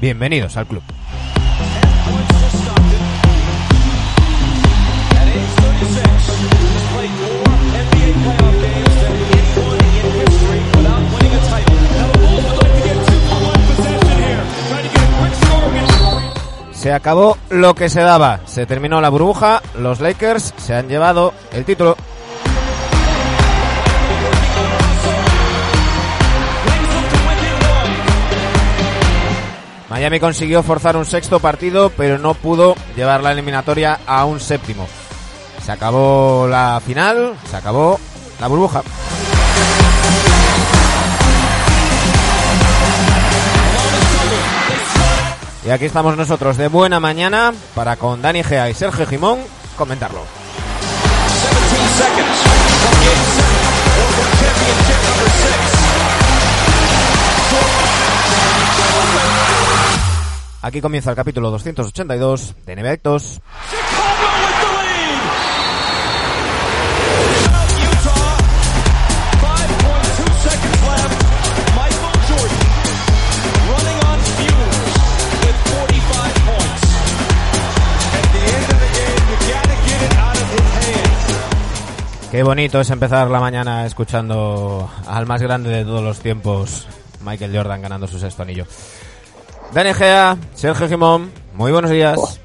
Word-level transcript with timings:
Bienvenidos 0.00 0.56
al 0.56 0.66
club. 0.66 0.82
Se 16.72 16.94
acabó 16.94 17.36
lo 17.50 17.74
que 17.74 17.90
se 17.90 18.00
daba. 18.00 18.40
Se 18.46 18.64
terminó 18.64 19.02
la 19.02 19.10
burbuja. 19.10 19.60
Los 19.78 20.00
Lakers 20.00 20.54
se 20.56 20.74
han 20.74 20.88
llevado 20.88 21.34
el 21.52 21.66
título. 21.66 21.94
Miami 30.00 30.18
consiguió 30.18 30.62
forzar 30.62 30.96
un 30.96 31.04
sexto 31.04 31.40
partido, 31.40 31.92
pero 31.94 32.16
no 32.16 32.32
pudo 32.32 32.74
llevar 32.96 33.22
la 33.22 33.32
eliminatoria 33.32 34.00
a 34.06 34.24
un 34.24 34.40
séptimo. 34.40 34.88
Se 35.62 35.72
acabó 35.72 36.48
la 36.48 36.80
final, 36.82 37.34
se 37.50 37.54
acabó 37.58 38.00
la 38.40 38.46
burbuja. 38.46 38.82
Y 45.66 45.70
aquí 45.70 45.84
estamos 45.84 46.16
nosotros 46.16 46.56
de 46.56 46.68
buena 46.68 46.98
mañana 46.98 47.52
para 47.74 47.96
con 47.96 48.22
Dani 48.22 48.42
Gea 48.42 48.70
y 48.70 48.74
Sergio 48.74 49.06
Jimón 49.06 49.40
comentarlo. 49.76 50.22
Aquí 60.62 60.82
comienza 60.82 61.10
el 61.10 61.16
capítulo 61.16 61.50
282 61.50 62.54
de 62.66 62.76
Nevectos. 62.76 63.40
Qué 82.30 82.44
bonito 82.44 82.80
es 82.80 82.90
empezar 82.90 83.28
la 83.28 83.40
mañana 83.40 83.86
escuchando 83.86 84.88
al 85.06 85.26
más 85.26 85.40
grande 85.42 85.70
de 85.70 85.84
todos 85.84 86.02
los 86.02 86.20
tiempos, 86.20 86.86
Michael 87.24 87.56
Jordan 87.56 87.82
ganando 87.82 88.06
su 88.06 88.18
sexto 88.18 88.42
anillo. 88.42 88.66
Dani 89.72 89.94
Gea, 89.94 90.36
Sergio 90.54 90.88
Jimón, 90.88 91.30
muy 91.54 91.70
buenos 91.70 91.92
días. 91.92 92.40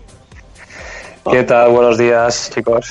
¿Qué 1.31 1.44
tal? 1.44 1.72
Buenos 1.72 1.98
días, 1.98 2.52
chicos. 2.54 2.88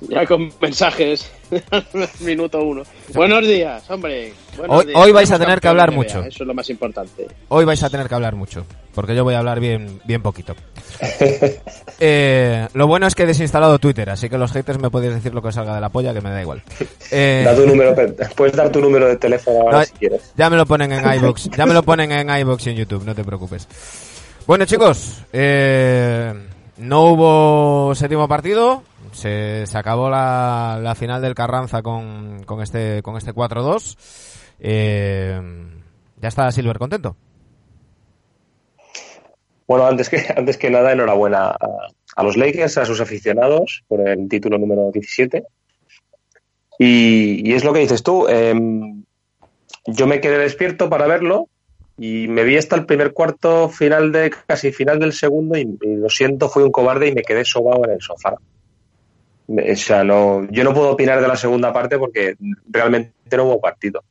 Ya 0.00 0.26
con 0.26 0.52
mensajes. 0.60 1.30
Minuto 2.20 2.62
uno. 2.62 2.82
Buenos 3.14 3.46
días, 3.46 3.88
hombre. 3.90 4.32
hoy, 4.66 4.92
hoy 4.94 5.12
vais 5.12 5.30
a 5.30 5.38
tener 5.38 5.60
que 5.60 5.68
hablar 5.68 5.92
mucho. 5.92 6.20
Eso 6.20 6.42
es 6.42 6.46
lo 6.46 6.54
más 6.54 6.68
importante. 6.70 7.26
Hoy 7.48 7.64
vais 7.64 7.82
a 7.82 7.90
tener 7.90 8.08
que 8.08 8.14
hablar 8.14 8.34
mucho, 8.34 8.64
porque 8.94 9.14
yo 9.14 9.24
voy 9.24 9.34
a 9.34 9.38
hablar 9.38 9.60
bien, 9.60 10.00
bien 10.04 10.22
poquito. 10.22 10.54
eh, 12.00 12.68
lo 12.74 12.86
bueno 12.86 13.06
es 13.06 13.14
que 13.14 13.22
he 13.22 13.26
desinstalado 13.26 13.78
Twitter, 13.78 14.10
así 14.10 14.28
que 14.28 14.38
los 14.38 14.52
haters 14.52 14.78
me 14.78 14.90
podéis 14.90 15.14
decir 15.14 15.34
lo 15.34 15.42
que 15.42 15.52
salga 15.52 15.74
de 15.74 15.80
la 15.80 15.88
polla, 15.88 16.12
que 16.12 16.20
me 16.20 16.30
da 16.30 16.40
igual. 16.40 16.62
Eh, 17.10 17.42
da 17.42 17.56
tu 17.56 17.66
número, 17.66 17.94
puedes 18.36 18.54
dar 18.54 18.70
tu 18.70 18.82
número 18.82 19.08
de 19.08 19.16
teléfono 19.16 19.60
ahora 19.62 19.86
si 19.86 19.92
quieres. 19.94 20.30
Ya 20.36 20.50
me 20.50 20.56
lo 20.56 20.66
ponen 20.66 20.92
en 20.92 21.10
iBox, 21.14 21.48
ya 21.56 21.64
me 21.64 21.72
lo 21.72 21.82
ponen 21.82 22.12
en 22.12 22.28
iBox 22.28 22.66
y 22.66 22.70
en 22.70 22.76
YouTube, 22.76 23.02
no 23.04 23.14
te 23.14 23.24
preocupes. 23.24 23.66
Bueno, 24.46 24.66
chicos, 24.66 25.22
eh, 25.32 26.34
no 26.78 27.04
hubo 27.04 27.94
séptimo 27.94 28.28
partido, 28.28 28.82
se, 29.12 29.64
acabó 29.74 30.10
la, 30.10 30.94
final 30.96 31.20
del 31.22 31.34
Carranza 31.34 31.82
con, 31.82 32.44
este, 32.62 33.02
con 33.02 33.16
este 33.16 33.32
4-2. 33.32 33.96
Eh, 34.60 35.40
¿Ya 36.20 36.28
está 36.28 36.50
Silver 36.50 36.78
contento? 36.78 37.16
Bueno, 39.66 39.86
antes 39.86 40.08
que, 40.08 40.24
antes 40.36 40.56
que 40.56 40.70
nada, 40.70 40.92
enhorabuena 40.92 41.56
a, 42.16 42.22
los 42.22 42.36
Lakers, 42.36 42.78
a 42.78 42.86
sus 42.86 43.00
aficionados 43.00 43.84
por 43.86 44.06
el 44.06 44.28
título 44.28 44.58
número 44.58 44.90
17. 44.92 45.44
Y, 46.80 47.52
es 47.52 47.64
lo 47.64 47.72
que 47.72 47.80
dices 47.80 48.02
tú. 48.02 48.26
Eh, 48.28 48.54
yo 49.86 50.06
me 50.06 50.20
quedé 50.20 50.38
despierto 50.38 50.88
para 50.88 51.06
verlo 51.06 51.48
y 51.96 52.28
me 52.28 52.44
vi 52.44 52.56
hasta 52.56 52.76
el 52.76 52.86
primer 52.86 53.12
cuarto 53.12 53.68
final 53.68 54.12
de 54.12 54.30
casi 54.46 54.70
final 54.70 54.98
del 54.98 55.12
segundo 55.12 55.58
y, 55.58 55.78
y 55.82 55.96
lo 55.96 56.08
siento, 56.08 56.48
fui 56.48 56.62
un 56.62 56.70
cobarde 56.70 57.08
y 57.08 57.14
me 57.14 57.22
quedé 57.22 57.44
sobado 57.44 57.84
en 57.84 57.92
el 57.92 58.00
sofá. 58.00 58.36
O 59.48 59.76
sea, 59.76 60.04
no, 60.04 60.46
yo 60.50 60.62
no 60.62 60.74
puedo 60.74 60.90
opinar 60.90 61.22
de 61.22 61.28
la 61.28 61.36
segunda 61.36 61.72
parte 61.72 61.98
porque 61.98 62.36
realmente 62.68 63.12
no 63.34 63.44
hubo 63.44 63.60
partido. 63.60 64.04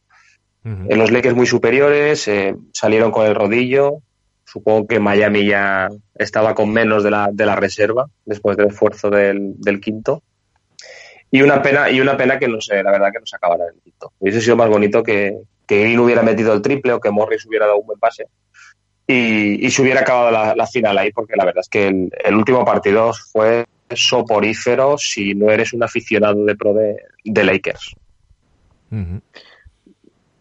Uh 0.66 0.70
-huh. 0.70 0.86
En 0.90 0.98
los 0.98 1.12
Lakers 1.12 1.36
muy 1.36 1.46
superiores, 1.46 2.28
eh, 2.28 2.56
salieron 2.74 3.12
con 3.12 3.28
el 3.28 3.36
rodillo. 3.36 4.00
Supongo 4.46 4.88
que 4.88 5.00
Miami 5.00 5.46
ya 5.46 5.90
estaba 6.16 6.56
con 6.56 6.72
menos 6.72 7.04
de 7.04 7.12
la, 7.12 7.30
de 7.32 7.46
la 7.46 7.56
reserva 7.56 8.08
después 8.26 8.58
del 8.58 8.68
esfuerzo 8.68 9.12
del, 9.12 9.54
del, 9.60 9.80
quinto. 9.80 10.24
Y 11.30 11.42
una 11.44 11.62
pena, 11.62 11.92
y 11.92 12.00
una 12.00 12.18
pena 12.18 12.40
que 12.40 12.48
no 12.48 12.60
sé, 12.60 12.82
la 12.82 12.92
verdad 12.92 13.12
que 13.12 13.20
no 13.20 13.26
se 13.26 13.36
acabara 13.36 13.66
el 13.66 13.80
quinto. 13.82 14.14
Hubiese 14.18 14.42
sido 14.42 14.56
más 14.56 14.70
bonito 14.70 15.04
que, 15.04 15.38
que 15.68 15.82
Green 15.82 16.00
hubiera 16.00 16.24
metido 16.24 16.54
el 16.54 16.62
triple 16.62 16.94
o 16.94 17.00
que 17.00 17.12
Morris 17.12 17.46
hubiera 17.46 17.68
dado 17.68 17.80
un 17.80 17.86
buen 17.86 18.00
pase. 18.00 18.26
Y, 19.06 19.66
y 19.66 19.70
se 19.70 19.82
hubiera 19.82 20.02
acabado 20.02 20.32
la, 20.32 20.56
la, 20.56 20.66
final 20.66 20.98
ahí, 20.98 21.12
porque 21.12 21.36
la 21.36 21.46
verdad 21.46 21.62
es 21.62 21.70
que 21.70 21.88
el, 21.88 22.10
el 22.24 22.36
último 22.36 22.66
partido 22.66 23.12
fue 23.32 23.66
soporífero 23.96 24.98
si 24.98 25.34
no 25.34 25.50
eres 25.50 25.74
un 25.74 25.84
aficionado 25.84 26.44
de 26.46 26.56
pro 26.56 26.74
de, 26.74 26.98
de 27.24 27.44
Lakers. 27.44 27.96
Uh 28.92 28.96
-huh. 28.96 29.22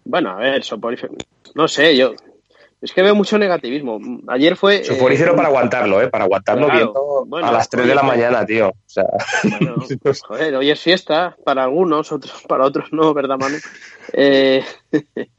Bueno, 0.04 0.30
a 0.30 0.36
ver, 0.36 0.62
soporífero. 0.62 1.14
No 1.54 1.66
sé, 1.68 1.96
yo. 1.96 2.14
Es 2.80 2.92
que 2.92 3.02
veo 3.02 3.14
mucho 3.14 3.38
negativismo. 3.38 3.98
Ayer 4.28 4.56
fue. 4.56 4.84
Soporífero 4.84 5.32
eh, 5.32 5.36
para 5.36 5.48
aguantarlo, 5.48 6.02
¿eh? 6.02 6.08
Para 6.08 6.24
aguantarlo 6.24 6.66
claro. 6.66 6.78
viendo 6.78 7.24
bueno, 7.26 7.48
a 7.48 7.52
las 7.52 7.68
3 7.68 7.86
de 7.86 7.94
la 7.94 8.02
mañana, 8.02 8.44
tío. 8.44 8.68
O 8.68 8.74
sea. 8.86 9.06
Bueno, 9.42 9.76
joder, 10.28 10.54
hoy 10.54 10.70
es 10.70 10.80
fiesta 10.80 11.36
para 11.44 11.64
algunos, 11.64 12.12
otros, 12.12 12.44
para 12.46 12.64
otros 12.64 12.92
no, 12.92 13.14
¿verdad, 13.14 13.38
Manu? 13.38 13.56
Eh, 14.12 14.62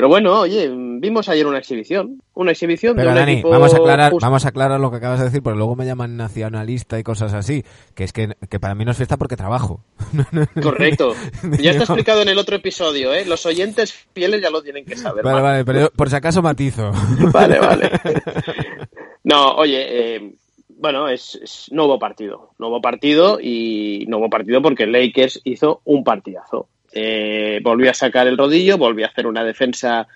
Pero 0.00 0.08
bueno, 0.08 0.40
oye, 0.40 0.66
vimos 0.72 1.28
ayer 1.28 1.46
una 1.46 1.58
exhibición, 1.58 2.22
una 2.32 2.52
exhibición 2.52 2.96
Pero 2.96 3.08
de 3.08 3.12
un 3.12 3.18
Dani, 3.18 3.32
equipo 3.32 3.50
vamos 3.50 3.74
a 3.74 3.76
aclarar, 3.76 4.12
justo. 4.12 4.26
vamos 4.26 4.46
a 4.46 4.48
aclarar 4.48 4.80
lo 4.80 4.90
que 4.90 4.96
acabas 4.96 5.18
de 5.18 5.26
decir, 5.26 5.42
porque 5.42 5.58
luego 5.58 5.76
me 5.76 5.84
llaman 5.84 6.16
nacionalista 6.16 6.98
y 6.98 7.02
cosas 7.02 7.34
así, 7.34 7.64
que 7.94 8.04
es 8.04 8.14
que, 8.14 8.34
que 8.48 8.58
para 8.58 8.74
mí 8.74 8.86
no 8.86 8.92
es 8.92 8.96
fiesta 8.96 9.18
porque 9.18 9.36
trabajo. 9.36 9.84
Correcto. 10.62 11.12
Ya 11.60 11.72
está 11.72 11.82
explicado 11.84 12.22
en 12.22 12.30
el 12.30 12.38
otro 12.38 12.56
episodio, 12.56 13.12
¿eh? 13.12 13.26
Los 13.26 13.44
oyentes 13.44 13.92
fieles 14.14 14.40
ya 14.40 14.48
lo 14.48 14.62
tienen 14.62 14.86
que 14.86 14.96
saber. 14.96 15.22
Vale, 15.22 15.34
man. 15.34 15.42
vale, 15.42 15.64
pero 15.66 15.90
por 15.90 16.08
si 16.08 16.16
acaso 16.16 16.40
matizo. 16.40 16.92
Vale, 17.30 17.58
vale. 17.58 17.90
No, 19.22 19.52
oye, 19.56 20.14
eh, 20.16 20.34
bueno, 20.78 21.10
es, 21.10 21.34
es, 21.42 21.66
no 21.72 21.84
hubo 21.84 21.98
partido. 21.98 22.52
No 22.58 22.68
hubo 22.68 22.80
partido 22.80 23.38
y 23.38 24.06
no 24.08 24.16
hubo 24.16 24.30
partido 24.30 24.62
porque 24.62 24.86
Lakers 24.86 25.42
hizo 25.44 25.82
un 25.84 26.04
partidazo. 26.04 26.68
Eh, 26.92 27.60
volvió 27.62 27.90
a 27.90 27.94
sacar 27.94 28.26
el 28.26 28.38
rodillo, 28.38 28.78
volvió 28.78 29.06
a 29.06 29.08
hacer 29.08 29.26
una 29.26 29.44
defensa, 29.44 30.08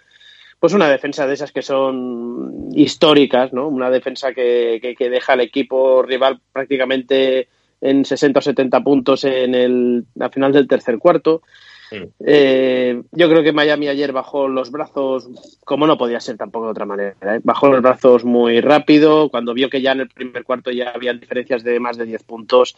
pues 0.58 0.72
una 0.72 0.88
defensa 0.88 1.26
de 1.26 1.34
esas 1.34 1.52
que 1.52 1.62
son 1.62 2.68
históricas, 2.74 3.52
¿no? 3.52 3.68
Una 3.68 3.90
defensa 3.90 4.32
que, 4.32 4.78
que, 4.82 4.94
que 4.94 5.10
deja 5.10 5.34
al 5.34 5.40
equipo 5.40 6.02
rival 6.02 6.40
prácticamente 6.52 7.48
en 7.80 8.04
60 8.04 8.38
o 8.38 8.42
70 8.42 8.80
puntos 8.82 9.24
en 9.24 9.54
el, 9.54 10.04
la 10.14 10.30
final 10.30 10.52
del 10.52 10.66
tercer 10.66 10.98
cuarto. 10.98 11.42
Sí. 11.90 11.98
Eh, 12.26 13.02
yo 13.12 13.28
creo 13.28 13.42
que 13.42 13.52
Miami 13.52 13.88
ayer 13.88 14.10
bajó 14.10 14.48
los 14.48 14.70
brazos, 14.70 15.28
como 15.64 15.86
no 15.86 15.98
podía 15.98 16.18
ser 16.18 16.38
tampoco 16.38 16.64
de 16.64 16.70
otra 16.70 16.86
manera, 16.86 17.14
¿eh? 17.20 17.40
bajó 17.44 17.68
los 17.68 17.82
brazos 17.82 18.24
muy 18.24 18.60
rápido, 18.62 19.28
cuando 19.28 19.52
vio 19.52 19.68
que 19.68 19.82
ya 19.82 19.92
en 19.92 20.00
el 20.00 20.08
primer 20.08 20.44
cuarto 20.44 20.70
ya 20.70 20.90
había 20.90 21.12
diferencias 21.12 21.62
de 21.62 21.78
más 21.78 21.98
de 21.98 22.06
10 22.06 22.22
puntos, 22.24 22.74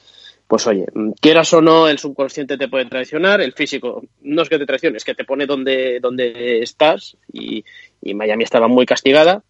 pues 0.46 0.66
oye, 0.66 0.86
quieras 1.20 1.52
o 1.54 1.60
no, 1.60 1.88
el 1.88 1.98
subconsciente 1.98 2.56
te 2.56 2.68
puede 2.68 2.86
traicionar, 2.86 3.40
el 3.40 3.52
físico 3.52 4.04
no 4.22 4.42
es 4.42 4.48
que 4.48 4.58
te 4.58 4.66
traicione, 4.66 4.96
es 4.96 5.04
que 5.04 5.14
te 5.14 5.24
pone 5.24 5.46
donde, 5.46 5.98
donde 6.00 6.60
estás 6.60 7.16
y, 7.32 7.64
y 8.00 8.14
Miami 8.14 8.44
estaba 8.44 8.68
muy 8.68 8.86
castigada 8.86 9.42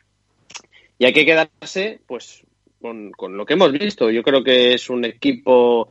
y 0.99 1.05
hay 1.05 1.13
que 1.13 1.27
quedarse 1.27 2.01
pues 2.07 2.43
con, 2.81 3.13
con, 3.13 3.37
lo 3.37 3.45
que 3.45 3.55
hemos 3.55 3.73
visto. 3.73 4.11
Yo 4.11 4.23
creo 4.23 4.43
que 4.43 4.75
es 4.75 4.89
un 4.89 5.05
equipo 5.05 5.91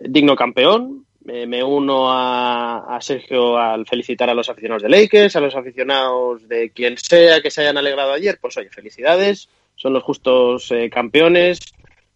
digno 0.00 0.34
campeón. 0.34 1.04
Me, 1.24 1.46
me 1.46 1.62
uno 1.62 2.10
a, 2.10 2.96
a, 2.96 3.00
Sergio 3.00 3.58
al 3.58 3.84
felicitar 3.84 4.30
a 4.30 4.34
los 4.34 4.48
aficionados 4.48 4.84
de 4.84 4.88
Lakers, 4.88 5.36
a 5.36 5.40
los 5.40 5.56
aficionados 5.56 6.48
de 6.48 6.70
quien 6.70 6.96
sea 6.96 7.42
que 7.42 7.50
se 7.50 7.62
hayan 7.62 7.76
alegrado 7.76 8.12
ayer. 8.12 8.38
Pues 8.40 8.56
oye, 8.56 8.70
felicidades, 8.70 9.48
son 9.74 9.92
los 9.92 10.04
justos 10.04 10.70
eh, 10.70 10.88
campeones 10.88 11.58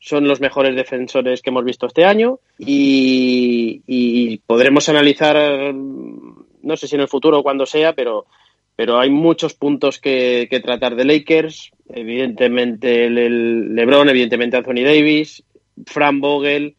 son 0.00 0.26
los 0.26 0.40
mejores 0.40 0.74
defensores 0.74 1.42
que 1.42 1.50
hemos 1.50 1.64
visto 1.64 1.86
este 1.86 2.04
año 2.04 2.40
y, 2.58 4.38
podremos 4.46 4.88
analizar, 4.88 5.72
no 5.74 6.76
sé 6.76 6.88
si 6.88 6.96
en 6.96 7.02
el 7.02 7.08
futuro 7.08 7.38
o 7.38 7.42
cuando 7.42 7.66
sea, 7.66 7.92
pero, 7.92 8.26
pero 8.74 8.98
hay 8.98 9.10
muchos 9.10 9.54
puntos 9.54 10.00
que, 10.00 10.48
tratar 10.64 10.96
de 10.96 11.04
Lakers. 11.04 11.70
Evidentemente 11.90 13.06
el, 13.06 13.74
LeBron, 13.74 14.08
evidentemente 14.08 14.56
Anthony 14.56 14.82
Davis, 14.84 15.44
Fran 15.86 16.20
Vogel, 16.20 16.76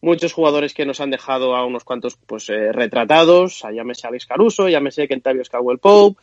muchos 0.00 0.32
jugadores 0.32 0.74
que 0.74 0.84
nos 0.84 1.00
han 1.00 1.10
dejado 1.10 1.54
a 1.54 1.64
unos 1.64 1.84
cuantos 1.84 2.16
pues 2.26 2.50
eh, 2.50 2.72
retratados, 2.72 3.62
llámese 3.72 4.08
Alex 4.08 4.26
Caruso, 4.26 4.68
llámese 4.68 5.06
Kentavio 5.06 5.44
Scowell 5.44 5.78
Pope. 5.78 6.20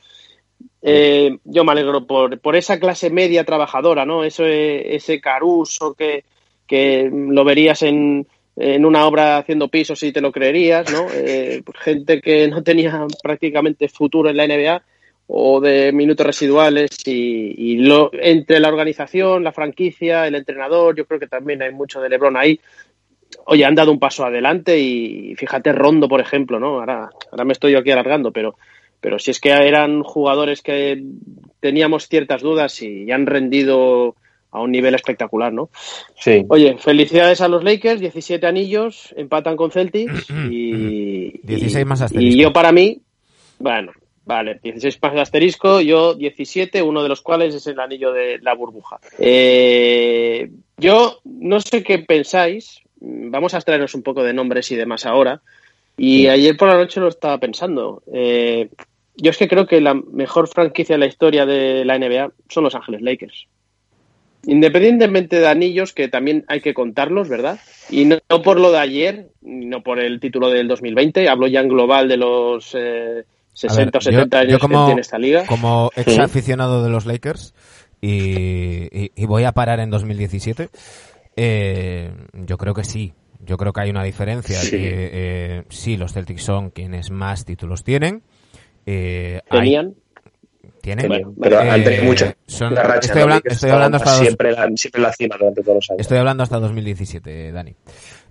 Eh, 0.81 1.37
yo 1.45 1.63
me 1.63 1.71
alegro 1.71 2.05
por, 2.05 2.39
por, 2.39 2.55
esa 2.55 2.79
clase 2.79 3.09
media 3.09 3.45
trabajadora, 3.45 4.05
¿no? 4.05 4.23
Eso, 4.23 4.45
ese 4.45 5.21
Caruso 5.21 5.93
que, 5.93 6.23
que 6.71 7.11
lo 7.11 7.43
verías 7.43 7.81
en, 7.81 8.25
en 8.55 8.85
una 8.85 9.05
obra 9.05 9.35
haciendo 9.35 9.67
pisos 9.67 10.01
y 10.03 10.13
te 10.13 10.21
lo 10.21 10.31
creerías, 10.31 10.89
¿no? 10.89 11.05
Eh, 11.13 11.61
gente 11.81 12.21
que 12.21 12.47
no 12.47 12.63
tenía 12.63 13.05
prácticamente 13.21 13.89
futuro 13.89 14.29
en 14.29 14.37
la 14.37 14.47
NBA 14.47 14.81
o 15.27 15.59
de 15.59 15.91
minutos 15.91 16.25
residuales 16.25 16.89
y, 17.05 17.75
lo, 17.75 18.09
entre 18.13 18.61
la 18.61 18.69
organización, 18.69 19.43
la 19.43 19.51
franquicia, 19.51 20.25
el 20.25 20.35
entrenador, 20.35 20.95
yo 20.95 21.05
creo 21.05 21.19
que 21.19 21.27
también 21.27 21.61
hay 21.61 21.73
mucho 21.73 21.99
de 21.99 22.07
Lebron 22.07 22.37
ahí. 22.37 22.57
Oye, 23.47 23.65
han 23.65 23.75
dado 23.75 23.91
un 23.91 23.99
paso 23.99 24.23
adelante 24.23 24.79
y 24.79 25.35
fíjate 25.35 25.73
Rondo, 25.73 26.07
por 26.07 26.21
ejemplo, 26.21 26.57
¿no? 26.57 26.79
Ahora, 26.79 27.09
ahora 27.31 27.43
me 27.43 27.51
estoy 27.51 27.73
yo 27.73 27.79
aquí 27.79 27.91
alargando, 27.91 28.31
pero, 28.31 28.55
pero 29.01 29.19
si 29.19 29.31
es 29.31 29.41
que 29.41 29.49
eran 29.49 30.03
jugadores 30.03 30.61
que 30.61 31.03
teníamos 31.59 32.07
ciertas 32.07 32.41
dudas 32.41 32.81
y 32.81 33.11
han 33.11 33.25
rendido 33.25 34.15
a 34.51 34.61
un 34.61 34.71
nivel 34.71 34.93
espectacular, 34.95 35.53
¿no? 35.53 35.69
Sí. 36.19 36.45
Oye, 36.49 36.77
felicidades 36.77 37.41
a 37.41 37.47
los 37.47 37.63
Lakers, 37.63 37.99
17 38.01 38.45
anillos, 38.45 39.13
empatan 39.17 39.55
con 39.55 39.71
Celtics 39.71 40.29
y... 40.49 41.39
16 41.43 41.85
más 41.85 42.01
asterisco. 42.01 42.35
Y 42.35 42.41
yo 42.41 42.53
para 42.53 42.71
mí, 42.71 43.01
bueno, 43.59 43.91
Vale, 44.23 44.59
16 44.61 44.99
más 45.01 45.17
asterisco, 45.17 45.81
yo 45.81 46.13
17, 46.13 46.81
uno 46.83 47.01
de 47.01 47.09
los 47.09 47.21
cuales 47.21 47.55
es 47.55 47.65
el 47.67 47.79
anillo 47.79 48.13
de 48.13 48.39
la 48.39 48.53
burbuja. 48.53 48.99
Eh, 49.17 50.49
yo 50.77 51.19
no 51.25 51.59
sé 51.59 51.83
qué 51.83 51.99
pensáis, 51.99 52.81
vamos 52.99 53.53
a 53.53 53.57
extraernos 53.57 53.95
un 53.95 54.03
poco 54.03 54.23
de 54.23 54.33
nombres 54.33 54.71
y 54.71 54.75
demás 54.75 55.05
ahora, 55.05 55.41
y 55.97 56.27
ayer 56.27 56.55
por 56.55 56.69
la 56.69 56.77
noche 56.77 56.99
lo 56.99 57.07
estaba 57.07 57.39
pensando. 57.39 58.03
Eh, 58.13 58.69
yo 59.17 59.31
es 59.31 59.37
que 59.37 59.47
creo 59.47 59.65
que 59.65 59.81
la 59.81 59.95
mejor 59.95 60.47
franquicia 60.47 60.95
de 60.95 60.99
la 60.99 61.07
historia 61.07 61.45
de 61.45 61.83
la 61.83 61.97
NBA 61.97 62.31
son 62.47 62.63
los 62.63 62.75
Ángeles 62.75 63.01
Lakers. 63.01 63.47
Independientemente 64.45 65.39
de 65.39 65.47
anillos, 65.47 65.93
que 65.93 66.07
también 66.07 66.45
hay 66.47 66.61
que 66.61 66.73
contarlos, 66.73 67.29
¿verdad? 67.29 67.59
Y 67.89 68.05
no, 68.05 68.17
por 68.43 68.59
lo 68.59 68.71
de 68.71 68.79
ayer, 68.79 69.27
no 69.41 69.83
por 69.83 69.99
el 69.99 70.19
título 70.19 70.49
del 70.49 70.67
2020, 70.67 71.29
hablo 71.29 71.47
ya 71.47 71.59
en 71.59 71.69
global 71.69 72.07
de 72.07 72.17
los... 72.17 72.75
Eh, 72.75 73.23
60 73.53 73.97
o 73.97 74.01
70 74.01 74.39
años 74.39 74.59
como, 74.59 74.79
que 74.79 74.85
tiene 74.85 75.01
esta 75.01 75.17
liga. 75.17 75.45
Como 75.45 75.91
ex 75.95 76.17
aficionado 76.19 76.83
de 76.83 76.89
los 76.89 77.05
Lakers 77.05 77.53
y, 78.01 79.25
voy 79.25 79.43
a 79.43 79.51
parar 79.51 79.79
en 79.79 79.89
2017, 79.89 80.69
eh, 81.35 82.11
yo 82.33 82.57
creo 82.57 82.73
que 82.73 82.83
sí. 82.83 83.13
Yo 83.43 83.57
creo 83.57 83.73
que 83.73 83.81
hay 83.81 83.89
una 83.89 84.03
diferencia. 84.03 84.59
Sí, 84.59 84.77
eh, 84.79 85.63
sí 85.69 85.97
los 85.97 86.13
Celtics 86.13 86.43
son 86.43 86.69
quienes 86.69 87.09
más 87.09 87.43
títulos 87.43 87.83
tienen. 87.83 88.21
Eh, 88.85 89.41
¿Tenían? 89.49 89.95
¿Tienen? 90.81 91.35
pero 91.39 91.59
antes 91.59 91.99
que 91.99 92.05
mucho. 92.05 92.25
estoy, 92.47 93.71
hablando 93.71 93.97
hasta 93.97 94.17
siempre, 94.17 94.51
la, 94.51 94.69
siempre 94.75 95.01
la 95.01 95.13
cima 95.13 95.35
durante 95.37 95.61
todos 95.61 95.75
los 95.75 95.89
años. 95.91 96.01
Estoy 96.01 96.17
hablando 96.17 96.43
hasta 96.43 96.59
2017, 96.59 97.51
Dani. 97.51 97.75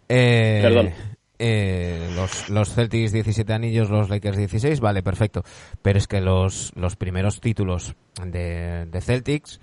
Eh, 0.08 0.60
Perdón 0.62 0.92
eh, 1.42 2.10
los, 2.14 2.50
los 2.50 2.74
Celtics 2.74 3.12
17 3.12 3.50
anillos, 3.52 3.88
los 3.88 4.10
Lakers 4.10 4.36
16, 4.36 4.78
vale, 4.78 5.02
perfecto. 5.02 5.42
Pero 5.80 5.98
es 5.98 6.06
que 6.06 6.20
los, 6.20 6.70
los 6.76 6.96
primeros 6.96 7.40
títulos 7.40 7.96
de, 8.22 8.86
de 8.86 9.00
Celtics 9.00 9.58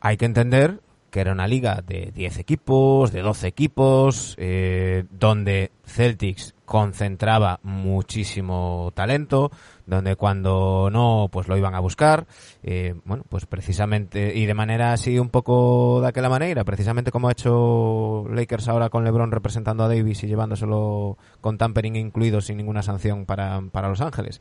hay 0.00 0.18
que 0.18 0.26
entender 0.26 0.80
que 1.10 1.20
era 1.20 1.32
una 1.32 1.46
liga 1.46 1.82
de 1.86 2.10
10 2.14 2.38
equipos, 2.38 3.10
de 3.10 3.22
12 3.22 3.46
equipos, 3.46 4.34
eh, 4.38 5.04
donde 5.10 5.70
Celtics 5.86 6.54
concentraba 6.72 7.60
muchísimo 7.64 8.92
talento, 8.94 9.50
donde 9.84 10.16
cuando 10.16 10.88
no, 10.90 11.28
pues 11.30 11.46
lo 11.46 11.58
iban 11.58 11.74
a 11.74 11.80
buscar, 11.80 12.26
eh, 12.62 12.94
bueno, 13.04 13.24
pues 13.28 13.44
precisamente, 13.44 14.34
y 14.34 14.46
de 14.46 14.54
manera 14.54 14.94
así 14.94 15.18
un 15.18 15.28
poco 15.28 16.00
de 16.00 16.08
aquella 16.08 16.30
manera, 16.30 16.64
precisamente 16.64 17.10
como 17.10 17.28
ha 17.28 17.32
hecho 17.32 18.24
Lakers 18.30 18.68
ahora 18.68 18.88
con 18.88 19.04
LeBron 19.04 19.32
representando 19.32 19.84
a 19.84 19.88
Davis 19.88 20.24
y 20.24 20.28
llevándoselo 20.28 21.18
con 21.42 21.58
tampering 21.58 21.96
incluido 21.96 22.40
sin 22.40 22.56
ninguna 22.56 22.82
sanción 22.82 23.26
para, 23.26 23.60
para 23.70 23.90
Los 23.90 24.00
Ángeles. 24.00 24.40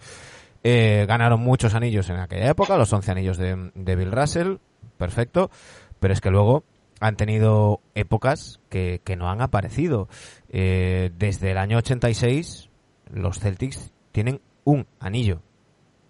Eh, 0.63 1.03
ganaron 1.09 1.41
muchos 1.41 1.75
anillos 1.75 2.09
en 2.09 2.15
aquella 2.15 2.49
época, 2.49 2.77
los 2.77 2.93
11 2.93 3.11
anillos 3.11 3.37
de, 3.37 3.71
de 3.75 3.95
Bill 3.97 4.13
Russell, 4.13 4.55
perfecto, 4.97 5.51
pero 5.99 6.13
es 6.13 6.21
que 6.21 6.29
luego 6.29 6.63
han 7.01 7.15
tenido 7.15 7.81
épocas 7.95 8.59
que, 8.69 9.01
no 9.17 9.29
han 9.29 9.41
aparecido. 9.41 10.07
Eh, 10.53 11.11
desde 11.17 11.51
el 11.51 11.57
año 11.57 11.77
86, 11.77 12.69
los 13.13 13.39
Celtics 13.39 13.93
tienen 14.11 14.41
un 14.65 14.85
anillo, 14.99 15.41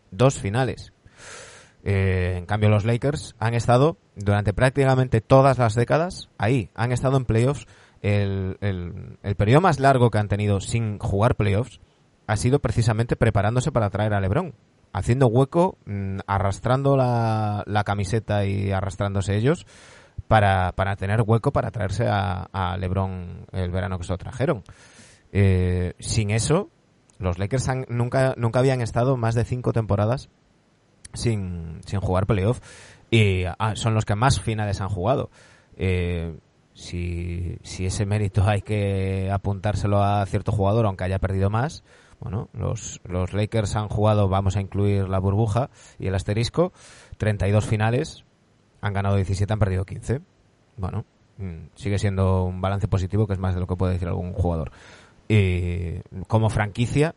dos 0.09 0.39
finales. 0.39 0.93
Eh, 1.83 2.35
en 2.37 2.47
cambio, 2.47 2.69
los 2.69 2.83
Lakers 2.83 3.35
han 3.39 3.53
estado 3.53 3.97
durante 4.15 4.53
prácticamente 4.53 5.21
todas 5.21 5.59
las 5.59 5.75
décadas 5.75 6.29
ahí, 6.39 6.69
han 6.75 6.91
estado 6.91 7.17
en 7.17 7.25
playoffs. 7.25 7.67
El, 8.01 8.57
el, 8.61 9.35
periodo 9.35 9.61
más 9.61 9.79
largo 9.79 10.09
que 10.09 10.17
han 10.17 10.27
tenido 10.27 10.59
sin 10.59 10.97
jugar 10.97 11.35
playoffs 11.35 11.79
ha 12.25 12.35
sido 12.35 12.57
precisamente 12.57 13.15
preparándose 13.15 13.71
para 13.71 13.91
traer 13.91 14.15
a 14.15 14.21
LeBron, 14.21 14.55
haciendo 14.91 15.27
hueco, 15.27 15.77
mm, 15.85 16.17
arrastrando 16.25 16.97
la, 16.97 17.63
la 17.67 17.83
camiseta 17.83 18.45
y 18.45 18.71
arrastrándose 18.71 19.35
ellos 19.35 19.67
para, 20.31 20.71
para 20.71 20.95
tener 20.95 21.23
hueco 21.23 21.51
para 21.51 21.71
traerse 21.71 22.05
a, 22.07 22.77
LeBron 22.79 23.47
el 23.51 23.69
verano 23.69 23.97
que 23.97 24.05
se 24.05 24.13
lo 24.13 24.17
trajeron. 24.17 24.63
Eh, 25.33 25.93
sin 25.99 26.31
eso, 26.31 26.69
los 27.19 27.37
Lakers 27.37 27.67
nunca, 27.89 28.33
nunca 28.37 28.59
habían 28.59 28.79
estado 28.79 29.17
más 29.17 29.35
de 29.35 29.43
cinco 29.43 29.73
temporadas 29.73 30.29
sin, 31.13 31.81
sin 31.85 31.99
jugar 31.99 32.27
playoff 32.27 32.61
y 33.09 33.43
ah, 33.43 33.75
son 33.75 33.93
los 33.93 34.05
que 34.05 34.15
más 34.15 34.39
finales 34.39 34.79
han 34.79 34.87
jugado. 34.87 35.31
Eh, 35.75 36.39
si, 36.73 37.57
si 37.63 37.85
ese 37.85 38.05
mérito 38.05 38.47
hay 38.47 38.61
que 38.61 39.29
apuntárselo 39.33 40.01
a 40.01 40.25
cierto 40.27 40.53
jugador, 40.53 40.85
aunque 40.85 41.03
haya 41.03 41.19
perdido 41.19 41.49
más, 41.49 41.83
bueno, 42.21 42.47
los, 42.53 43.01
los 43.03 43.33
Lakers 43.33 43.75
han 43.75 43.89
jugado, 43.89 44.29
vamos 44.29 44.55
a 44.55 44.61
incluir 44.61 45.09
la 45.09 45.19
burbuja 45.19 45.71
y 45.99 46.07
el 46.07 46.15
asterisco, 46.15 46.71
32 47.17 47.65
finales, 47.65 48.23
han 48.81 48.93
ganado 48.93 49.15
17, 49.15 49.51
han 49.51 49.59
perdido 49.59 49.85
15. 49.85 50.21
Bueno, 50.77 51.05
mm, 51.37 51.67
sigue 51.75 51.99
siendo 51.99 52.43
un 52.43 52.61
balance 52.61 52.87
positivo, 52.87 53.27
que 53.27 53.33
es 53.33 53.39
más 53.39 53.53
de 53.53 53.61
lo 53.61 53.67
que 53.67 53.75
puede 53.75 53.93
decir 53.93 54.07
algún 54.07 54.33
jugador. 54.33 54.71
Y 55.27 55.99
como 56.27 56.49
franquicia, 56.49 57.15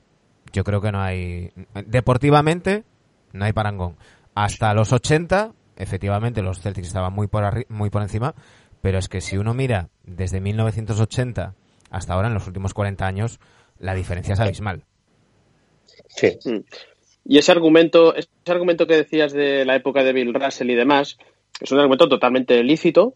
yo 0.52 0.62
creo 0.62 0.80
que 0.80 0.92
no 0.92 1.02
hay. 1.02 1.50
Deportivamente, 1.86 2.84
no 3.32 3.44
hay 3.44 3.52
parangón. 3.52 3.96
Hasta 4.34 4.72
los 4.74 4.92
80, 4.92 5.52
efectivamente, 5.76 6.42
los 6.42 6.60
Celtics 6.60 6.88
estaban 6.88 7.12
muy 7.12 7.26
por, 7.26 7.66
muy 7.68 7.90
por 7.90 8.02
encima, 8.02 8.34
pero 8.82 8.98
es 8.98 9.08
que 9.08 9.20
si 9.20 9.36
uno 9.36 9.54
mira 9.54 9.88
desde 10.04 10.40
1980 10.40 11.54
hasta 11.90 12.12
ahora, 12.12 12.28
en 12.28 12.34
los 12.34 12.46
últimos 12.46 12.74
40 12.74 13.06
años, 13.06 13.40
la 13.78 13.94
diferencia 13.94 14.34
es 14.34 14.40
abismal. 14.40 14.84
Sí. 16.08 16.38
Y 17.24 17.38
ese 17.38 17.52
argumento, 17.52 18.14
ese 18.14 18.28
argumento 18.46 18.86
que 18.86 18.96
decías 18.96 19.32
de 19.32 19.64
la 19.64 19.76
época 19.76 20.02
de 20.02 20.12
Bill 20.12 20.34
Russell 20.34 20.70
y 20.70 20.74
demás, 20.74 21.16
es 21.60 21.72
un 21.72 21.78
argumento 21.78 22.08
totalmente 22.08 22.62
lícito, 22.62 23.14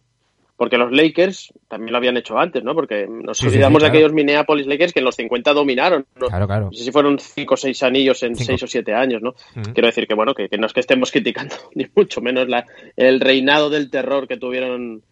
porque 0.59 0.77
los 0.77 0.91
Lakers 0.91 1.53
también 1.69 1.93
lo 1.93 1.99
habían 1.99 2.17
hecho 2.17 2.37
antes, 2.37 2.65
¿no? 2.65 2.75
Porque 2.75 3.07
nos 3.09 3.41
olvidamos 3.45 3.81
de 3.81 3.89
aquellos 3.89 4.13
Minneapolis 4.13 4.67
Lakers 4.67 4.93
que 4.93 4.99
en 4.99 5.05
los 5.05 5.15
50 5.15 5.53
dominaron, 5.53 6.05
¿no? 6.17 6.27
Claro, 6.27 6.47
claro. 6.49 6.65
No 6.67 6.73
sé 6.73 6.83
si 6.83 6.91
fueron 6.91 7.17
5 7.21 7.55
o 7.55 7.57
6 7.57 7.83
anillos 7.85 8.21
en 8.25 8.35
6 8.35 8.65
o 8.65 8.67
7 8.67 8.93
años, 8.93 9.23
¿no? 9.23 9.35
Quiero 9.73 9.87
decir 9.87 10.09
que, 10.09 10.15
bueno, 10.15 10.35
que, 10.35 10.49
no 10.59 10.67
es 10.67 10.73
que 10.73 10.81
estemos 10.81 11.13
criticando, 11.13 11.55
ni 11.77 11.87
mucho 11.95 12.21
menos 12.21 12.49
la, 12.49 12.67
el 12.97 13.21
reinado 13.21 13.71
del 13.71 13.89
terror 13.89 14.27
que 14.27 14.37
tuvieron 14.37 15.03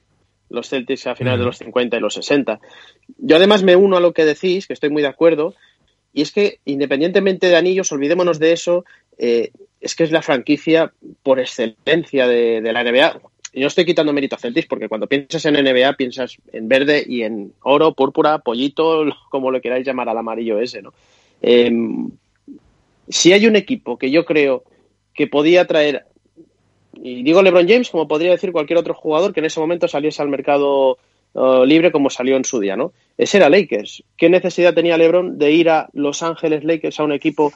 los 0.49 0.69
Celtics 0.69 1.07
a 1.07 1.15
finales 1.15 1.39
de 1.39 1.47
los 1.47 1.59
50 1.59 1.97
y 1.97 2.01
los 2.01 2.15
60. 2.15 2.59
Yo 3.19 3.37
además 3.37 3.63
me 3.63 3.77
uno 3.77 3.99
a 3.99 4.01
lo 4.01 4.13
que 4.13 4.25
decís, 4.25 4.67
que 4.67 4.73
estoy 4.73 4.91
muy 4.91 5.03
de 5.03 5.09
acuerdo, 5.09 5.55
y 6.13 6.23
es 6.23 6.33
que 6.33 6.59
independientemente 6.65 7.47
de 7.47 7.57
anillos, 7.57 7.93
olvidémonos 7.93 8.41
de 8.41 8.53
eso, 8.53 8.85
eh, 9.17 9.53
es 9.81 9.95
que 9.95 10.05
es 10.05 10.11
la 10.11 10.23
franquicia 10.23 10.93
por 11.23 11.39
excelencia 11.39 12.27
de, 12.27 12.61
la 12.61 12.85
NBA. 12.85 13.21
Y 13.53 13.61
no 13.61 13.69
estoy 13.69 13.85
quitando 13.85 14.13
mérito 14.13 14.37
a 14.37 14.39
Celtics 14.39 14.67
porque 14.67 14.89
cuando 14.89 15.07
piensas 15.07 15.45
en 15.47 15.55
NBA 15.55 15.95
piensas 15.95 16.37
en 16.53 16.69
verde 16.69 17.05
y 17.07 17.23
en 17.23 17.53
oro, 17.63 17.95
púrpura, 17.95 18.39
pollito, 18.39 19.05
como 19.31 19.51
lo 19.51 19.61
queráis 19.61 19.87
llamar 19.87 20.09
al 20.09 20.19
amarillo 20.19 20.61
ese, 20.61 20.83
¿no? 20.83 20.93
Em, 21.43 22.11
si 23.09 23.33
hay 23.33 23.47
un 23.47 23.57
equipo 23.57 23.99
que 23.99 24.11
yo 24.11 24.25
creo 24.25 24.65
que 25.15 25.27
podía 25.27 25.67
traer, 25.67 26.05
y 26.95 27.23
digo 27.23 27.43
LeBron 27.43 27.69
James 27.69 27.91
como 27.91 28.09
podría 28.09 28.31
decir 28.31 28.53
cualquier 28.53 28.79
otro 28.79 28.95
jugador 28.95 29.33
que 29.33 29.41
en 29.41 29.47
ese 29.47 29.61
momento 29.61 29.87
saliese 29.87 30.23
al 30.23 30.29
mercado 30.29 30.99
uh, 31.35 31.65
libre 31.65 31.93
como 31.93 32.11
salió 32.11 32.37
en 32.37 32.45
su 32.45 32.59
día, 32.59 32.77
¿no? 32.77 32.93
Ese 33.17 33.39
era 33.39 33.49
Lakers. 33.49 34.03
¿Qué 34.17 34.29
necesidad 34.29 34.75
tenía 34.75 34.99
LeBron 34.99 35.39
de 35.39 35.53
ir 35.53 35.71
a 35.71 35.89
Los 35.93 36.23
Ángeles 36.23 36.65
Lakers 36.65 37.01
a 37.01 37.05
un 37.05 37.13
equipo 37.13 37.53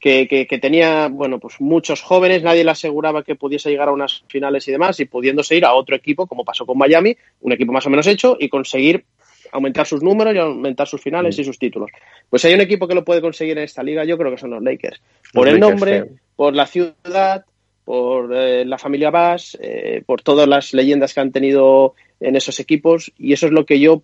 que, 0.00 0.46
que, 0.48 0.58
tenía, 0.58 1.08
bueno, 1.08 1.38
pues 1.38 1.60
muchos 1.60 2.00
jóvenes, 2.00 2.42
nadie 2.42 2.64
le 2.64 2.70
aseguraba 2.70 3.22
que 3.22 3.36
pudiese 3.36 3.68
llegar 3.68 3.88
a 3.88 3.92
unas 3.92 4.24
finales 4.28 4.66
y 4.66 4.72
demás, 4.72 4.98
y 4.98 5.04
pudiéndose 5.04 5.56
ir 5.56 5.66
a 5.66 5.74
otro 5.74 5.94
equipo, 5.94 6.26
como 6.26 6.44
pasó 6.44 6.64
con 6.64 6.78
Miami, 6.78 7.16
un 7.42 7.52
equipo 7.52 7.72
más 7.72 7.86
o 7.86 7.90
menos 7.90 8.06
hecho, 8.06 8.36
y 8.40 8.48
conseguir 8.48 9.04
aumentar 9.52 9.86
sus 9.86 10.02
números 10.02 10.34
y 10.34 10.38
aumentar 10.38 10.86
sus 10.86 11.02
finales 11.02 11.38
y 11.38 11.44
sus 11.44 11.58
títulos. 11.58 11.90
Pues 12.30 12.44
hay 12.44 12.54
un 12.54 12.62
equipo 12.62 12.88
que 12.88 12.94
lo 12.94 13.04
puede 13.04 13.20
conseguir 13.20 13.58
en 13.58 13.64
esta 13.64 13.82
liga, 13.82 14.04
yo 14.04 14.16
creo 14.16 14.30
que 14.30 14.38
son 14.38 14.50
los 14.50 14.62
Lakers. 14.62 15.02
Por 15.34 15.48
el 15.48 15.60
nombre, 15.60 16.06
por 16.34 16.54
la 16.54 16.66
ciudad, 16.66 17.44
por 17.84 18.34
eh, 18.34 18.64
la 18.64 18.78
familia 18.78 19.10
Bass, 19.10 19.58
eh, 19.60 20.02
por 20.06 20.22
todas 20.22 20.48
las 20.48 20.72
leyendas 20.72 21.12
que 21.12 21.20
han 21.20 21.32
tenido 21.32 21.94
en 22.20 22.36
esos 22.36 22.58
equipos, 22.58 23.12
y 23.18 23.34
eso 23.34 23.46
es 23.46 23.52
lo 23.52 23.66
que 23.66 23.80
yo, 23.80 24.02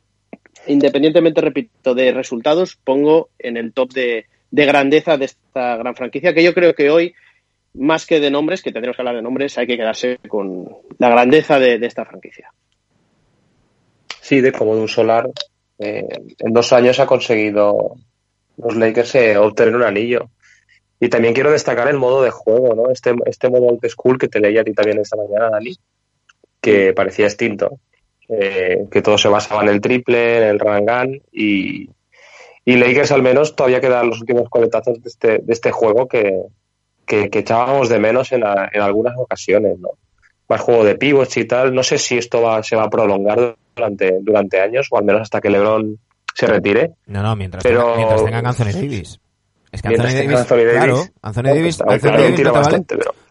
independientemente, 0.67 1.41
repito, 1.41 1.95
de 1.95 2.13
resultados, 2.13 2.77
pongo 2.85 3.31
en 3.39 3.57
el 3.57 3.73
top 3.73 3.93
de, 3.93 4.27
de 4.51 4.67
grandeza 4.67 5.17
de 5.17 5.27
esta 5.27 5.77
gran 5.77 5.95
franquicia, 5.95 6.35
que 6.35 6.43
yo 6.43 6.55
creo 6.55 6.75
que 6.75 6.91
hoy, 6.91 7.15
más 7.75 8.07
que 8.07 8.21
de 8.21 8.31
nombres, 8.31 8.63
que 8.63 8.73
tendremos 8.73 8.97
que 8.97 9.03
hablar 9.03 9.17
de 9.17 9.23
nombres, 9.23 9.57
hay 9.59 9.67
que 9.67 9.77
quedarse 9.77 10.19
con 10.29 10.69
la 10.99 11.09
grandeza 11.09 11.59
de, 11.59 11.79
esta 11.83 12.05
franquicia. 12.05 12.51
Sí, 14.21 14.41
de 14.41 14.53
como 14.53 14.75
de 14.75 14.81
un 14.83 14.89
solar. 14.89 15.31
Eh, 15.79 16.07
en 16.39 16.53
dos 16.53 16.73
años 16.73 16.99
ha 17.01 17.07
conseguido 17.07 17.97
los 18.57 18.77
Lakers 18.77 19.15
eh, 19.17 19.37
obtener 19.37 19.77
un 19.77 19.83
anillo. 19.83 20.31
Y 20.99 21.09
también 21.09 21.35
quiero 21.35 21.51
destacar 21.51 21.89
el 21.89 21.99
modo 21.99 22.23
de 22.23 22.31
juego, 22.31 22.75
¿no? 22.75 22.91
Este, 22.91 23.15
este 23.27 23.51
modo 23.51 23.67
old 23.67 23.87
school 23.89 24.19
que 24.19 24.29
te 24.29 24.41
leía 24.41 24.63
a 24.63 24.65
ti 24.65 24.73
también 24.73 24.99
esta 24.99 25.17
mañana, 25.17 25.51
Dani, 25.51 25.77
que 26.61 26.95
parecía 26.95 27.27
extinto. 27.27 27.79
Eh, 28.29 28.87
que 28.91 29.03
todo 29.03 29.19
se 29.19 29.29
basaba 29.29 29.63
en 29.63 29.69
el 29.69 29.81
triple, 29.81 30.39
en 30.39 30.43
el 30.45 30.59
run 30.59 31.23
y, 31.33 31.89
y 32.69 32.77
Lakers 32.77 33.13
al 33.13 33.23
menos 33.23 33.55
todavía 33.55 33.81
quedan 33.81 34.09
los 34.09 34.21
últimos 34.21 34.51
coletazos 34.51 35.01
de 35.01 35.09
este, 35.09 35.39
de 35.39 35.53
este 35.53 35.71
juego 35.71 36.09
que, 36.09 36.43
que, 37.07 37.31
echábamos 37.33 37.89
de 37.89 38.01
menos 38.01 38.33
en, 38.33 38.43
en, 38.43 38.83
algunas 38.83 39.15
ocasiones, 39.17 39.79
¿no? 39.79 39.91
Más 40.49 40.61
juego 40.61 40.85
de 40.85 40.97
pivots 40.97 41.37
y 41.37 41.45
tal. 41.45 41.73
No 41.73 41.85
sé 41.85 41.97
si 41.97 42.19
esto 42.19 42.43
va, 42.43 42.63
se 42.65 42.75
va 42.75 42.83
a 42.83 42.91
prolongar 42.91 43.57
durante, 43.75 44.19
durante 44.21 44.61
años 44.61 44.89
o 44.91 44.99
al 44.99 45.05
menos 45.05 45.23
hasta 45.23 45.41
que 45.41 45.49
LeBron 45.49 45.97
se 46.35 46.47
retire. 46.47 46.95
No, 47.07 47.23
no, 47.23 47.37
mientras, 47.37 47.63
pero... 47.63 47.95
mientras 47.95 48.25
tengan 48.25 48.47
Anthony 48.47 48.73
Davis. 48.73 49.21
Es 49.71 49.83
que 49.83 49.89
Anthony 49.89 50.03
Davis, 50.03 50.39
Anthony 50.39 50.57
Davis, 50.57 50.73
claro, 50.73 51.05
Anthony 51.23 51.43
Davis, 51.43 51.81
Anthony 51.81 52.11
Davis, 52.11 52.41
no 52.41 52.53
te 52.53 52.59
vale, 52.59 52.85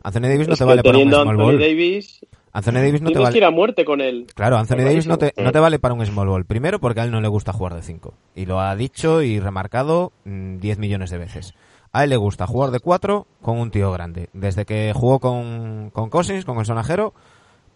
Anthony 0.04 0.22
Davis 0.22 0.48
no 0.48 0.56
te 0.56 0.64
vale 0.64 0.84
para 0.84 0.98
un 0.98 1.10
small 1.12 1.38
ball. 1.38 1.60
Davis, 1.60 2.26
Anthony 2.56 2.76
Davis 2.76 3.02
no 3.02 3.12
te 3.12 3.20
vale. 3.20 3.34
que 3.34 3.38
ir 3.40 3.44
a 3.44 3.52
muerte 3.52 3.84
con 3.84 4.00
él. 4.00 4.28
Claro, 4.34 4.58
Anthony 4.58 4.78
Davis 4.78 5.08
no 5.08 5.18
te, 5.18 5.34
no 5.36 5.52
te 5.52 5.60
vale 5.60 5.78
para 5.78 5.94
un 5.94 6.06
small 6.06 6.30
ball. 6.30 6.46
Primero 6.46 6.80
porque 6.80 7.02
a 7.02 7.04
él 7.04 7.12
no 7.12 7.20
le 7.20 7.28
gusta 7.28 7.52
jugar 7.52 7.76
de 7.76 7.82
5. 7.82 8.14
Y 8.34 8.46
lo 8.46 8.62
ha 8.62 8.74
dicho 8.78 9.22
y 9.22 9.42
remarcado 9.42 10.14
10 10.24 10.78
mm, 10.78 10.80
millones 10.80 11.10
de 11.10 11.18
veces. 11.18 11.54
A 11.92 12.06
él 12.06 12.12
le 12.12 12.16
gusta 12.16 12.48
jugar 12.48 12.72
de 12.72 12.80
4 12.80 13.28
con 13.42 13.58
un 13.60 13.72
tío 13.72 13.92
grande. 13.92 14.30
Desde 14.32 14.64
que 14.64 14.94
jugó 14.96 15.20
con, 15.20 15.90
con 15.90 16.10
Cousins, 16.10 16.46
con 16.46 16.58
el 16.58 16.66
sonajero, 16.66 17.14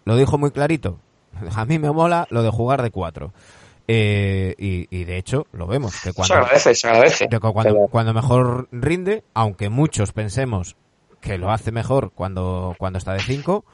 lo 0.05 0.15
dijo 0.15 0.37
muy 0.37 0.51
clarito. 0.51 0.97
A 1.57 1.65
mí 1.65 1.77
me 1.77 1.91
mola 1.91 2.25
lo 2.29 2.41
de 2.41 2.49
jugar 2.49 2.81
de 2.81 2.89
4. 2.89 3.33
Eh, 3.89 4.55
y, 4.57 4.87
y, 4.95 5.03
de 5.03 5.17
hecho 5.17 5.47
lo 5.51 5.67
vemos 5.67 5.99
que 6.01 6.13
cuando, 6.13 6.35
se 6.35 6.39
agradece, 6.39 6.75
se 6.75 6.87
agradece. 6.87 7.27
Cuando, 7.27 7.87
cuando, 7.87 8.13
mejor 8.13 8.69
rinde, 8.71 9.23
aunque 9.33 9.67
muchos 9.69 10.13
pensemos 10.13 10.77
que 11.19 11.37
lo 11.37 11.51
hace 11.51 11.71
mejor 11.71 12.11
cuando, 12.11 12.75
cuando 12.77 12.97
está 12.97 13.13
de 13.13 13.19
5, 13.19 13.65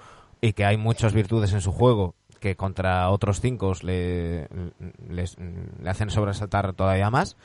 y 0.41 0.53
que 0.53 0.65
hay 0.65 0.77
muchas 0.77 1.13
virtudes 1.13 1.53
en 1.53 1.61
su 1.61 1.71
juego 1.71 2.15
que 2.39 2.55
contra 2.55 3.09
otros 3.09 3.41
cinco 3.41 3.73
le, 3.81 4.47
le 5.09 5.89
hacen 5.89 6.09
sobresaltar 6.09 6.73
todavía 6.73 7.09
más. 7.09 7.37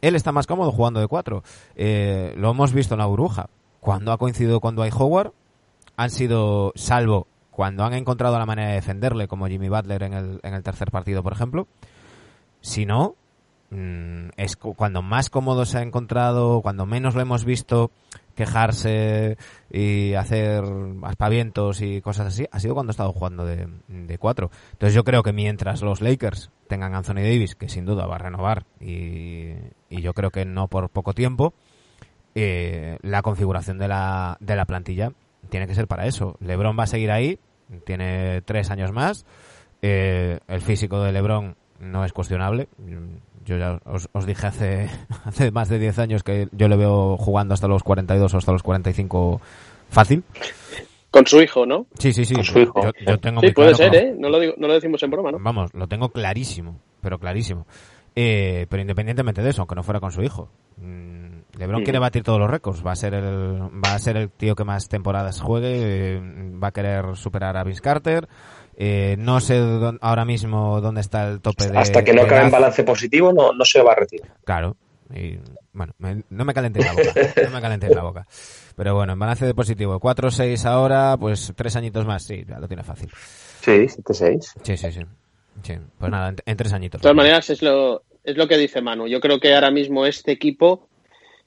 Él 0.00 0.14
está 0.14 0.32
más 0.32 0.46
cómodo 0.46 0.70
jugando 0.70 1.00
de 1.00 1.08
cuatro. 1.08 1.42
Eh, 1.76 2.34
lo 2.36 2.50
hemos 2.50 2.72
visto 2.72 2.94
en 2.94 3.00
la 3.00 3.06
burbuja. 3.06 3.48
Cuando 3.80 4.12
ha 4.12 4.18
coincidido 4.18 4.60
con 4.60 4.76
Dwight 4.76 4.94
Howard, 4.96 5.32
han 5.96 6.10
sido, 6.10 6.72
salvo 6.76 7.26
cuando 7.50 7.84
han 7.84 7.94
encontrado 7.94 8.38
la 8.38 8.46
manera 8.46 8.68
de 8.68 8.74
defenderle, 8.74 9.28
como 9.28 9.46
Jimmy 9.46 9.68
Butler 9.68 10.02
en 10.02 10.12
el, 10.12 10.40
en 10.42 10.54
el 10.54 10.62
tercer 10.62 10.90
partido, 10.90 11.22
por 11.22 11.32
ejemplo. 11.32 11.68
Si 12.60 12.84
no, 12.84 13.14
mm, 13.70 14.30
es 14.36 14.56
cuando 14.56 15.02
más 15.02 15.30
cómodo 15.30 15.64
se 15.64 15.78
ha 15.78 15.82
encontrado, 15.82 16.62
cuando 16.62 16.84
menos 16.84 17.14
lo 17.14 17.20
hemos 17.20 17.44
visto 17.44 17.90
quejarse 18.34 19.36
y 19.70 20.14
hacer 20.14 20.64
aspavientos 21.02 21.80
y 21.80 22.00
cosas 22.00 22.26
así, 22.28 22.46
ha 22.50 22.60
sido 22.60 22.74
cuando 22.74 22.90
ha 22.90 22.92
estado 22.92 23.12
jugando 23.12 23.44
de, 23.44 23.68
de 23.88 24.18
cuatro. 24.18 24.50
Entonces 24.72 24.94
yo 24.94 25.04
creo 25.04 25.22
que 25.22 25.32
mientras 25.32 25.82
los 25.82 26.00
Lakers 26.00 26.50
tengan 26.68 26.94
Anthony 26.94 27.22
Davis, 27.22 27.54
que 27.54 27.68
sin 27.68 27.84
duda 27.84 28.06
va 28.06 28.16
a 28.16 28.18
renovar 28.18 28.64
y, 28.80 29.52
y 29.88 30.02
yo 30.02 30.14
creo 30.14 30.30
que 30.30 30.44
no 30.44 30.68
por 30.68 30.90
poco 30.90 31.12
tiempo, 31.12 31.54
eh, 32.34 32.98
la 33.02 33.22
configuración 33.22 33.78
de 33.78 33.88
la, 33.88 34.36
de 34.40 34.56
la 34.56 34.64
plantilla 34.64 35.12
tiene 35.48 35.66
que 35.66 35.74
ser 35.74 35.86
para 35.86 36.06
eso. 36.06 36.36
LeBron 36.40 36.78
va 36.78 36.84
a 36.84 36.88
seguir 36.88 37.10
ahí, 37.10 37.38
tiene 37.86 38.42
tres 38.42 38.70
años 38.70 38.92
más. 38.92 39.24
Eh, 39.82 40.40
el 40.48 40.60
físico 40.60 41.02
de 41.02 41.12
LeBron 41.12 41.56
no 41.78 42.04
es 42.04 42.12
cuestionable 42.12 42.68
yo 43.44 43.56
ya 43.56 43.80
os, 43.84 44.26
dije 44.26 44.46
hace, 44.46 44.90
hace 45.24 45.50
más 45.50 45.68
de 45.68 45.78
10 45.78 45.98
años 45.98 46.22
que 46.22 46.48
yo 46.52 46.68
le 46.68 46.76
veo 46.76 47.16
jugando 47.16 47.54
hasta 47.54 47.68
los 47.68 47.82
42 47.82 48.32
o 48.32 48.38
hasta 48.38 48.52
los 48.52 48.62
45 48.62 49.40
fácil. 49.90 50.24
Con 51.10 51.26
su 51.26 51.40
hijo, 51.40 51.64
¿no? 51.64 51.86
Sí, 51.98 52.12
sí, 52.12 52.24
sí. 52.24 52.34
Con 52.34 52.44
su 52.44 52.58
hijo. 52.58 52.80
Yo, 53.06 53.18
tengo 53.20 53.40
sí, 53.40 53.52
puede 53.52 53.74
ser, 53.74 53.94
¿eh? 53.94 54.14
No 54.18 54.28
lo, 54.28 54.40
digo, 54.40 54.54
no 54.56 54.66
lo 54.66 54.74
decimos 54.74 55.00
en 55.04 55.10
broma, 55.10 55.30
¿no? 55.30 55.38
Vamos, 55.40 55.72
lo 55.72 55.86
tengo 55.86 56.08
clarísimo, 56.08 56.80
pero 57.00 57.18
clarísimo. 57.18 57.66
Eh, 58.16 58.66
pero 58.68 58.80
independientemente 58.80 59.42
de 59.42 59.50
eso, 59.50 59.62
aunque 59.62 59.74
no 59.74 59.82
fuera 59.82 60.00
con 60.00 60.10
su 60.10 60.22
hijo. 60.22 60.48
Mm, 60.76 61.58
LeBron 61.58 61.84
quiere 61.84 61.98
batir 61.98 62.22
todos 62.22 62.38
los 62.38 62.50
récords. 62.50 62.84
Va 62.84 62.92
a 62.92 62.96
ser 62.96 63.14
el, 63.14 63.62
va 63.84 63.94
a 63.94 63.98
ser 63.98 64.16
el 64.16 64.30
tío 64.30 64.54
que 64.54 64.64
más 64.64 64.88
temporadas 64.88 65.40
juegue. 65.40 66.16
Eh, 66.16 66.20
va 66.62 66.68
a 66.68 66.72
querer 66.72 67.16
superar 67.16 67.56
a 67.56 67.64
Vince 67.64 67.80
Carter. 67.80 68.28
Eh, 68.76 69.16
no 69.18 69.40
sé 69.40 69.60
ahora 70.00 70.24
mismo 70.24 70.80
dónde 70.80 71.00
está 71.00 71.28
el 71.28 71.40
tope 71.40 71.68
de. 71.68 71.78
Hasta 71.78 72.02
que 72.02 72.12
no 72.12 72.22
acabe 72.22 72.44
en 72.44 72.50
balance 72.50 72.82
positivo, 72.84 73.32
no, 73.32 73.52
no 73.52 73.64
se 73.64 73.82
va 73.82 73.92
a 73.92 73.96
retirar. 73.96 74.30
Claro. 74.44 74.76
Y, 75.14 75.38
bueno, 75.72 75.92
no 76.30 76.44
me 76.44 76.54
calenté 76.54 76.80
la 76.80 76.92
boca. 76.92 77.12
no 77.44 77.50
me 77.50 77.60
calenté 77.60 77.94
la 77.94 78.02
boca. 78.02 78.26
Pero 78.76 78.94
bueno, 78.94 79.12
en 79.12 79.18
balance 79.18 79.44
de 79.44 79.54
positivo. 79.54 80.00
4-6 80.00 80.64
ahora, 80.64 81.16
pues 81.16 81.52
tres 81.54 81.76
añitos 81.76 82.06
más. 82.06 82.24
Sí, 82.24 82.44
ya 82.48 82.58
lo 82.58 82.66
tiene 82.66 82.82
fácil. 82.82 83.10
Sí, 83.60 83.72
7-6. 83.72 84.52
Sí, 84.62 84.76
sí, 84.76 84.92
sí. 84.92 85.00
sí. 85.62 85.74
Pues 85.98 86.10
nada, 86.10 86.34
en, 86.44 86.56
tres 86.56 86.72
añitos. 86.72 87.00
De 87.00 87.02
todas 87.02 87.16
maneras, 87.16 87.50
es 87.50 87.62
lo, 87.62 88.02
es 88.22 88.36
lo 88.36 88.48
que 88.48 88.56
dice 88.56 88.80
Manu. 88.80 89.06
Yo 89.06 89.20
creo 89.20 89.38
que 89.38 89.54
ahora 89.54 89.70
mismo 89.70 90.06
este 90.06 90.32
equipo 90.32 90.88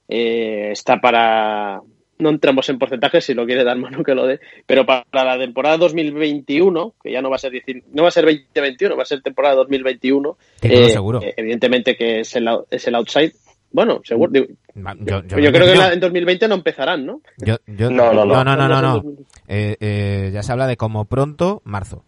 eh, 0.08 0.70
está 0.72 1.00
para, 1.00 1.80
no 2.18 2.30
entramos 2.30 2.68
en 2.68 2.78
porcentajes, 2.78 3.24
si 3.24 3.34
lo 3.34 3.46
quiere 3.46 3.64
dar 3.64 3.76
mano 3.78 4.02
que 4.02 4.14
lo 4.14 4.26
dé, 4.26 4.40
pero 4.66 4.84
para 4.84 5.04
la 5.12 5.38
temporada 5.38 5.76
2021, 5.78 6.94
que 7.02 7.12
ya 7.12 7.22
no 7.22 7.30
va 7.30 7.36
a 7.36 7.38
ser 7.38 7.52
no 7.92 8.02
va 8.02 8.08
a 8.08 8.12
ser 8.12 8.24
2021, 8.24 8.96
va 8.96 9.02
a 9.02 9.06
ser 9.06 9.22
temporada 9.22 9.54
2021, 9.56 10.36
eh, 10.62 10.90
seguro. 10.90 11.22
Eh, 11.22 11.34
evidentemente 11.36 11.96
que 11.96 12.20
es 12.20 12.36
el, 12.36 12.48
es 12.70 12.86
el 12.86 12.94
outside. 12.94 13.32
Bueno, 13.70 14.00
seguro. 14.02 14.32
yo, 14.32 15.22
creo 15.26 15.52
que 15.52 15.92
en 15.92 16.00
2020 16.00 16.48
no 16.48 16.54
empezarán, 16.54 17.04
¿no? 17.04 17.20
no, 17.36 17.58
no, 17.66 18.24
no, 18.24 18.44
no, 18.44 18.56
no, 18.56 18.82
no, 18.82 19.04
eh, 19.46 20.30
ya 20.32 20.42
se 20.42 20.52
habla 20.52 20.66
de 20.66 20.76
como 20.76 21.04
pronto 21.04 21.60
marzo. 21.64 22.04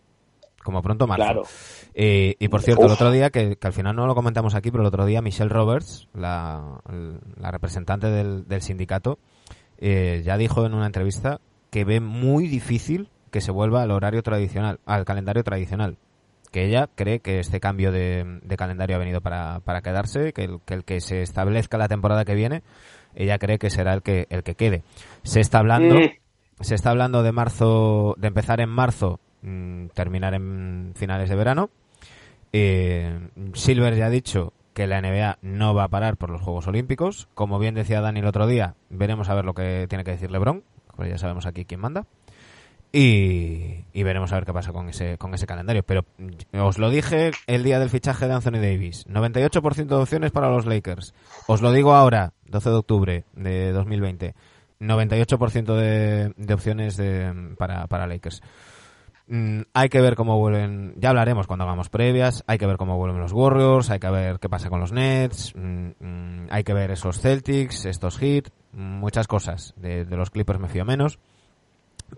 Como 0.63 0.83
pronto 0.83 1.07
marzo. 1.07 1.25
Claro. 1.25 1.43
y 1.95 2.49
por 2.49 2.63
cierto, 2.63 2.87
el 2.87 2.93
otro 2.93 3.11
día, 3.11 3.31
que, 3.31 3.57
al 3.61 3.73
final 3.73 3.95
no 3.95 4.07
lo 4.07 4.15
comentamos 4.15 4.55
aquí, 4.55 4.71
pero 4.71 4.83
el 4.83 4.89
otro 4.89 5.05
día 5.05 5.21
Michelle 5.21 5.51
Roberts, 5.51 6.09
la, 6.15 6.81
la 7.39 7.51
representante 7.51 8.09
del, 8.09 8.49
del 8.49 8.63
sindicato, 8.63 9.19
eh, 9.81 10.23
ya 10.25 10.37
dijo 10.37 10.67
en 10.67 10.75
una 10.75 10.87
entrevista 10.87 11.41
que 11.71 11.85
ve 11.85 12.01
muy 12.01 12.49
difícil 12.49 13.09
que 13.31 13.41
se 13.41 13.53
vuelva 13.53 13.83
al 13.83 13.91
horario 13.91 14.23
tradicional, 14.23 14.81
al 14.87 15.05
calendario 15.05 15.43
tradicional. 15.43 15.97
Que 16.51 16.67
ella 16.67 16.89
cree 16.95 17.21
que 17.21 17.39
este 17.39 17.61
cambio 17.61 17.93
de, 17.93 18.41
calendario 18.59 18.97
ha 18.97 18.99
venido 18.99 19.21
para, 19.21 19.61
para 19.61 19.83
quedarse, 19.83 20.33
que 20.33 20.45
el, 20.45 20.61
que 20.65 20.75
el, 20.75 20.85
que 20.85 21.01
se 21.01 21.23
establezca 21.23 21.79
la 21.79 21.89
temporada 21.89 22.25
que 22.25 22.35
viene, 22.35 22.63
ella 23.15 23.39
cree 23.39 23.59
que 23.59 23.71
será 23.71 23.95
el 23.95 24.03
que, 24.03 24.27
el 24.31 24.43
que 24.43 24.57
quede. 24.57 24.83
Se 25.23 25.41
está 25.41 25.61
hablando, 25.61 25.97
se 26.61 26.75
está 26.75 26.91
hablando 26.91 27.23
de 27.23 27.33
marzo, 27.33 28.17
de 28.19 28.29
empezar 28.29 28.61
en 28.61 28.69
marzo, 28.69 29.21
mm, 29.43 29.87
terminar 29.95 30.35
en 30.35 30.93
finales 30.97 31.31
de 31.31 31.37
verano. 31.37 31.71
Eh, 32.53 33.29
Silver 33.55 33.95
ya 33.95 34.07
ha 34.07 34.11
dicho 34.11 34.53
que 34.81 34.87
la 34.87 35.03
NBA 35.03 35.37
no 35.43 35.75
va 35.75 35.85
a 35.85 35.89
parar 35.89 36.17
por 36.17 36.31
los 36.31 36.41
Juegos 36.41 36.67
Olímpicos. 36.67 37.29
Como 37.35 37.59
bien 37.59 37.75
decía 37.75 38.01
Dani 38.01 38.21
el 38.21 38.27
otro 38.27 38.47
día, 38.47 38.77
veremos 38.89 39.29
a 39.29 39.35
ver 39.35 39.45
lo 39.45 39.53
que 39.53 39.85
tiene 39.91 40.05
que 40.05 40.13
decir 40.13 40.31
LeBron, 40.31 40.65
pues 40.97 41.11
ya 41.11 41.19
sabemos 41.19 41.45
aquí 41.45 41.67
quién 41.67 41.81
manda. 41.81 42.07
Y, 42.91 43.85
veremos 43.93 44.33
a 44.33 44.37
ver 44.37 44.47
qué 44.47 44.55
pasa 44.55 44.73
con 44.73 44.89
ese, 44.89 45.19
con 45.19 45.35
ese 45.35 45.47
calendario. 45.47 45.83
Pero 45.83 46.07
os 46.55 46.79
lo 46.79 46.89
dije 46.89 47.33
el 47.47 47.63
día 47.63 47.79
del 47.79 47.91
fichaje 47.91 48.27
de 48.27 48.33
Anthony 48.33 48.53
Davis. 48.53 49.07
98% 49.07 49.85
de 49.85 49.95
opciones 49.97 50.31
para 50.31 50.49
los 50.49 50.65
Lakers. 50.65 51.13
Os 51.47 51.61
lo 51.61 51.73
digo 51.73 51.93
ahora, 51.93 52.33
12 52.47 52.71
de 52.71 52.77
octubre 52.77 53.25
de 53.35 53.73
2020. 53.73 54.35
98% 54.81 55.75
de, 55.77 56.33
de 56.39 56.55
opciones 56.55 56.97
de, 56.97 57.55
para, 57.59 57.87
para 57.87 58.07
Lakers. 58.07 58.41
Mm, 59.33 59.61
hay 59.75 59.89
que 59.89 60.01
ver 60.01 60.17
cómo 60.17 60.37
vuelven, 60.39 60.95
ya 60.97 61.11
hablaremos 61.11 61.47
cuando 61.47 61.65
hagamos 61.65 61.89
previas, 61.89 62.43
hay 62.49 62.59
que 62.59 62.67
ver 62.67 62.77
cómo 62.77 62.97
vuelven 62.97 63.21
los 63.21 63.33
Warriors, 63.33 63.89
hay 63.89 64.01
que 64.01 64.11
ver 64.11 64.41
qué 64.41 64.49
pasa 64.49 64.71
con 64.71 64.81
los 64.81 64.91
Nets, 64.91 65.55
mm, 65.55 65.91
mm, 66.01 66.47
hay 66.51 66.65
que 66.65 66.75
ver 66.75 66.91
esos 66.91 67.21
Celtics, 67.21 67.85
estos 67.87 68.19
Heat, 68.19 68.49
muchas 68.73 69.29
cosas. 69.29 69.73
De, 69.77 70.05
de 70.05 70.17
los 70.17 70.31
Clippers 70.31 70.59
me 70.59 70.69
fío 70.69 70.85
menos. 70.85 71.21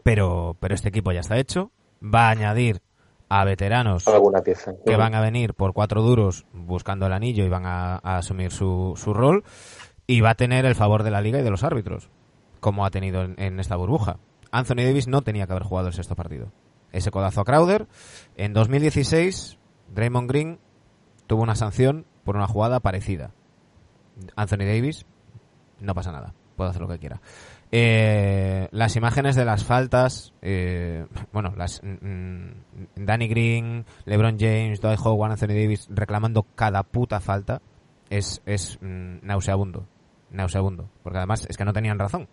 Pero, 0.03 0.57
pero 0.59 0.75
este 0.75 0.89
equipo 0.89 1.13
ya 1.13 1.21
está 1.21 1.37
hecho. 1.37 1.71
Va 2.03 2.29
a 2.29 2.31
añadir 2.31 2.81
a 3.29 3.45
veteranos 3.45 4.09
Alguna 4.09 4.41
pieza. 4.41 4.73
que 4.87 4.97
van 4.97 5.15
a 5.15 5.21
venir 5.21 5.53
por 5.53 5.75
cuatro 5.75 6.01
duros 6.01 6.47
buscando 6.55 7.07
el 7.07 7.13
anillo 7.13 7.45
y 7.45 7.49
van 7.51 7.67
a, 7.67 7.97
a 8.03 8.17
asumir 8.17 8.53
su, 8.53 8.95
su 8.97 9.13
rol. 9.13 9.45
Y 10.07 10.23
va 10.23 10.31
a 10.31 10.35
tener 10.35 10.65
el 10.65 10.75
favor 10.75 11.03
de 11.03 11.11
la 11.11 11.21
liga 11.21 11.39
y 11.41 11.43
de 11.43 11.51
los 11.51 11.63
árbitros, 11.63 12.09
como 12.61 12.87
ha 12.87 12.91
tenido 12.91 13.23
en, 13.23 13.35
en 13.39 13.61
esta 13.61 13.77
burbuja. 13.77 14.17
Anthony 14.51 14.77
Davis 14.85 15.09
no 15.09 15.21
tenía 15.21 15.47
que 15.47 15.53
haber 15.53 15.65
jugado 15.65 15.89
el 15.89 15.95
sexto 15.95 16.17
partido. 16.17 16.51
Ese 16.93 17.11
codazo 17.11 17.41
a 17.41 17.45
Crowder. 17.45 17.89
En 18.37 18.53
2016, 18.53 19.59
Draymond 19.95 20.29
Green 20.29 20.59
tuvo 21.27 21.43
una 21.43 21.55
sanción 21.55 22.07
por 22.25 22.37
una 22.37 22.47
jugada 22.47 22.81
parecida. 22.81 23.33
Anthony 24.37 24.65
Davis, 24.67 25.07
no 25.81 25.95
pasa 25.95 26.13
nada, 26.13 26.35
puede 26.57 26.71
hacer 26.71 26.83
lo 26.83 26.89
que 26.89 26.99
quiera. 26.99 27.21
Eh, 27.75 28.69
las 28.71 28.97
imágenes 28.97 29.35
de 29.35 29.47
las 29.47 29.65
faltas, 29.65 30.35
eh, 30.43 31.07
bueno, 31.33 31.55
las 31.57 31.81
mm, 31.83 32.51
Danny 32.97 33.29
Green, 33.29 33.87
LeBron 34.05 34.37
James, 34.39 34.81
Dwight 34.83 35.01
Howard, 35.03 35.33
Anthony 35.33 35.55
Davis 35.55 35.89
reclamando 35.91 36.43
cada 36.55 36.83
puta 36.83 37.19
falta 37.21 37.63
es, 38.11 38.43
es 38.45 38.79
mm, 38.83 39.21
nauseabundo, 39.23 39.87
nauseabundo, 40.31 40.91
porque 41.03 41.19
además 41.19 41.47
es 41.49 41.57
que 41.57 41.65
no 41.65 41.73
tenían 41.73 41.99
razón, 41.99 42.29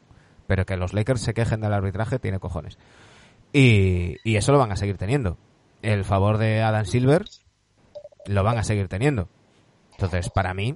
pero 0.46 0.66
que 0.66 0.76
los 0.76 0.94
Lakers 0.94 1.22
se 1.22 1.34
quejen 1.34 1.62
del 1.62 1.74
arbitraje 1.74 2.20
tiene 2.20 2.40
cojones. 2.40 2.78
Y, 3.54 4.18
y 4.24 4.36
eso 4.38 4.52
lo 4.52 4.60
van 4.60 4.72
a 4.72 4.76
seguir 4.76 4.98
teniendo. 4.98 5.38
El 5.82 6.04
favor 6.04 6.38
de 6.38 6.62
Adam 6.62 6.86
Silver 6.86 7.26
lo 8.26 8.44
van 8.44 8.58
a 8.58 8.64
seguir 8.64 8.88
teniendo. 8.88 9.28
Entonces, 9.94 10.30
para 10.30 10.54
mí, 10.54 10.76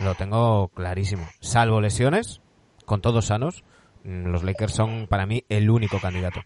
lo 0.00 0.14
tengo 0.14 0.68
clarísimo. 0.68 1.26
Salvo 1.40 1.80
lesiones, 1.80 2.40
con 2.84 3.00
todos 3.00 3.26
sanos, 3.26 3.64
mm, 4.04 4.26
los 4.26 4.42
Lakers 4.44 4.74
son 4.74 5.06
para 5.08 5.26
mí 5.26 5.44
el 5.48 5.70
único 5.70 5.98
candidato. 6.00 6.40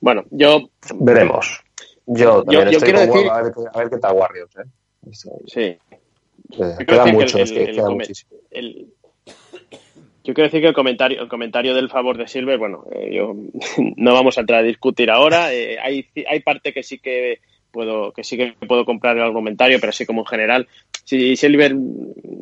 Bueno, 0.00 0.24
yo 0.30 0.68
Veremos. 1.00 1.62
Yo 2.06 2.42
también 2.44 2.64
Yo- 2.66 2.70
yo 2.72 2.78
estoy 2.78 2.92
quiero 2.92 3.08
con 3.10 3.16
decir- 3.18 3.30
a 3.30 3.42
ver, 3.42 3.52
qué- 3.54 3.60
a 3.72 3.78
ver 3.78 3.90
qué 3.90 3.96
tal 3.98 4.12
Warriors. 4.16 4.56
¿eh? 4.56 5.10
Sí. 5.46 5.78
queda 6.86 7.06
mucho, 7.06 7.38
el- 7.38 7.44
es 7.44 7.52
que 7.52 7.64
el- 7.64 7.74
queda 7.76 7.88
muchísimo. 7.90 8.32
Yo 10.24 10.34
quiero 10.34 10.48
decir 10.48 10.60
que 10.62 10.68
el 10.68 10.74
comentario, 10.74 11.20
el 11.22 11.28
comentario 11.28 11.74
del 11.74 11.90
favor 11.90 12.16
de 12.18 12.26
Silver, 12.26 12.58
bueno, 12.58 12.84
eh, 12.90 13.10
yo 13.14 13.34
no 13.96 14.12
vamos 14.14 14.36
a 14.36 14.40
entrar 14.40 14.60
a 14.60 14.66
discutir 14.66 15.10
ahora. 15.10 15.52
eh, 15.52 15.78
hay, 15.78 16.06
hay 16.28 16.40
parte 16.40 16.72
que 16.72 16.82
sí 16.82 16.98
que 16.98 17.38
puedo, 17.70 18.12
que 18.12 18.22
sí 18.24 18.36
que 18.36 18.54
puedo 18.66 18.84
comprar 18.84 19.16
el 19.16 19.22
argumentario, 19.24 19.78
pero 19.80 19.90
así 19.90 20.06
como 20.06 20.22
en 20.22 20.26
general, 20.26 20.68
si 21.04 21.36
Silver 21.36 21.74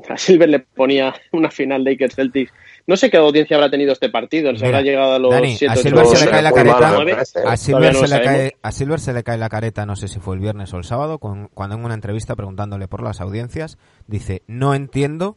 a 0.09 0.17
Silver 0.17 0.49
le 0.49 0.59
ponía 0.61 1.15
una 1.33 1.51
final 1.51 1.83
Lakers 1.85 2.15
Celtics, 2.15 2.53
no 2.87 2.97
sé 2.97 3.11
qué 3.11 3.17
audiencia 3.17 3.57
habrá 3.57 3.71
tenido 3.71 3.93
este 3.93 4.11
partido, 4.11 4.51
se 4.51 4.57
Mira, 4.67 4.67
habrá 4.79 4.83
llegado 4.83 5.15
a 5.15 5.19
los 5.19 5.31
Dani, 5.31 5.53
a 5.53 5.57
7 5.57 5.77
Silver 5.77 6.07
se 6.07 6.25
le 6.25 6.31
cae 6.31 6.43
la 6.43 6.53
careta. 6.53 6.79
malo, 6.81 7.09
¿eh? 7.09 7.17
A 7.47 7.57
Silver, 7.57 7.93
no 7.95 8.07
se 8.07 8.19
le 8.19 8.25
cae, 8.25 8.53
a 8.61 8.73
Silver 8.73 9.01
se 9.01 9.13
le 9.13 9.23
cae 9.23 9.39
la 9.39 9.49
careta, 9.49 9.87
no 9.87 9.97
sé 9.97 10.09
si 10.09 10.19
fue 10.21 10.35
el 10.35 10.41
viernes 10.41 10.73
o 10.75 10.77
el 10.79 10.85
sábado, 10.85 11.19
con- 11.19 11.49
cuando 11.55 11.77
en 11.77 11.85
una 11.85 11.95
entrevista 11.95 12.37
preguntándole 12.37 12.87
por 12.89 13.03
las 13.03 13.21
audiencias, 13.21 13.79
dice, 14.07 14.43
no 14.49 14.75
entiendo 14.75 15.37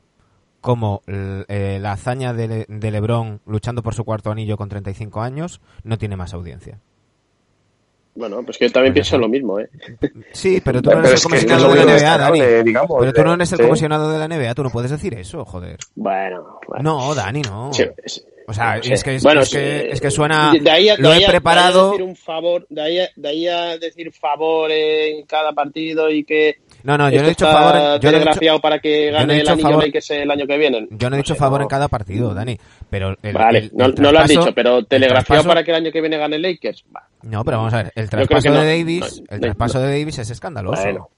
cómo 0.66 1.04
l- 1.06 1.46
eh, 1.48 1.78
la 1.80 1.92
hazaña 1.92 2.34
de, 2.34 2.48
Le- 2.48 2.66
de 2.68 2.92
Lebron 2.92 3.40
luchando 3.46 3.84
por 3.84 3.94
su 3.94 4.04
cuarto 4.04 4.32
anillo 4.32 4.58
con 4.58 4.68
35 4.68 5.22
años 5.22 5.62
no 5.84 5.98
tiene 6.00 6.16
más 6.18 6.34
audiencia. 6.34 6.80
Bueno, 8.16 8.42
pues 8.46 8.58
que 8.58 8.66
yo 8.68 8.72
también 8.72 8.94
Pues 8.94 9.08
pienso 9.10 9.18
eso. 9.18 9.22
lo 9.22 9.28
mismo, 9.28 9.60
¿eh? 9.60 9.70
Sí, 10.32 10.62
pero 10.64 10.82
tú 10.82 10.90
no 10.90 11.00
eres 11.00 11.12
es 11.14 11.26
el 11.26 11.30
comisionado 11.30 11.74
de 11.74 11.86
la 11.86 11.86
NBA, 11.86 12.18
Dani. 12.18 12.64
digamos, 12.64 12.98
Pero 13.00 13.14
tú 13.14 13.24
no 13.26 13.34
eres 13.34 13.52
el 13.52 13.58
sí. 13.58 13.64
comisionado 13.66 14.10
de 14.10 14.20
la 14.20 14.28
NBA, 14.30 14.56
tú 14.56 14.64
no 14.64 14.70
puedes 14.70 14.90
decir 14.92 15.14
eso, 15.16 15.44
joder. 15.44 15.78
Bueno, 15.96 16.60
bueno. 16.68 16.84
No, 16.84 17.14
Dani, 17.14 17.42
no. 17.42 17.74
Sí, 17.74 17.84
sí. 18.06 18.22
O 18.48 18.54
sea, 18.54 18.78
No 18.78 18.84
sé. 18.84 18.94
es 18.94 19.04
que, 19.04 19.16
es, 19.16 19.24
Bueno, 19.24 19.42
es 19.42 19.50
que, 19.50 19.82
sí, 19.82 19.88
es 19.92 20.00
que 20.02 20.12
suena... 20.12 20.54
de 20.54 20.70
ahí 20.72 20.88
a- 20.88 20.96
de 20.96 21.02
lo 21.02 21.14
he 21.14 21.26
preparado... 21.28 21.74
De 21.74 21.80
ahí 21.82 21.88
a 21.88 21.92
decir 21.98 22.04
un 22.04 22.16
favor, 22.16 22.66
de 22.70 22.82
ahí, 22.82 23.00
a, 23.00 23.10
de 23.16 23.28
ahí 23.28 23.48
a 23.48 23.78
decir 23.80 24.14
favor 24.14 24.72
en 24.72 25.26
cada 25.26 25.52
partido 25.52 26.10
y 26.10 26.24
que 26.24 26.60
No, 26.86 26.98
no, 26.98 27.10
yo 27.10 27.22
no 27.22 27.28
he 27.28 27.32
esto 27.32 27.46
dicho 27.46 27.58
favor... 27.58 27.76
en- 27.76 27.82
Yo 27.82 27.88
no 27.88 27.90
he 27.90 27.98
dicho, 28.00 28.12
telegrafiado 28.12 28.62
para 28.62 28.80
que 28.80 29.06
yo 29.08 29.12
no 29.12 29.18
he 29.18 29.20
gane 29.20 29.34
el 29.34 29.40
dicho 29.40 29.52
anillo 29.54 29.70
favor- 29.70 29.84
Lakers 29.86 30.12
el 30.12 30.32
año 30.32 30.48
que 30.48 30.58
viene. 30.58 30.88
yo 30.92 31.10
no 31.10 31.16
he 31.16 31.18
dicho 31.18 31.34
sé, 31.34 31.40
favor 31.40 31.60
no. 31.60 31.64
en 31.64 31.70
cada 31.70 31.88
partido, 31.88 32.34
Dani. 32.34 32.58
Pero 32.90 33.16
el, 33.22 33.34
Vale, 33.34 33.60
el- 33.60 33.72
no, 33.74 33.86
el 33.86 33.96
no 33.96 34.12
lo 34.12 34.20
has 34.20 34.30
dicho, 34.30 34.54
pero 34.56 34.78
el 34.78 34.88
telegrafiado 34.88 35.44
para 35.44 35.64
que 35.64 35.72
el 35.72 35.78
año 35.78 35.92
que 35.92 36.00
viene 36.02 36.18
gane 36.18 36.38
Lakers. 36.40 36.86
Va. 36.96 37.08
No, 37.24 37.44
pero 37.44 37.58
vamos 37.58 37.74
a 37.74 37.78
ver, 37.84 37.92
el 37.96 38.10
traspaso 38.10 38.52
de 38.52 38.66
Davis, 38.80 39.22
No, 39.30 39.36
el 39.36 39.42
no, 39.42 39.46
traspaso 39.48 39.80
de 39.80 39.88
Davis 40.00 40.20
es 40.20 40.30
escandaloso. 40.30 40.82
Bueno. 40.84 41.10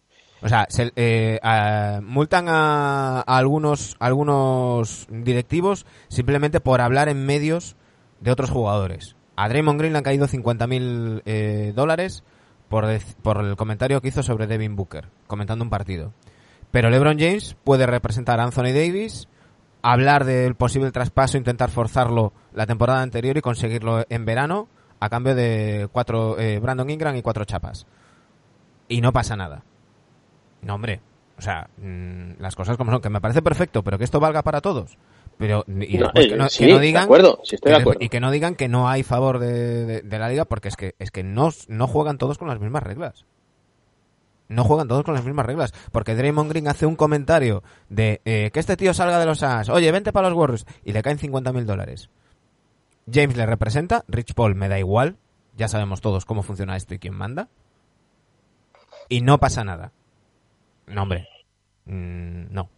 O 0.41 0.47
sea, 0.49 0.67
se, 0.69 0.91
eh, 0.95 1.39
a- 1.43 1.99
multan 2.03 2.47
a, 2.47 3.21
a 3.21 3.37
algunos 3.37 3.95
algunos 3.99 5.07
directivos 5.09 5.85
simplemente 6.09 6.59
por 6.59 6.79
hablar 6.81 7.09
en 7.09 7.25
medios 7.25 7.75
de 8.21 8.31
otros 8.31 8.49
jugadores. 8.51 9.15
A 9.35 9.49
Draymond 9.49 9.79
Green 9.79 9.93
le 9.93 9.97
han 9.97 10.03
caído 10.03 10.27
50.000 10.27 11.21
eh, 11.25 11.73
dólares 11.75 12.23
por, 12.69 12.85
por 13.21 13.43
el 13.43 13.55
comentario 13.55 14.01
que 14.01 14.09
hizo 14.09 14.23
sobre 14.23 14.47
Devin 14.47 14.75
Booker, 14.75 15.09
comentando 15.27 15.63
un 15.63 15.69
partido. 15.69 16.13
Pero 16.71 16.89
LeBron 16.89 17.17
James 17.17 17.55
puede 17.63 17.85
representar 17.85 18.39
a 18.39 18.43
Anthony 18.43 18.73
Davis, 18.73 19.27
hablar 19.81 20.25
del 20.25 20.55
posible 20.55 20.91
traspaso, 20.91 21.37
intentar 21.37 21.71
forzarlo 21.71 22.33
la 22.53 22.65
temporada 22.65 23.01
anterior 23.01 23.37
y 23.37 23.41
conseguirlo 23.41 24.05
en 24.09 24.25
verano 24.25 24.67
a 24.99 25.09
cambio 25.09 25.35
de 25.35 25.87
cuatro 25.91 26.37
eh, 26.39 26.59
Brandon 26.59 26.89
Ingram 26.89 27.15
y 27.15 27.21
cuatro 27.21 27.45
chapas. 27.45 27.85
Y 28.89 29.01
no 29.01 29.13
pasa 29.13 29.35
nada. 29.35 29.63
No, 30.61 30.75
hombre. 30.75 31.01
O 31.37 31.41
sea, 31.41 31.69
mm, 31.77 32.39
las 32.39 32.55
cosas 32.55 32.77
como 32.77 32.91
son, 32.91 33.01
que 33.01 33.09
me 33.09 33.21
parece 33.21 33.41
perfecto, 33.41 33.83
pero 33.83 33.97
que 33.97 34.03
esto 34.03 34.19
valga 34.19 34.41
para 34.41 34.61
todos. 34.61 34.97
Pero 35.37 35.63
y 35.67 35.97
No, 35.97 36.05
después 36.05 36.25
eh, 36.25 36.29
que, 36.29 36.35
no, 36.35 36.49
sí, 36.49 36.65
que 36.65 36.71
no 36.71 36.79
de 36.79 36.85
digan 36.85 37.03
acuerdo, 37.03 37.39
sí 37.43 37.55
estoy 37.55 37.71
de 37.71 37.77
acuerdo. 37.77 37.99
y 38.03 38.09
que 38.09 38.19
no 38.19 38.31
digan 38.31 38.55
que 38.55 38.67
no 38.67 38.89
hay 38.89 39.03
favor 39.03 39.37
de, 39.39 39.85
de- 39.85 40.01
de 40.01 40.19
la 40.19 40.29
liga 40.29 40.45
porque 40.45 40.67
es 40.69 40.75
que 40.75 40.95
es 40.97 41.11
que 41.11 41.23
no, 41.23 41.49
no 41.67 41.87
juegan 41.87 42.17
todos 42.17 42.37
con 42.39 42.47
las 42.47 42.59
mismas 42.59 42.81
reglas. 42.83 43.25
No 44.49 44.63
juegan 44.63 44.87
todos 44.87 45.03
con 45.03 45.13
las 45.13 45.25
mismas 45.25 45.45
reglas. 45.45 45.73
Porque 45.91 46.15
Draymond 46.15 46.49
Green 46.49 46.67
hace 46.69 46.85
un 46.85 46.95
comentario 46.95 47.63
de 47.89 48.21
eh, 48.25 48.49
que 48.53 48.59
este 48.61 48.77
tío 48.77 48.93
salga 48.93 49.19
de 49.19 49.25
los 49.25 49.39
Suns. 49.39 49.67
Oye, 49.69 49.91
vente 49.91 50.13
para 50.13 50.29
los 50.29 50.37
Warriors. 50.37 50.65
Y 50.85 50.93
le 50.93 51.01
caen 51.03 51.17
50 51.19 51.51
mil 51.51 51.65
dólares. 51.65 52.09
James 53.11 53.35
le 53.35 53.45
representa. 53.45 54.05
Rich 54.07 54.33
Paul 54.35 54.55
me 54.55 54.69
da 54.69 54.79
igual. 54.79 55.17
Ya 55.57 55.67
sabemos 55.67 55.99
todos 55.99 56.23
cómo 56.25 56.43
funciona 56.43 56.77
esto 56.77 56.93
y 56.93 56.99
quién 56.99 57.13
manda. 57.13 57.49
Y 59.09 59.19
no 59.21 59.37
pasa 59.37 59.65
nada. 59.65 59.91
No, 60.87 61.03
hombre. 61.03 61.27
Mm, 61.85 62.53
no. 62.53 62.69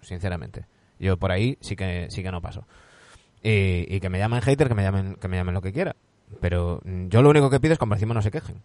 Sinceramente. 0.00 0.64
Yo 0.98 1.16
por 1.16 1.30
ahí 1.32 1.56
sí 1.60 1.76
que, 1.76 2.06
sí 2.10 2.22
que 2.22 2.30
no 2.30 2.40
paso. 2.42 2.64
Y, 3.42 3.86
y 3.94 4.00
que 4.00 4.08
me 4.08 4.18
llamen 4.18 4.40
hater, 4.42 4.68
que 4.68 4.74
me 4.74 4.82
llamen, 4.82 5.14
que 5.16 5.28
me 5.28 5.36
llamen 5.36 5.54
lo 5.54 5.62
que 5.62 5.72
quiera. 5.72 5.94
Pero 6.40 6.80
yo 6.84 7.22
lo 7.22 7.30
único 7.30 7.50
que 7.50 7.60
pido 7.60 7.72
es 7.72 7.78
que 7.78 7.86
por 7.86 7.96
encima 7.96 8.14
no 8.14 8.22
se 8.22 8.30
quejen. 8.30 8.56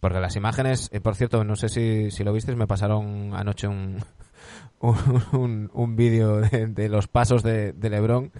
Porque 0.00 0.20
las 0.20 0.36
imágenes, 0.36 0.88
eh, 0.92 1.00
por 1.00 1.16
cierto, 1.16 1.42
no 1.44 1.56
sé 1.56 1.68
si, 1.68 2.10
si 2.10 2.22
lo 2.22 2.32
visteis, 2.32 2.56
me 2.56 2.66
pasaron 2.66 3.32
anoche 3.34 3.66
un, 3.66 3.98
un, 4.80 4.96
un, 5.32 5.70
un 5.72 5.96
vídeo 5.96 6.36
de, 6.36 6.66
de 6.68 6.88
los 6.88 7.08
pasos 7.08 7.42
de, 7.42 7.72
de 7.72 7.90
Lebron 7.90 8.30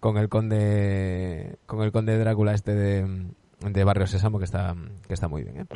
con 0.00 0.18
el 0.18 0.28
conde 0.28 1.56
con 1.66 1.80
el 1.82 1.92
conde 1.92 2.18
Drácula 2.18 2.52
este 2.52 2.74
de, 2.74 3.26
de 3.60 3.84
Barrio 3.84 4.06
Sésamo 4.06 4.38
que 4.38 4.44
está 4.44 4.74
que 5.06 5.14
está 5.14 5.28
muy 5.28 5.44
bien. 5.44 5.60
¿eh? 5.60 5.66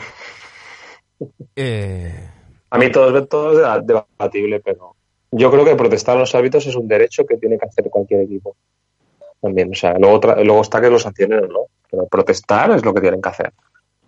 Eh, 1.57 2.31
A 2.70 2.78
mí 2.78 2.90
todo, 2.92 3.16
es- 3.18 3.28
todo 3.28 3.52
es 3.52 3.59
deba- 3.59 3.81
debatible, 4.18 4.61
pero 4.61 4.94
yo 5.30 5.50
creo 5.50 5.64
que 5.64 5.76
protestar 5.76 6.16
los 6.16 6.34
hábitos 6.34 6.66
es 6.66 6.74
un 6.76 6.88
derecho 6.88 7.26
que 7.26 7.36
tiene 7.36 7.58
que 7.58 7.66
hacer 7.66 7.88
cualquier 7.90 8.22
equipo. 8.22 8.56
También, 9.40 9.70
o 9.70 9.74
sea, 9.74 9.96
luego, 9.98 10.20
luego 10.42 10.62
está 10.62 10.80
que 10.80 10.90
lo 10.90 10.98
sancionen 10.98 11.44
o 11.44 11.46
no, 11.46 11.66
pero 11.90 12.06
protestar 12.06 12.70
es 12.72 12.84
lo 12.84 12.92
que 12.92 13.00
tienen 13.00 13.22
que 13.22 13.28
hacer 13.28 13.52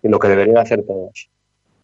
y 0.03 0.09
lo 0.09 0.19
que 0.19 0.27
deberían 0.27 0.57
hacer 0.57 0.83
todos. 0.83 1.29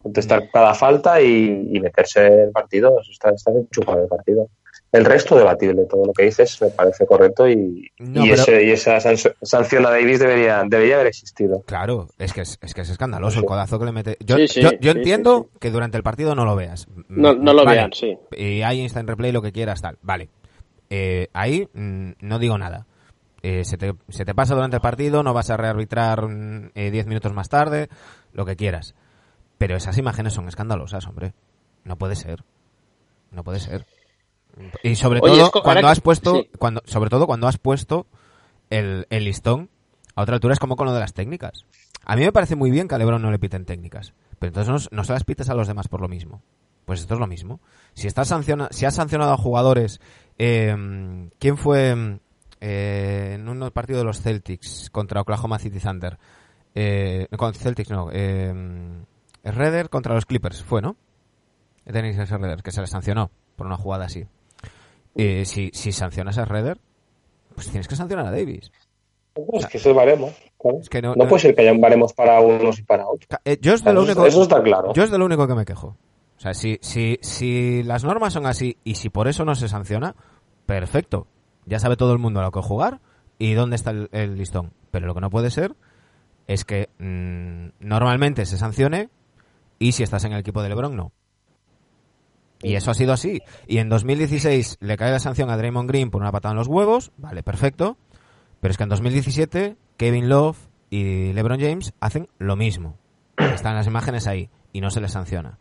Contestar 0.02 0.50
cada 0.52 0.74
falta 0.74 1.22
y, 1.22 1.70
y 1.72 1.80
meterse 1.80 2.26
en 2.26 2.40
el 2.40 2.52
partido, 2.52 3.00
está, 3.10 3.30
está 3.30 3.52
enchufado 3.52 4.04
el 4.04 4.08
partido. 4.08 4.50
El 4.92 5.04
resto 5.04 5.38
debatible, 5.38 5.86
todo 5.86 6.06
lo 6.06 6.14
que 6.14 6.24
dices 6.24 6.62
me 6.62 6.70
parece 6.70 7.06
correcto 7.06 7.48
y, 7.48 7.92
No, 8.00 8.26
y, 8.26 8.30
pero- 8.30 8.42
ese- 8.42 8.64
y 8.64 8.72
esa 8.72 9.00
san- 9.02 9.18
sanción 9.42 9.86
a 9.86 9.90
Davis 9.90 10.20
debería, 10.20 10.64
debería 10.66 10.96
haber 10.96 11.08
existido. 11.08 11.62
Claro, 11.64 12.08
es 12.18 12.32
que 12.34 12.42
es, 12.42 12.58
es 12.62 12.74
que 12.74 12.82
es 12.82 12.90
escandaloso 12.90 13.34
Sí. 13.34 13.40
el 13.40 13.46
codazo 13.46 13.78
que 13.80 13.86
le 13.86 13.92
mete. 13.92 14.18
Yo, 14.22 14.38
Sí, 14.38 14.48
sí, 14.48 14.62
yo, 14.62 14.72
yo 14.80 14.94
sí, 14.94 14.98
entiendo 15.00 15.50
sí, 15.52 15.60
que 15.60 15.72
durante 15.72 15.98
el 15.98 16.04
partido 16.04 16.36
no 16.36 16.46
lo 16.46 16.56
veas. 16.56 16.88
No, 17.10 17.34
Mm, 17.34 17.44
no 17.44 17.54
lo 17.54 17.66
vale. 17.66 17.78
vean, 17.78 17.92
sí. 17.94 18.18
Y 18.32 18.62
hay 18.62 18.80
instant 18.82 19.10
replay, 19.10 19.32
lo 19.34 19.42
que 19.42 19.52
quieras, 19.52 19.82
tal. 19.82 19.98
Vale. 20.02 20.30
Eh, 20.90 21.28
ahí 21.34 21.68
mm, 21.74 22.12
no 22.22 22.40
digo 22.40 22.58
nada. 22.58 22.86
Eh, 23.44 23.66
se, 23.66 23.78
te, 23.78 23.94
se 24.10 24.24
te 24.26 24.34
pasa 24.34 24.56
durante 24.56 24.78
el 24.78 24.82
partido, 24.82 25.22
no 25.22 25.34
vas 25.34 25.50
a 25.50 25.58
rearbitrar 25.58 26.26
10 26.74 27.06
minutos 27.08 27.34
más 27.34 27.50
tarde, 27.50 27.90
lo 28.34 28.46
que 28.46 28.56
quieras. 28.56 28.96
Pero 29.58 29.76
esas 29.76 29.98
imágenes 29.98 30.34
son 30.34 30.48
escandalosas, 30.48 31.06
hombre. 31.08 31.34
No 31.84 31.98
puede 31.98 32.16
ser. 32.16 32.44
No 33.32 33.44
puede 33.44 33.60
ser. 33.60 33.86
Y 34.84 34.96
sobre 34.96 35.20
Oye, 35.22 35.38
todo 35.40 35.62
cuando 35.64 35.88
has 35.88 36.00
que- 36.00 36.04
puesto, 36.04 36.36
sí. 36.36 36.50
cuando, 36.58 36.82
sobre 36.86 37.10
todo 37.10 37.28
cuando 37.28 37.48
has 37.48 37.58
puesto 37.58 38.08
el, 38.70 39.06
el 39.10 39.24
listón 39.26 39.70
a 40.16 40.22
otra 40.24 40.36
altura 40.36 40.54
es 40.54 40.60
como 40.60 40.76
con 40.76 40.88
lo 40.88 40.94
de 40.94 41.00
las 41.00 41.14
técnicas. 41.14 41.66
A 42.06 42.16
mí 42.16 42.24
me 42.24 42.32
parece 42.32 42.56
muy 42.56 42.72
bien 42.72 42.88
que 42.88 42.96
a 42.96 42.98
Lebron 42.98 43.22
no 43.22 43.32
le 43.32 43.40
piten 43.40 43.66
técnicas, 43.66 44.14
pero 44.40 44.50
entonces 44.50 44.92
no, 44.92 44.98
no 44.98 45.04
se 45.04 45.14
las 45.14 45.24
pites 45.24 45.50
a 45.50 45.54
los 45.56 45.68
demás 45.68 45.88
por 45.88 46.02
lo 46.02 46.08
mismo. 46.08 46.42
Pues 46.86 47.02
esto 47.02 47.16
es 47.16 47.20
lo 47.20 47.28
mismo. 47.28 47.60
Si 47.94 48.08
estás 48.08 48.30
sanciona, 48.30 48.70
si 48.72 48.86
has 48.86 48.96
sancionado 48.96 49.34
a 49.34 49.38
jugadores 49.38 50.00
Eh, 50.40 51.30
¿Quién 51.40 51.58
fue 51.58 52.20
eh, 52.62 53.32
en 53.36 53.50
un 53.50 53.72
partido 53.72 54.00
de 54.00 54.06
los 54.06 54.22
Celtics 54.22 54.90
contra 54.92 55.22
Oklahoma 55.22 55.60
City 55.60 55.80
Thunder? 55.80 56.18
Eh, 56.76 57.28
con 57.38 57.54
Celtics 57.54 57.90
no. 57.90 58.10
Eh, 58.12 58.54
Redder 59.44 59.90
contra 59.90 60.14
los 60.14 60.26
Clippers 60.26 60.64
fue, 60.64 60.82
¿no? 60.82 60.96
Tenéis 61.86 62.18
ese 62.18 62.38
Redder 62.38 62.62
que 62.64 62.72
se 62.72 62.82
le 62.82 62.88
sancionó 62.88 63.32
por 63.56 63.66
una 63.68 63.78
jugada 63.78 64.06
así. 64.06 64.26
Eh, 65.18 65.46
si, 65.46 65.72
si 65.74 65.92
sancionas 65.92 66.38
a 66.38 66.46
Redder, 66.46 66.80
pues 67.56 67.68
tienes 67.70 67.88
que 67.88 67.96
sancionar 67.96 68.28
a 68.28 68.32
Davis. 68.32 68.72
Es 69.54 69.66
que 69.68 69.78
eso 69.78 69.90
es 69.92 69.96
baremo. 69.96 70.32
claro. 70.60 70.78
Es 70.82 70.90
que 70.90 71.02
no, 71.02 71.10
No 71.16 71.24
no- 71.24 71.30
puede 71.30 71.42
ser 71.42 71.56
que 71.56 71.62
haya 71.62 71.72
un 71.72 71.82
baremos 71.82 72.14
para 72.14 72.40
unos 72.40 72.80
y 72.80 72.84
para 72.84 73.08
otros. 73.08 73.28
Eh, 73.46 73.58
yo 73.62 73.74
es 73.74 73.84
de 73.84 73.94
lo 73.94 74.02
Eso, 74.04 74.12
único, 74.12 74.26
eso 74.26 74.44
está 74.44 74.62
claro. 74.64 74.94
yo 74.94 75.04
es 75.04 75.12
de 75.12 75.18
lo 75.18 75.26
único 75.26 75.48
que 75.48 75.56
me 75.56 75.66
quejo. 75.66 75.96
O 76.38 76.40
sea, 76.40 76.54
si, 76.54 76.78
si, 76.82 77.18
si 77.22 77.82
las 77.84 78.04
normas 78.04 78.34
son 78.34 78.46
así 78.46 78.78
y 78.84 78.96
si 78.96 79.10
por 79.10 79.28
eso 79.28 79.44
no 79.44 79.56
se 79.56 79.68
sanciona, 79.68 80.16
perfecto. 80.66 81.28
Ya 81.66 81.80
sabe 81.80 81.98
todo 81.98 82.14
el 82.14 82.20
mundo 82.20 82.40
a 82.40 82.44
lo 82.44 82.52
que 82.52 82.62
jugar 82.62 83.00
y 83.40 83.54
dónde 83.54 83.76
está 83.76 83.92
el, 83.92 84.10
el 84.12 84.38
listón. 84.38 84.72
Pero 84.92 85.08
lo 85.08 85.14
que 85.16 85.22
no 85.22 85.30
puede 85.30 85.50
ser 85.50 85.76
es 86.48 86.64
que 86.64 86.90
mm, 87.00 87.86
normalmente 87.86 88.46
se 88.46 88.58
sancione 88.58 89.10
y 89.80 89.92
si 89.92 90.04
estás 90.04 90.24
en 90.26 90.34
el 90.34 90.40
equipo 90.40 90.62
de 90.64 90.70
LeBron 90.70 90.96
no. 90.96 91.12
Y 92.64 92.76
eso 92.76 92.92
ha 92.92 92.94
sido 92.96 93.14
así. 93.14 93.42
Y 93.68 93.78
en 93.78 93.90
2016 93.90 94.78
le 94.80 94.98
cae 94.98 95.12
la 95.12 95.20
sanción 95.20 95.50
a 95.50 95.58
Draymond 95.58 95.90
Green 95.90 96.10
por 96.10 96.22
una 96.22 96.32
patada 96.32 96.54
en 96.54 96.58
los 96.58 96.68
huevos, 96.68 97.12
vale, 97.18 97.44
perfecto. 97.44 97.98
Pero 98.62 98.72
es 98.72 98.78
que 98.78 98.84
en 98.84 98.90
2017 98.90 99.76
Kevin 99.98 100.30
Love 100.30 100.58
y 100.90 101.34
LeBron 101.34 101.60
James 101.60 101.94
hacen 102.00 102.28
lo 102.40 102.56
mismo. 102.56 102.96
Están 103.38 103.76
las 103.76 103.86
imágenes 103.88 104.26
ahí 104.28 104.50
y 104.74 104.82
no 104.82 104.90
se 104.90 105.02
les 105.02 105.12
sanciona. 105.12 105.60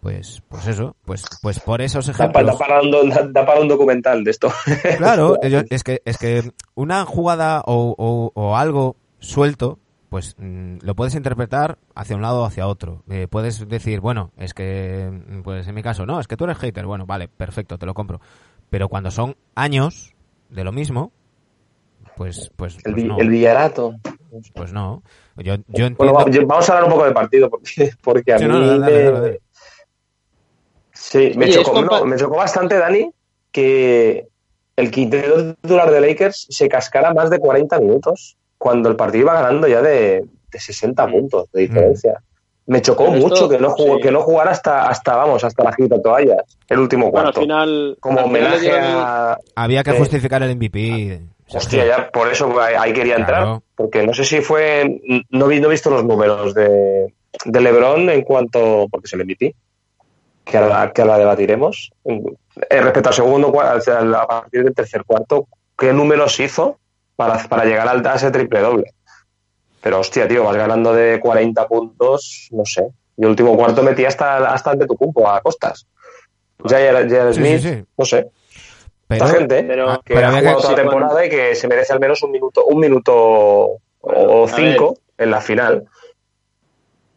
Pues, 0.00 0.42
pues 0.48 0.66
eso, 0.66 0.96
pues, 1.06 1.24
pues 1.40 1.60
por 1.60 1.80
esos 1.80 2.06
ejemplos. 2.08 2.46
da 2.46 2.58
para 2.58 2.82
un, 2.82 2.90
do- 2.90 3.04
da- 3.08 3.26
da 3.26 3.46
para 3.46 3.60
un 3.60 3.68
documental 3.68 4.22
de 4.22 4.30
esto. 4.32 4.52
Claro, 4.98 5.38
es 5.42 5.82
que, 5.82 6.02
es 6.04 6.18
que 6.18 6.52
una 6.74 7.06
jugada 7.06 7.62
o, 7.64 7.94
o- 7.96 8.30
o 8.34 8.56
algo 8.56 8.96
suelto, 9.18 9.78
pues 10.14 10.36
mm, 10.38 10.76
lo 10.82 10.94
puedes 10.94 11.16
interpretar 11.16 11.76
hacia 11.96 12.14
un 12.14 12.22
lado 12.22 12.42
o 12.42 12.44
hacia 12.44 12.68
otro. 12.68 13.02
Eh, 13.10 13.26
puedes 13.28 13.68
decir, 13.68 13.98
bueno, 13.98 14.30
es 14.36 14.54
que, 14.54 15.10
mm, 15.10 15.42
pues 15.42 15.66
en 15.66 15.74
mi 15.74 15.82
caso, 15.82 16.06
no, 16.06 16.20
es 16.20 16.28
que 16.28 16.36
tú 16.36 16.44
eres 16.44 16.56
hater. 16.58 16.86
Bueno, 16.86 17.04
vale, 17.04 17.26
perfecto, 17.26 17.78
te 17.78 17.84
lo 17.86 17.94
compro. 17.94 18.20
Pero 18.70 18.88
cuando 18.88 19.10
son 19.10 19.34
años 19.56 20.14
de 20.50 20.62
lo 20.62 20.70
mismo, 20.70 21.10
pues, 22.16 22.52
pues, 22.54 22.76
El, 22.84 22.92
pues 22.92 23.04
no. 23.06 23.18
el 23.18 23.28
Villarato. 23.28 23.96
Pues 24.54 24.72
no. 24.72 25.02
Yo, 25.38 25.56
yo 25.66 25.86
entiendo. 25.86 25.96
Bueno, 25.98 26.12
va- 26.12 26.30
yo- 26.30 26.46
vamos 26.46 26.70
a 26.70 26.74
hablar 26.74 26.84
un 26.84 26.90
poco 26.92 27.04
del 27.06 27.14
partido 27.14 27.50
porque, 27.50 27.90
porque 28.00 28.32
a 28.34 28.38
Sí, 28.38 28.44
mí 28.44 28.50
no, 28.52 28.60
dale, 28.64 28.78
dale, 28.82 28.92
me, 28.96 29.02
dale, 29.02 29.20
dale. 29.20 29.40
sí, 30.92 31.32
me, 31.34 31.46
Oye, 31.46 31.54
chocó, 31.54 31.82
no, 31.82 32.04
me 32.04 32.16
chocó 32.16 32.36
bastante, 32.36 32.78
Dani, 32.78 33.10
que 33.50 34.28
el 34.76 34.90
quinteto 34.92 35.56
titular 35.56 35.90
de 35.90 36.00
Lakers 36.00 36.46
se 36.50 36.68
cascara 36.68 37.12
más 37.12 37.30
de 37.30 37.40
40 37.40 37.80
minutos 37.80 38.36
cuando 38.64 38.88
el 38.88 38.96
partido 38.96 39.24
iba 39.24 39.34
ganando 39.34 39.68
ya 39.68 39.82
de, 39.82 40.24
de 40.50 40.58
60 40.58 41.06
puntos 41.08 41.52
de 41.52 41.60
diferencia. 41.60 42.18
Me 42.66 42.80
chocó 42.80 43.04
Pero 43.04 43.16
esto- 43.18 43.28
mucho 43.28 43.48
que 43.50 43.58
no, 43.58 43.70
jugó, 43.70 43.96
sí. 43.96 44.00
que 44.02 44.10
no 44.10 44.22
jugara 44.22 44.50
hasta, 44.52 44.88
hasta, 44.88 45.16
vamos, 45.16 45.44
hasta 45.44 45.62
la 45.64 45.72
gita 45.74 46.00
toallas, 46.00 46.38
el 46.70 46.78
último 46.78 47.10
Bueno, 47.10 47.18
al 47.28 47.34
cuarto. 47.34 47.40
final. 47.42 47.96
Como 48.00 48.20
al 48.20 48.24
homenaje 48.24 48.70
a, 48.72 49.36
Había 49.54 49.84
que 49.84 49.92
justificar 49.92 50.42
el 50.42 50.56
MVP. 50.56 51.20
Sergio. 51.46 51.58
Hostia, 51.58 51.84
ya 51.86 52.10
por 52.10 52.28
eso 52.32 52.58
ahí, 52.58 52.94
quería 52.94 53.16
entrar. 53.16 53.42
Claro. 53.42 53.62
Porque 53.76 54.06
no 54.06 54.14
sé 54.14 54.24
si 54.24 54.40
fue. 54.40 54.98
No, 55.28 55.46
vi, 55.46 55.60
no 55.60 55.68
he 55.68 55.72
visto 55.72 55.90
los 55.90 56.02
números 56.06 56.54
de, 56.54 57.12
de 57.44 57.60
LeBron 57.60 58.08
en 58.08 58.22
cuanto. 58.22 58.86
Porque 58.90 59.08
se 59.08 59.18
le 59.18 59.24
MVP. 59.24 59.54
Que 60.42 60.56
ahora, 60.56 60.90
que 60.90 61.02
ahora 61.02 61.18
debatiremos. 61.18 61.92
Eh, 62.06 62.80
respecto 62.80 63.10
al 63.10 63.14
segundo 63.14 63.52
a 63.60 64.26
partir 64.26 64.64
del 64.64 64.74
tercer 64.74 65.04
cuarto, 65.04 65.48
¿qué 65.76 65.92
números 65.92 66.40
hizo 66.40 66.78
para, 67.16 67.42
para 67.48 67.64
llegar 67.64 67.88
al, 67.88 68.06
a 68.06 68.14
ese 68.14 68.30
triple 68.30 68.60
doble? 68.60 68.94
Pero 69.80 70.00
hostia, 70.00 70.26
tío, 70.26 70.44
vas 70.44 70.56
ganando 70.56 70.94
de 70.94 71.20
40 71.20 71.68
puntos, 71.68 72.48
no 72.52 72.64
sé. 72.64 72.86
Y 73.16 73.22
el 73.22 73.28
último 73.30 73.56
cuarto 73.56 73.82
metí 73.82 74.04
hasta, 74.04 74.52
hasta 74.52 74.70
ante 74.72 74.86
tu 74.86 74.96
cumpo, 74.96 75.28
a 75.28 75.40
costas. 75.40 75.86
Ya 76.64 76.80
era 76.80 77.02
Sí, 77.02 77.34
sí, 77.34 77.40
Smith, 77.40 77.60
sí. 77.60 77.84
no 77.98 78.04
sé. 78.04 78.30
Pero, 79.06 79.24
Esta 79.26 79.38
gente 79.38 79.64
pero- 79.64 80.00
que 80.04 80.14
pero 80.14 80.26
ha 80.28 80.32
jugado 80.38 80.56
toda 80.60 80.70
la 80.72 80.76
sí, 80.76 80.82
temporada 80.82 81.26
y 81.26 81.28
que 81.28 81.54
se 81.54 81.68
merece 81.68 81.92
al 81.92 82.00
menos 82.00 82.22
un 82.22 82.30
minuto, 82.30 82.64
un 82.64 82.80
minuto 82.80 83.78
o 84.00 84.48
cinco 84.48 84.96
en 85.18 85.30
la 85.30 85.40
final. 85.42 85.84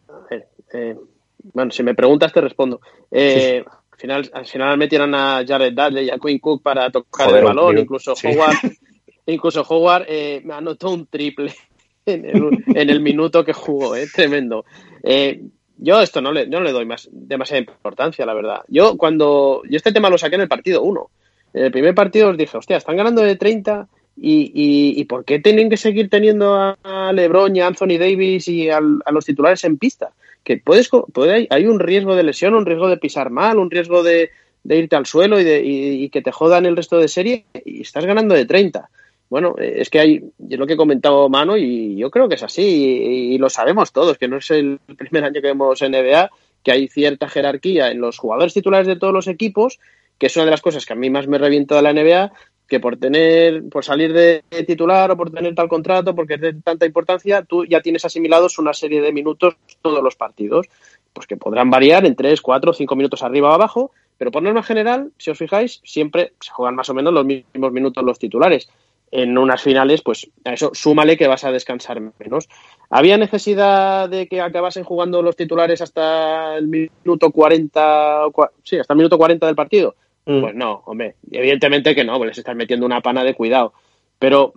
A 0.09 0.19
ver, 0.29 0.47
eh, 0.73 0.95
bueno, 1.53 1.71
si 1.71 1.83
me 1.83 1.95
preguntas 1.95 2.33
te 2.33 2.41
respondo. 2.41 2.81
Eh, 3.09 3.63
al, 3.91 3.97
final, 3.97 4.29
al 4.33 4.45
final 4.45 4.77
metieron 4.77 5.15
a 5.15 5.43
Jared 5.47 5.73
Dudley 5.73 6.07
y 6.07 6.09
a 6.09 6.17
Quinn 6.17 6.39
Cook 6.39 6.61
para 6.61 6.89
tocar 6.91 7.27
Joder, 7.27 7.39
el 7.39 7.45
balón, 7.45 7.75
tío, 7.75 7.83
incluso 7.83 8.15
sí. 8.15 8.27
Howard, 8.27 8.55
incluso 9.33 9.61
Howard 9.67 10.05
eh, 10.07 10.41
me 10.43 10.53
anotó 10.53 10.91
un 10.91 11.07
triple 11.07 11.53
en 12.05 12.25
el, 12.25 12.63
en 12.67 12.89
el 12.89 13.01
minuto 13.01 13.43
que 13.43 13.53
jugó, 13.53 13.95
eh, 13.95 14.07
tremendo. 14.13 14.65
Eh, 15.03 15.41
yo 15.77 16.01
esto 16.01 16.21
no 16.21 16.31
le, 16.31 16.47
doy 16.47 16.85
más 16.85 17.07
demasiada 17.11 17.59
importancia, 17.59 18.25
la 18.25 18.33
verdad. 18.33 18.61
Yo 18.67 18.97
cuando 18.97 19.61
yo 19.69 19.77
este 19.77 19.91
tema 19.91 20.09
lo 20.09 20.17
saqué 20.17 20.35
en 20.35 20.41
el 20.41 20.47
partido 20.47 20.81
1. 20.81 21.09
En 21.53 21.63
el 21.65 21.71
primer 21.71 21.93
partido 21.93 22.29
os 22.29 22.37
dije, 22.37 22.57
hostia, 22.57 22.77
están 22.77 22.97
ganando 22.97 23.21
de 23.21 23.35
30 23.35 23.87
y, 24.19 24.51
y, 24.99 25.05
¿por 25.05 25.23
qué 25.23 25.39
tienen 25.39 25.69
que 25.69 25.77
seguir 25.77 26.09
teniendo 26.09 26.55
a, 26.55 27.11
LeBron 27.13 27.55
y 27.55 27.61
a 27.61 27.67
Anthony 27.67 27.99
Davis 27.99 28.47
y 28.47 28.69
a 28.69 28.79
los 28.79 29.25
titulares 29.25 29.63
en 29.63 29.77
pista? 29.77 30.09
Que 30.43 30.57
puedes, 30.57 30.89
puede, 30.89 31.47
hay 31.49 31.65
un 31.67 31.79
riesgo 31.79 32.15
de 32.15 32.23
lesión, 32.23 32.55
un 32.55 32.65
riesgo 32.65 32.89
de 32.89 32.97
pisar 32.97 33.29
mal, 33.29 33.59
un 33.59 33.69
riesgo 33.69 34.01
de, 34.01 34.31
irte 34.63 34.95
al 34.95 35.05
suelo 35.05 35.39
y, 35.39 35.43
de, 35.43 35.61
y 35.63 36.09
que 36.09 36.23
te 36.23 36.31
jodan 36.31 36.65
el 36.65 36.75
resto 36.75 36.97
de 36.97 37.07
serie 37.07 37.45
y 37.63 37.81
estás 37.81 38.05
ganando 38.05 38.33
de 38.33 38.45
30. 38.45 38.89
Bueno, 39.29 39.55
eh, 39.57 39.75
es 39.77 39.89
que 39.89 39.99
hay, 39.99 40.23
es 40.49 40.57
lo 40.57 40.65
que 40.65 40.73
he 40.73 40.77
comentado 40.77 41.29
Mano 41.29 41.57
y 41.57 41.95
yo 41.97 42.09
creo 42.09 42.29
que 42.29 42.35
es 42.35 42.43
así 42.43 42.63
y, 42.63 43.37
lo 43.37 43.49
sabemos 43.49 43.91
todos, 43.91 44.17
que 44.17 44.27
no 44.27 44.37
es 44.37 44.49
el 44.51 44.79
primer 44.97 45.23
año 45.25 45.41
que 45.41 45.47
vemos 45.47 45.81
NBA, 45.81 46.29
que 46.63 46.71
hay 46.71 46.87
cierta 46.87 47.29
jerarquía 47.29 47.91
en 47.91 48.01
los 48.01 48.17
jugadores 48.17 48.53
titulares 48.53 48.87
de 48.87 48.95
todos 48.95 49.13
los 49.13 49.27
equipos, 49.27 49.79
que 50.17 50.27
es 50.27 50.35
una 50.35 50.45
de 50.45 50.51
las 50.51 50.61
cosas 50.61 50.85
que 50.85 50.93
a 50.93 50.95
mí 50.95 51.09
más 51.09 51.27
me 51.27 51.37
revienta 51.37 51.75
de 51.75 51.81
la 51.81 51.93
NBA, 51.93 52.31
que 52.67 52.79
por 52.79 52.97
tener, 52.97 53.69
por 53.69 53.85
salir 53.85 54.11
de 54.11 54.43
titular 54.65 55.09
o 55.11 55.17
por 55.17 55.31
tener 55.31 55.55
tal 55.55 55.69
contrato, 55.69 56.15
porque 56.15 56.33
es 56.33 56.41
de 56.41 56.53
tanta 56.53 56.85
importancia, 56.85 57.43
tú 57.43 57.65
ya 57.65 57.81
tienes 57.81 58.03
asimilados 58.03 58.59
una 58.59 58.73
serie 58.73 59.01
de 59.01 59.13
minutos 59.13 59.55
todos 59.81 60.03
los 60.03 60.15
partidos, 60.15 60.67
pues 61.13 61.27
que 61.27 61.37
podrán 61.37 61.69
variar 61.69 62.05
en 62.05 62.15
3, 62.15 62.41
4, 62.41 62.73
5 62.73 62.95
minutos 62.95 63.23
arriba 63.23 63.49
o 63.49 63.53
abajo, 63.53 63.91
pero 64.17 64.31
por 64.31 64.43
norma 64.43 64.63
general, 64.63 65.11
si 65.17 65.29
os 65.29 65.37
fijáis, 65.37 65.79
siempre 65.83 66.33
se 66.39 66.51
juegan 66.51 66.75
más 66.75 66.89
o 66.89 66.93
menos 66.93 67.13
los 67.13 67.25
mismos 67.25 67.71
minutos 67.71 68.03
los 68.03 68.19
titulares. 68.19 68.69
En 69.09 69.37
unas 69.37 69.61
finales, 69.61 70.01
pues 70.01 70.29
a 70.43 70.53
eso 70.53 70.71
súmale 70.73 71.15
que 71.15 71.27
vas 71.27 71.43
a 71.45 71.51
descansar 71.51 72.01
menos. 72.19 72.49
¿Había 72.89 73.17
necesidad 73.17 74.09
de 74.09 74.27
que 74.27 74.41
acabasen 74.41 74.83
jugando 74.83 75.21
los 75.21 75.35
titulares 75.35 75.81
hasta 75.81 76.57
el 76.57 76.67
minuto 76.67 77.31
40, 77.31 78.25
o 78.25 78.31
cua- 78.33 78.51
sí, 78.63 78.77
hasta 78.77 78.93
el 78.93 78.97
minuto 78.97 79.17
40 79.17 79.45
del 79.45 79.55
partido? 79.55 79.95
Mm. 80.25 80.41
Pues 80.41 80.55
no, 80.55 80.83
hombre, 80.85 81.15
evidentemente 81.31 81.95
que 81.95 82.03
no, 82.03 82.17
pues 82.17 82.29
les 82.29 82.37
estás 82.39 82.55
metiendo 82.55 82.85
una 82.85 82.99
pana 83.01 83.23
de 83.23 83.33
cuidado. 83.33 83.73
Pero 84.19 84.51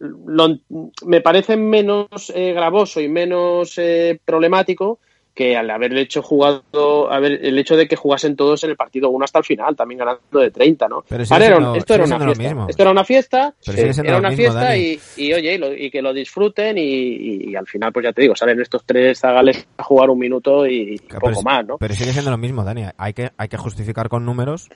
lo- 0.00 0.58
me 1.04 1.20
parece 1.20 1.56
menos 1.56 2.32
eh, 2.34 2.52
gravoso 2.52 3.00
y 3.00 3.08
menos 3.08 3.78
eh, 3.78 4.18
problemático 4.24 4.98
que 5.36 5.54
al 5.54 5.68
haber 5.70 5.94
hecho 5.98 6.22
jugado, 6.22 7.12
haber, 7.12 7.44
el 7.44 7.58
hecho 7.58 7.76
de 7.76 7.86
que 7.86 7.94
jugasen 7.94 8.34
todos 8.36 8.64
en 8.64 8.70
el 8.70 8.76
partido 8.76 9.10
uno 9.10 9.24
hasta 9.26 9.38
el 9.38 9.44
final, 9.44 9.76
también 9.76 9.98
ganando 9.98 10.40
de 10.40 10.50
30, 10.50 10.88
¿no? 10.88 11.04
Pero 11.06 11.22
era 11.22 11.56
un- 11.58 11.62
siendo- 11.62 11.74
esto 11.76 11.94
era 11.94 12.04
una 12.06 12.18
fiesta. 12.34 12.66
Esto 12.70 12.82
era 12.82 12.90
una 12.90 13.04
fiesta, 13.04 13.54
Pero 13.66 13.76
siendo 13.92 14.02
era 14.10 14.18
una 14.18 14.28
mismo, 14.30 14.44
fiesta 14.44 14.76
y, 14.78 14.98
y, 15.18 15.32
oye, 15.34 15.54
y, 15.54 15.58
lo- 15.58 15.74
y 15.74 15.90
que 15.90 16.00
lo 16.00 16.14
disfruten 16.14 16.76
y, 16.78 17.54
al 17.54 17.66
final, 17.66 17.92
pues 17.92 18.04
ya 18.04 18.12
te 18.14 18.22
digo, 18.22 18.34
salen 18.34 18.60
estos 18.62 18.84
tres 18.86 19.18
zagales 19.20 19.68
a 19.76 19.82
jugar 19.84 20.08
un 20.08 20.18
minuto 20.18 20.66
y 20.66 20.98
Pero 21.06 21.20
poco 21.20 21.42
más, 21.42 21.66
¿no? 21.66 21.76
Pero 21.76 21.94
sigue 21.94 22.12
siendo 22.12 22.30
lo 22.30 22.38
mismo, 22.38 22.64
Dani. 22.64 22.84
Hay 22.96 23.12
que, 23.12 23.30
hay 23.36 23.48
que 23.48 23.58
justificar 23.58 24.08
con 24.08 24.24
números 24.24 24.70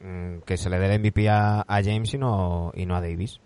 mm, 0.00 0.38
que 0.44 0.56
se 0.56 0.68
le 0.68 0.80
dé 0.80 0.86
el 0.86 1.00
MVP 1.00 1.28
a, 1.28 1.60
a 1.60 1.82
James 1.82 2.12
y 2.12 2.18
no, 2.18 2.72
y 2.74 2.86
no 2.86 2.96
a 2.96 3.00
Davis. 3.00 3.38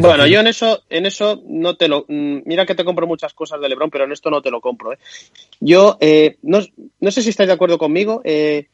Bueno, 0.00 0.26
yo 0.26 0.40
en 0.40 0.46
eso, 0.46 0.82
en 0.90 1.06
eso 1.06 1.42
no 1.46 1.76
te 1.76 1.88
lo. 1.88 2.04
mm, 2.08 2.40
Mira 2.44 2.66
que 2.66 2.74
te 2.74 2.84
compro 2.84 3.06
muchas 3.06 3.34
cosas 3.34 3.60
de 3.60 3.68
LeBron, 3.68 3.90
pero 3.90 4.04
en 4.04 4.12
esto 4.12 4.30
no 4.30 4.40
te 4.42 4.50
lo 4.50 4.60
compro. 4.60 4.92
¿eh? 4.92 4.98
Yo 5.60 5.96
eh, 6.00 6.36
no, 6.42 6.60
no 7.00 7.10
sé 7.10 7.22
si 7.22 7.30
estáis 7.30 7.48
de 7.48 7.52
acuerdo 7.54 7.78
conmigo. 7.78 8.20
eh, 8.24 8.66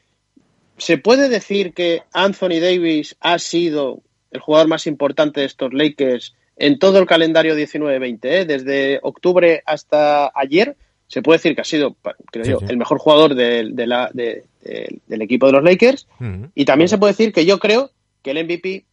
¿Se 0.77 0.99
puede 0.99 1.29
decir 1.29 1.73
que 1.73 2.03
Anthony 2.13 2.59
Davis 2.61 3.17
ha 3.21 3.39
sido 3.39 4.01
el 4.33 4.41
jugador 4.41 4.67
más 4.69 4.87
importante 4.89 5.41
de 5.41 5.47
estos 5.47 5.73
Lakers 5.73 6.35
en 6.57 6.79
todo 6.81 6.99
el 6.99 7.07
calendario 7.07 7.55
19-20? 7.57 8.19
eh? 8.25 8.45
Desde 8.45 8.99
octubre 9.03 9.63
hasta 9.67 10.33
ayer, 10.35 10.77
se 11.07 11.23
puede 11.23 11.39
decir 11.39 11.55
que 11.55 11.61
ha 11.61 11.65
sido, 11.65 11.97
creo 12.33 12.45
Sí, 12.45 12.51
yo, 12.51 12.59
sí. 12.59 12.67
el 12.69 12.77
mejor 12.77 12.99
jugador 12.99 13.35
del- 13.37 13.77
de 13.77 13.87
la- 13.87 14.11
de- 14.13 14.45
de- 14.65 14.99
del 15.07 15.23
equipo 15.23 15.47
de 15.47 15.53
los 15.53 15.63
Lakers. 15.63 16.09
Mm. 16.19 16.47
Y 16.57 16.65
también 16.65 16.89
se 16.89 16.99
puede 16.99 17.13
decir 17.13 17.33
que 17.33 17.47
yo 17.47 17.59
creo 17.61 17.91
que 18.23 18.33
el 18.33 18.39
MVP 18.39 18.85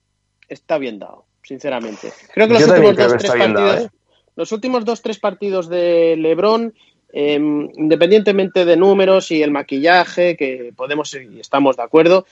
está 0.50 0.78
bien 0.78 1.00
dado, 1.00 1.26
sinceramente. 1.44 2.12
Creo 2.34 2.48
que 2.48 2.54
los 2.54 2.66
Yo 2.66 2.74
últimos 2.74 2.98
dos 2.98 3.18
tres 3.18 3.32
dado, 3.32 3.54
partidos, 3.54 3.86
¿eh? 3.86 3.90
los 4.36 4.52
últimos 4.52 4.86
dos 4.86 5.02
tres 5.02 5.20
partidos 5.20 5.70
de 5.70 6.16
LeBron, 6.18 6.74
eh, 7.14 7.36
independientemente 7.36 8.66
de 8.66 8.78
números 8.78 9.32
y 9.32 9.42
el 9.42 9.52
maquillaje, 9.52 10.38
que 10.38 10.74
podemos 10.76 11.14
y 11.14 11.40
estamos 11.40 11.78
de 11.78 11.84
acuerdo, 11.84 12.26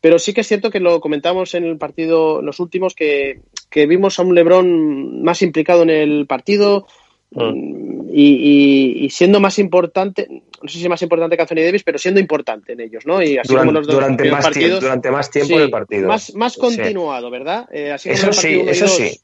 Pero 0.00 0.18
sí 0.18 0.32
que 0.32 0.40
es 0.40 0.48
cierto 0.48 0.70
que 0.70 0.80
lo 0.80 1.00
comentamos 1.00 1.54
en 1.54 1.64
el 1.64 1.78
partido, 1.78 2.42
los 2.42 2.58
últimos, 2.60 2.94
que, 2.94 3.40
que 3.70 3.86
vimos 3.86 4.18
a 4.18 4.22
un 4.22 4.34
LeBron 4.34 5.22
más 5.22 5.42
implicado 5.42 5.82
en 5.82 5.90
el 5.90 6.26
partido, 6.26 6.86
Mm. 7.34 8.10
Y, 8.14 9.08
siendo 9.10 9.40
más 9.40 9.58
importante, 9.58 10.42
no 10.62 10.68
sé 10.68 10.78
si 10.78 10.88
más 10.88 11.02
importante 11.02 11.36
que 11.36 11.42
Anthony 11.42 11.64
Davis, 11.64 11.82
pero 11.82 11.98
siendo 11.98 12.20
importante 12.20 12.72
en 12.72 12.80
ellos, 12.80 13.04
¿no? 13.06 13.22
Y 13.22 13.38
así 13.38 13.48
durante, 13.48 13.68
como 13.68 13.72
los 13.72 13.86
dos 13.86 13.96
durante 13.96 14.30
más 14.30 14.44
partidos, 14.44 14.68
tiempo, 14.68 14.80
durante 14.80 15.10
más 15.10 15.30
tiempo 15.30 15.58
del 15.58 15.70
partido. 15.70 16.08
Más, 16.08 16.34
más 16.34 16.56
continuado, 16.56 17.30
¿verdad? 17.30 17.68
Eh, 17.72 17.90
así 17.90 18.10
eso 18.10 18.32
sí, 18.32 18.62
eso 18.66 18.86
sí. 18.86 19.20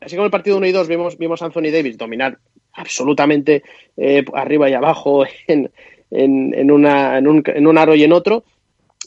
Así 0.00 0.16
como 0.16 0.26
el 0.26 0.30
partido 0.30 0.56
1 0.56 0.66
y 0.66 0.72
2 0.72 0.88
vimos, 0.88 1.18
vimos 1.18 1.42
a 1.42 1.46
Anthony 1.46 1.70
Davis 1.70 1.96
dominar 1.96 2.38
absolutamente 2.72 3.62
eh, 3.96 4.24
arriba 4.34 4.68
y 4.68 4.74
abajo 4.74 5.24
en, 5.46 5.70
en, 6.10 6.54
en, 6.54 6.70
una, 6.70 7.18
en, 7.18 7.26
un, 7.26 7.42
en 7.46 7.66
un 7.66 7.78
aro 7.78 7.94
y 7.94 8.04
en 8.04 8.12
otro, 8.12 8.44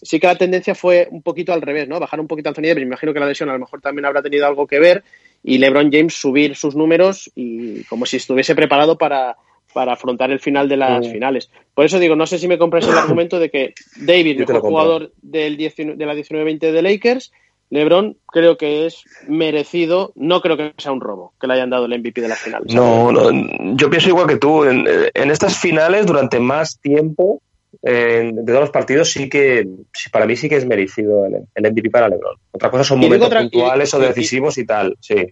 sí 0.02 0.20
que 0.20 0.28
la 0.28 0.38
tendencia 0.38 0.76
fue 0.76 1.08
un 1.12 1.22
poquito 1.22 1.54
al 1.54 1.62
revés, 1.62 1.88
¿no? 1.88 2.00
Bajar 2.00 2.20
un 2.20 2.28
poquito 2.28 2.50
a 2.50 2.52
Anthony 2.52 2.68
Davis. 2.68 2.84
Me 2.84 2.88
imagino 2.88 3.14
que 3.14 3.20
la 3.20 3.28
lesión 3.28 3.50
a 3.50 3.54
lo 3.54 3.60
mejor 3.60 3.82
también 3.82 4.06
habrá 4.06 4.22
tenido 4.22 4.46
algo 4.46 4.68
que 4.68 4.80
ver 4.80 5.04
y 5.44 5.58
LeBron 5.58 5.92
James 5.92 6.14
subir 6.14 6.56
sus 6.56 6.76
números 6.76 7.32
y 7.36 7.84
como 7.86 8.06
si 8.06 8.18
estuviese 8.18 8.56
preparado 8.56 8.98
para, 8.98 9.38
para 9.74 9.94
afrontar 9.94 10.32
el 10.32 10.40
final 10.40 10.68
de 10.70 10.78
las 10.78 11.08
mm. 11.08 11.12
finales. 11.12 11.50
Por 11.74 11.86
eso 11.86 12.00
digo, 12.00 12.16
no 12.16 12.26
sé 12.26 12.40
si 12.40 12.48
me 12.48 12.58
compras 12.58 12.88
el 12.88 12.98
argumento 12.98 13.40
de 13.40 13.50
que 13.50 13.74
David, 13.98 14.40
mejor 14.40 14.62
jugador 14.62 15.12
del 15.22 15.58
de 15.58 16.06
la 16.06 16.16
19-20 16.16 16.72
de 16.72 16.82
Lakers, 16.82 17.32
LeBron 17.70 18.16
creo 18.28 18.58
que 18.58 18.86
es 18.86 19.04
merecido, 19.28 20.14
no 20.16 20.42
creo 20.42 20.56
que 20.56 20.74
sea 20.78 20.94
un 20.94 21.02
robo 21.02 21.34
que 21.40 21.48
le 21.48 21.54
hayan 21.56 21.70
dado 21.70 21.86
el 21.86 22.00
MVP 22.00 22.22
de 22.22 22.30
las 22.30 22.40
finales. 22.40 22.74
No, 22.74 23.12
no 23.12 23.30
yo 23.76 23.90
pienso 23.90 24.10
igual 24.10 24.28
que 24.28 24.38
tú. 24.38 24.64
En, 24.64 24.86
en 25.14 25.32
estas 25.32 25.58
finales, 25.58 26.06
durante 26.06 26.40
más 26.40 26.80
tiempo, 26.80 27.42
de 27.82 28.44
todos 28.46 28.62
los 28.62 28.70
partidos 28.70 29.12
sí 29.12 29.30
que 29.30 29.68
para 30.12 30.26
mí 30.26 30.36
sí 30.36 30.50
que 30.50 30.56
es 30.56 30.66
merecido 30.66 31.26
el, 31.26 31.36
el 31.54 31.72
MVP 31.72 31.90
para 31.90 32.10
LeBron. 32.10 32.36
Otra 32.52 32.70
cosa 32.70 32.84
son 32.84 33.00
momentos 33.00 33.30
puntuales 33.30 33.94
o 33.94 34.00
decisivos 34.00 34.58
y, 34.58 34.66
tal, 34.66 34.98
sí. 35.00 35.28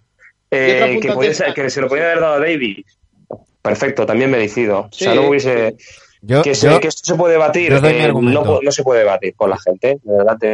Eh, 0.50 1.00
que, 1.02 1.54
que, 1.54 1.70
se 1.70 1.80
lo 1.80 1.88
podía 1.88 2.04
haber 2.04 2.20
dado 2.20 2.34
a 2.34 2.40
Davis. 2.40 2.84
Perfecto, 3.66 4.06
también 4.06 4.30
merecido. 4.30 4.80
o 4.80 4.88
sea, 4.92 5.14
no 5.14 5.28
hubiese 5.28 5.76
que, 6.42 6.50
esto 6.50 7.02
se 7.02 7.14
puede 7.14 7.34
debatir, 7.34 7.72
eh, 7.72 8.12
no, 8.12 8.60
no, 8.60 8.72
se 8.72 8.82
puede 8.82 9.00
debatir 9.00 9.34
con 9.34 9.50
la 9.50 9.58
gente. 9.58 9.98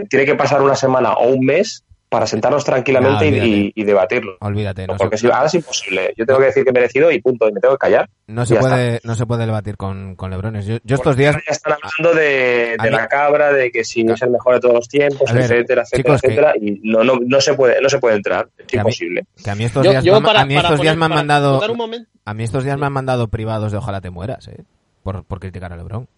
Tiene 0.08 0.26
que 0.26 0.34
pasar 0.34 0.62
una 0.62 0.74
semana 0.74 1.14
o 1.14 1.28
un 1.28 1.44
mes 1.44 1.84
para 2.12 2.26
sentarnos 2.26 2.62
tranquilamente 2.62 3.26
y, 3.74 3.84
debatirlo. 3.84 4.36
Olvídate. 4.40 4.86
No 4.86 4.98
porque 4.98 5.16
si, 5.16 5.28
ahora 5.28 5.46
es 5.46 5.54
imposible. 5.54 6.12
Yo 6.14 6.26
tengo 6.26 6.40
que 6.40 6.44
decir 6.44 6.62
que 6.62 6.68
he 6.68 6.72
merecido 6.72 7.10
y 7.10 7.22
punto, 7.22 7.48
y 7.48 7.52
me 7.52 7.60
tengo 7.60 7.74
que 7.74 7.78
callar. 7.78 8.10
No 8.26 8.44
se, 8.44 8.56
puede, 8.56 9.00
no 9.02 9.14
se 9.14 9.24
puede 9.24 9.46
debatir 9.46 9.78
con, 9.78 10.14
con 10.14 10.30
Lebrones. 10.30 10.66
Yo, 10.66 10.76
estos 10.84 11.16
días... 11.16 11.36
Ya 11.36 11.52
están 11.52 11.72
hablando 11.72 12.20
de, 12.20 12.76
la 12.90 13.08
cabra, 13.08 13.54
de 13.54 13.70
que 13.70 13.82
si 13.82 14.04
no 14.04 14.12
es 14.12 14.20
el 14.20 14.28
mejor 14.28 14.56
de 14.56 14.60
todos 14.60 14.74
los 14.74 14.88
tiempos, 14.88 15.22
etcétera, 15.30 15.84
etcétera, 15.84 16.14
etcétera, 16.16 16.52
y 16.60 16.80
no, 16.82 17.02
no, 17.02 17.14
no, 17.24 17.40
se 17.40 17.54
puede, 17.54 17.80
no 17.80 17.88
se 17.88 17.98
puede 17.98 18.16
entrar. 18.16 18.46
Es 18.58 18.74
imposible. 18.74 19.24
que 19.42 19.50
a 19.50 19.54
mí 19.54 19.64
estos 19.64 19.82
días, 19.82 20.04
a 20.06 20.44
mí 20.44 20.54
estos 20.54 20.80
días 20.82 20.96
me 20.98 21.06
han 21.06 21.14
mandado... 21.14 21.62
A 22.26 22.34
mí 22.34 22.44
estos 22.44 22.62
días 22.62 22.78
me 22.78 22.84
han 22.84 22.92
mandado 22.92 23.28
privados 23.28 23.72
de 23.72 23.78
ojalá 23.78 24.02
te 24.02 24.10
mueras, 24.10 24.48
eh, 24.48 24.64
por, 25.02 25.24
por 25.24 25.40
criticar 25.40 25.72
a 25.72 25.76
Lebron. 25.78 26.08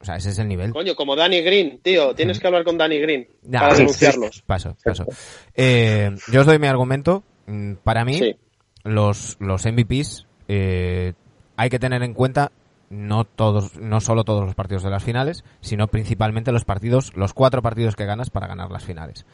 O 0.00 0.04
sea, 0.04 0.16
ese 0.16 0.30
es 0.30 0.38
el 0.38 0.48
nivel. 0.48 0.72
Coño, 0.72 0.94
como 0.94 1.16
Danny 1.16 1.40
Green, 1.40 1.80
tío. 1.82 2.14
Tienes 2.14 2.38
que 2.38 2.46
hablar 2.46 2.64
con 2.64 2.78
Danny 2.78 2.98
Green 2.98 3.28
para 3.50 3.74
denunciarlos. 3.74 4.42
Paso, 4.42 4.76
paso. 4.84 5.06
Eh, 5.54 6.10
yo 6.32 6.40
os 6.40 6.46
doy 6.46 6.58
mi 6.58 6.68
argumento. 6.68 7.24
Mm, 7.46 7.74
para 7.82 8.04
mí, 8.04 8.36
los, 8.84 9.36
los 9.40 9.66
MVPs 9.66 10.26
eh, 10.46 11.14
hay 11.56 11.70
que 11.70 11.78
tener 11.78 12.02
en 12.02 12.14
cuenta 12.14 12.52
no 12.90 13.24
todos, 13.24 13.76
no 13.76 14.00
solo 14.00 14.24
todos 14.24 14.44
los 14.44 14.54
partidos 14.54 14.82
de 14.82 14.90
las 14.90 15.02
finales, 15.02 15.44
sino 15.60 15.88
principalmente 15.88 16.52
los 16.52 16.64
partidos, 16.64 17.12
los 17.16 17.34
cuatro 17.34 17.62
partidos 17.62 17.96
que 17.96 18.06
ganas 18.06 18.30
para 18.30 18.46
ganar 18.46 18.70
las 18.70 18.84
finales. 18.84 19.26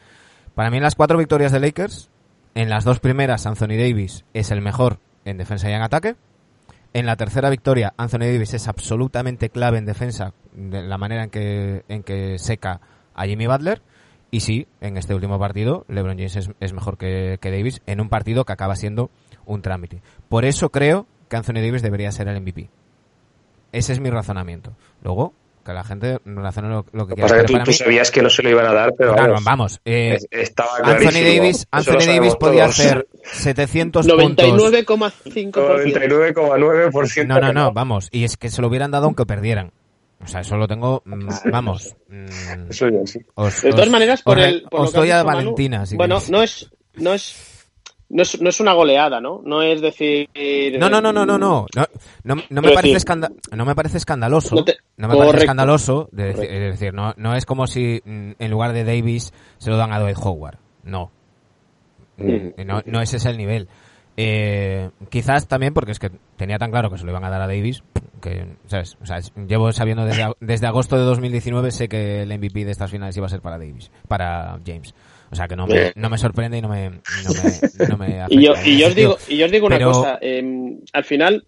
Para 0.55 0.69
mí, 0.69 0.77
en 0.77 0.83
las 0.83 0.95
cuatro 0.95 1.17
victorias 1.17 1.51
de 1.51 1.59
Lakers, 1.59 2.09
en 2.53 2.69
las 2.69 2.83
dos 2.83 2.99
primeras, 2.99 3.45
Anthony 3.45 3.77
Davis 3.77 4.25
es 4.33 4.51
el 4.51 4.61
mejor 4.61 4.99
en 5.25 5.37
defensa 5.37 5.69
y 5.69 5.73
en 5.73 5.81
ataque. 5.81 6.15
En 6.95 7.05
la 7.05 7.17
tercera 7.17 7.49
victoria, 7.49 7.93
Anthony 7.97 8.19
Davis 8.19 8.53
es 8.53 8.69
absolutamente 8.69 9.49
clave 9.49 9.77
en 9.77 9.83
defensa, 9.83 10.33
de 10.53 10.81
la 10.81 10.97
manera 10.97 11.25
en 11.25 11.29
que, 11.29 11.83
en 11.89 12.03
que 12.03 12.39
seca 12.39 12.79
a 13.13 13.25
Jimmy 13.25 13.47
Butler. 13.47 13.81
Y 14.31 14.39
sí, 14.39 14.69
en 14.79 14.95
este 14.95 15.13
último 15.13 15.37
partido, 15.37 15.83
LeBron 15.89 16.15
James 16.15 16.49
es, 16.57 16.73
mejor 16.73 16.97
que, 16.97 17.37
Davis 17.43 17.81
en 17.85 17.99
un 17.99 18.07
partido 18.07 18.45
que 18.45 18.53
acaba 18.53 18.77
siendo 18.77 19.11
un 19.45 19.61
trámite. 19.61 20.01
Por 20.29 20.45
eso 20.45 20.69
creo 20.69 21.05
que 21.27 21.35
Anthony 21.35 21.55
Davis 21.55 21.81
debería 21.81 22.13
ser 22.13 22.29
el 22.29 22.39
MVP. 22.39 22.69
Ese 23.73 23.91
es 23.91 23.99
mi 23.99 24.09
razonamiento. 24.09 24.71
Luego, 25.03 25.33
que 25.65 25.73
la 25.73 25.83
gente 25.83 26.19
razone 26.25 26.69
lo, 26.69 26.85
lo 26.93 27.07
que 27.07 27.15
quiera. 27.15 27.43
tú, 27.63 27.73
sabías 27.73 28.11
que 28.11 28.21
no 28.21 28.29
se 28.29 28.43
lo 28.43 28.51
iban 28.51 28.67
a 28.67 28.73
dar, 28.73 28.93
pero 28.95 29.15
vamos. 29.15 29.43
vamos 29.43 29.81
eh, 29.83 30.19
Anthony 30.83 31.23
Davis, 31.23 31.67
Anthony 31.71 32.05
Davis 32.05 32.35
podía 32.35 32.65
hacer 32.65 33.07
700 33.23 34.07
99,5%. 34.07 35.51
99,9%. 35.51 37.27
No, 37.27 37.39
no, 37.39 37.51
no, 37.51 37.71
vamos. 37.73 38.09
Y 38.11 38.25
es 38.25 38.37
que 38.37 38.49
se 38.49 38.61
lo 38.61 38.67
hubieran 38.67 38.91
dado 38.91 39.05
aunque 39.05 39.25
perdieran. 39.25 39.71
O 40.23 40.27
sea, 40.27 40.41
eso 40.41 40.55
lo 40.55 40.67
tengo, 40.67 41.01
mm, 41.03 41.29
vamos. 41.51 41.95
Mm, 42.09 42.69
eso 42.69 42.87
ya 42.89 43.05
sí. 43.05 43.19
de 43.63 43.71
todas 43.71 43.89
maneras, 43.89 44.21
por 44.21 44.39
el. 44.39 44.63
Por 44.69 44.81
os 44.81 44.93
doy 44.93 45.09
a 45.09 45.23
Valentina. 45.23 45.83
bueno, 45.95 46.19
no 46.29 46.43
es, 46.43 46.69
no 46.93 47.13
es 47.13 47.54
no 48.15 48.21
es, 48.21 48.41
no 48.41 48.49
es 48.49 48.59
una 48.61 48.71
goleada, 48.71 49.19
¿no? 49.19 49.41
No 49.43 49.61
es 49.61 49.81
decir... 49.81 50.29
No, 50.79 50.89
no, 50.89 51.01
no, 51.01 51.11
no, 51.11 51.25
no, 51.25 51.37
no. 51.37 51.65
No, 52.23 52.35
no, 52.49 52.61
me, 52.61 52.71
parece 52.71 52.97
no 53.51 53.65
me 53.65 53.75
parece 53.75 53.97
escandaloso. 53.97 54.55
No, 54.95 55.07
me 55.09 55.17
parece 55.17 55.39
escandaloso. 55.39 56.07
De 56.13 56.23
decir, 56.27 56.45
es 56.49 56.79
decir, 56.79 56.93
no, 56.93 57.13
no 57.17 57.35
es 57.35 57.45
como 57.45 57.67
si 57.67 58.01
mm, 58.05 58.31
en 58.39 58.51
lugar 58.51 58.71
de 58.71 58.85
Davis 58.85 59.33
se 59.57 59.69
lo 59.69 59.75
dan 59.75 59.91
a 59.91 59.99
Dwight 59.99 60.17
Howard. 60.17 60.59
No. 60.83 61.11
Mm. 62.15 62.65
No, 62.65 62.81
no 62.85 63.01
ese 63.01 63.17
es 63.17 63.25
el 63.25 63.35
nivel. 63.35 63.67
Eh, 64.15 64.91
quizás 65.09 65.49
también 65.49 65.73
porque 65.73 65.91
es 65.91 65.99
que 65.99 66.09
tenía 66.37 66.57
tan 66.57 66.71
claro 66.71 66.89
que 66.89 66.97
se 66.97 67.03
lo 67.03 67.11
iban 67.11 67.25
a 67.25 67.29
dar 67.29 67.41
a 67.41 67.47
Davis 67.47 67.83
que, 68.21 68.55
¿sabes? 68.67 68.97
O 69.01 69.05
sea, 69.05 69.19
llevo 69.45 69.73
sabiendo 69.73 70.05
desde, 70.05 70.31
desde 70.39 70.67
agosto 70.67 70.97
de 70.97 71.03
2019 71.03 71.71
sé 71.71 71.89
que 71.89 72.21
el 72.21 72.29
MVP 72.29 72.63
de 72.63 72.71
estas 72.71 72.91
finales 72.91 73.17
iba 73.17 73.25
a 73.25 73.29
ser 73.29 73.41
para 73.41 73.57
Davis, 73.57 73.91
para 74.07 74.57
James. 74.65 74.95
O 75.35 75.37
sea 75.37 75.49
que 75.49 75.57
no 75.57 75.67
me, 75.67 75.91
no 75.97 76.09
me 76.09 76.17
sorprende 76.17 76.57
y 76.57 76.61
no 76.61 76.69
me, 76.69 76.91
no 77.89 77.97
me, 77.97 78.25
y, 78.29 78.41
yo, 78.45 78.53
y, 78.63 78.77
yo 78.77 78.87
os 78.87 78.95
digo, 78.95 79.17
y 79.27 79.35
yo 79.35 79.47
os 79.47 79.51
digo 79.51 79.67
una 79.67 79.83
cosa, 79.83 80.17
em, 80.21 80.79
al 80.93 81.03
final, 81.03 81.45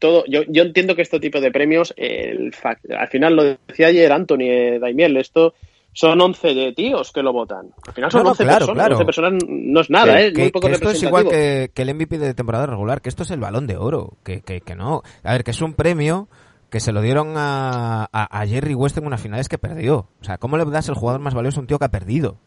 todo, 0.00 0.24
yo, 0.26 0.42
yo 0.48 0.64
entiendo 0.64 0.96
que 0.96 1.02
este 1.02 1.20
tipo 1.20 1.40
de 1.40 1.52
premios, 1.52 1.94
el 1.96 2.52
al 2.98 3.06
final 3.06 3.36
lo 3.36 3.44
decía 3.68 3.86
ayer 3.86 4.10
Anthony 4.10 4.48
eh, 4.48 4.78
Daimiel, 4.80 5.16
esto 5.16 5.54
son 5.92 6.20
11 6.20 6.54
de 6.54 6.72
tíos 6.72 7.12
que 7.12 7.22
lo 7.22 7.32
votan. 7.32 7.70
Al 7.86 7.94
final 7.94 8.10
son 8.10 8.26
11 8.26 8.44
personas, 8.44 8.90
11 8.90 9.04
personas 9.04 9.44
no 9.46 9.80
es 9.80 9.90
nada, 9.90 10.20
¿eh? 10.20 10.32
Muy 10.36 10.50
poco 10.50 10.66
esto 10.66 10.90
es 10.90 11.00
igual 11.00 11.28
que, 11.28 11.70
que, 11.72 11.82
el 11.82 11.94
MVP 11.94 12.18
de 12.18 12.34
temporada 12.34 12.66
regular, 12.66 13.00
que 13.00 13.10
esto 13.10 13.22
es 13.22 13.30
el 13.30 13.38
balón 13.38 13.68
de 13.68 13.76
oro, 13.76 14.14
que, 14.24 14.40
que, 14.40 14.60
que 14.60 14.74
no. 14.74 15.02
A 15.22 15.34
ver, 15.34 15.44
que 15.44 15.52
es 15.52 15.62
un 15.62 15.74
premio 15.74 16.26
que 16.68 16.80
se 16.80 16.90
lo 16.90 17.00
dieron 17.00 17.34
a, 17.36 18.08
a, 18.10 18.40
a 18.40 18.46
Jerry 18.48 18.74
West 18.74 18.98
en 18.98 19.06
unas 19.06 19.22
finales 19.22 19.48
que 19.48 19.56
perdió. 19.56 20.08
O 20.20 20.24
sea, 20.24 20.38
¿cómo 20.38 20.56
le 20.56 20.64
das 20.64 20.88
el 20.88 20.96
jugador 20.96 21.20
más 21.20 21.34
valioso 21.34 21.60
a 21.60 21.62
un 21.62 21.68
tío 21.68 21.78
que 21.78 21.84
ha 21.84 21.90
perdido? 21.90 22.38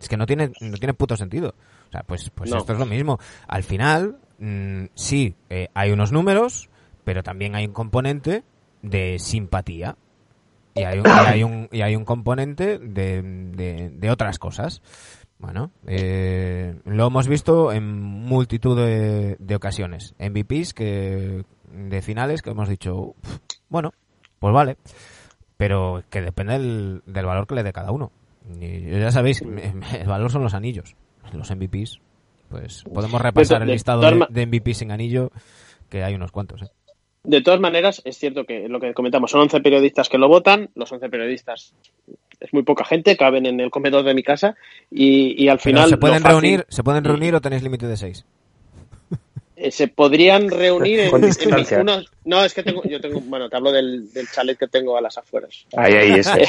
Es 0.00 0.08
que 0.08 0.16
no 0.16 0.26
tiene, 0.26 0.52
no 0.60 0.76
tiene 0.76 0.94
puto 0.94 1.16
sentido. 1.16 1.54
O 1.88 1.92
sea, 1.92 2.02
pues, 2.02 2.30
pues 2.30 2.52
esto 2.52 2.72
es 2.72 2.78
lo 2.78 2.86
mismo. 2.86 3.18
Al 3.48 3.62
final, 3.62 4.18
mm, 4.38 4.86
sí, 4.94 5.34
eh, 5.48 5.68
hay 5.74 5.90
unos 5.90 6.12
números, 6.12 6.68
pero 7.04 7.22
también 7.22 7.54
hay 7.54 7.66
un 7.66 7.72
componente 7.72 8.44
de 8.82 9.18
simpatía. 9.18 9.96
Y 10.74 10.82
hay 10.82 10.98
un, 10.98 11.06
y 11.06 11.10
hay 11.10 11.42
un, 11.42 11.68
y 11.72 11.80
hay 11.80 11.96
un 11.96 12.04
componente 12.04 12.78
de, 12.78 13.22
de, 13.90 14.10
otras 14.10 14.38
cosas. 14.38 14.82
Bueno, 15.38 15.70
eh, 15.86 16.78
lo 16.84 17.06
hemos 17.06 17.28
visto 17.28 17.72
en 17.72 18.02
multitud 18.02 18.76
de, 18.76 19.36
de, 19.38 19.54
ocasiones. 19.54 20.14
MVPs 20.18 20.74
que, 20.74 21.44
de 21.72 22.02
finales 22.02 22.42
que 22.42 22.50
hemos 22.50 22.68
dicho, 22.68 23.14
bueno, 23.70 23.94
pues 24.38 24.52
vale. 24.52 24.76
Pero 25.56 26.02
que 26.10 26.20
depende 26.20 26.58
del, 26.58 27.02
del 27.06 27.24
valor 27.24 27.46
que 27.46 27.54
le 27.54 27.62
dé 27.62 27.72
cada 27.72 27.90
uno. 27.90 28.12
Ya 28.60 29.10
sabéis, 29.10 29.42
el 29.42 30.06
valor 30.06 30.30
son 30.30 30.42
los 30.42 30.54
anillos, 30.54 30.94
los 31.32 31.50
MVPs. 31.50 32.00
Pues 32.48 32.84
podemos 32.84 33.20
repasar 33.20 33.62
el 33.62 33.68
listado 33.68 34.02
de, 34.28 34.46
MVPs 34.46 34.78
sin 34.78 34.92
anillo, 34.92 35.30
que 35.88 36.04
hay 36.04 36.14
unos 36.14 36.30
cuantos. 36.30 36.62
¿eh? 36.62 36.68
De 37.24 37.42
todas 37.42 37.58
maneras, 37.58 38.02
es 38.04 38.18
cierto 38.18 38.44
que 38.44 38.68
lo 38.68 38.78
que 38.78 38.94
comentamos, 38.94 39.32
son 39.32 39.42
11 39.42 39.60
periodistas 39.60 40.08
que 40.08 40.16
lo 40.16 40.28
votan, 40.28 40.70
los 40.76 40.92
11 40.92 41.08
periodistas 41.08 41.74
es 42.38 42.52
muy 42.52 42.62
poca 42.62 42.84
gente, 42.84 43.16
caben 43.16 43.46
en 43.46 43.58
el 43.58 43.70
comedor 43.70 44.04
de 44.04 44.14
mi 44.14 44.22
casa 44.22 44.54
y, 44.90 45.48
al 45.48 45.58
final... 45.58 45.88
¿Se 45.88 45.96
pueden, 45.96 46.22
reunir, 46.22 46.66
¿Se 46.68 46.84
pueden 46.84 47.02
reunir 47.02 47.34
o 47.34 47.40
tenéis 47.40 47.64
límite 47.64 47.88
de 47.88 47.96
6? 47.96 48.24
Eh, 49.66 49.70
se 49.72 49.88
podrían 49.88 50.48
reunir 50.48 51.00
en, 51.00 51.10
en, 51.24 52.04
no 52.24 52.44
es 52.44 52.54
que 52.54 52.62
tengo 52.62 52.82
yo 52.84 53.00
tengo 53.00 53.20
bueno 53.20 53.48
te 53.48 53.56
hablo 53.56 53.72
del, 53.72 54.12
del, 54.12 54.28
chalet 54.28 54.56
que 54.56 54.68
tengo 54.68 54.96
a 54.96 55.00
las 55.00 55.18
afueras. 55.18 55.66
Ahí 55.76 55.94
ahí 55.94 56.12
ese. 56.20 56.46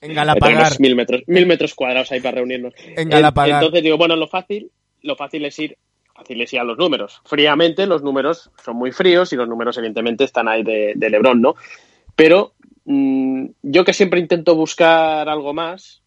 En 0.00 0.14
Galapagar. 0.14 0.78
Mil 0.80 0.94
metros 0.94 1.22
mil 1.26 1.46
metros 1.46 1.74
cuadrados 1.74 2.12
ahí 2.12 2.20
para 2.20 2.36
reunirnos. 2.36 2.74
En 2.78 3.08
Galapagar. 3.08 3.62
entonces 3.62 3.82
digo 3.82 3.96
bueno 3.96 4.14
lo 4.16 4.28
fácil 4.28 4.70
lo 5.02 5.16
fácil 5.16 5.44
es 5.44 5.58
ir 5.58 5.76
fácil 6.14 6.40
es 6.40 6.52
ir 6.52 6.60
a 6.60 6.64
los 6.64 6.78
números. 6.78 7.20
Fríamente 7.24 7.86
los 7.86 8.02
números 8.02 8.50
son 8.62 8.76
muy 8.76 8.92
fríos 8.92 9.32
y 9.32 9.36
los 9.36 9.48
números 9.48 9.76
evidentemente 9.78 10.24
están 10.24 10.46
ahí 10.46 10.62
de, 10.62 10.92
de 10.94 11.10
Lebron 11.10 11.40
no 11.40 11.56
pero 12.14 12.52
mm, 12.84 13.46
yo 13.62 13.84
que 13.84 13.92
siempre 13.92 14.20
intento 14.20 14.54
buscar 14.54 15.28
algo 15.28 15.52
más, 15.52 16.02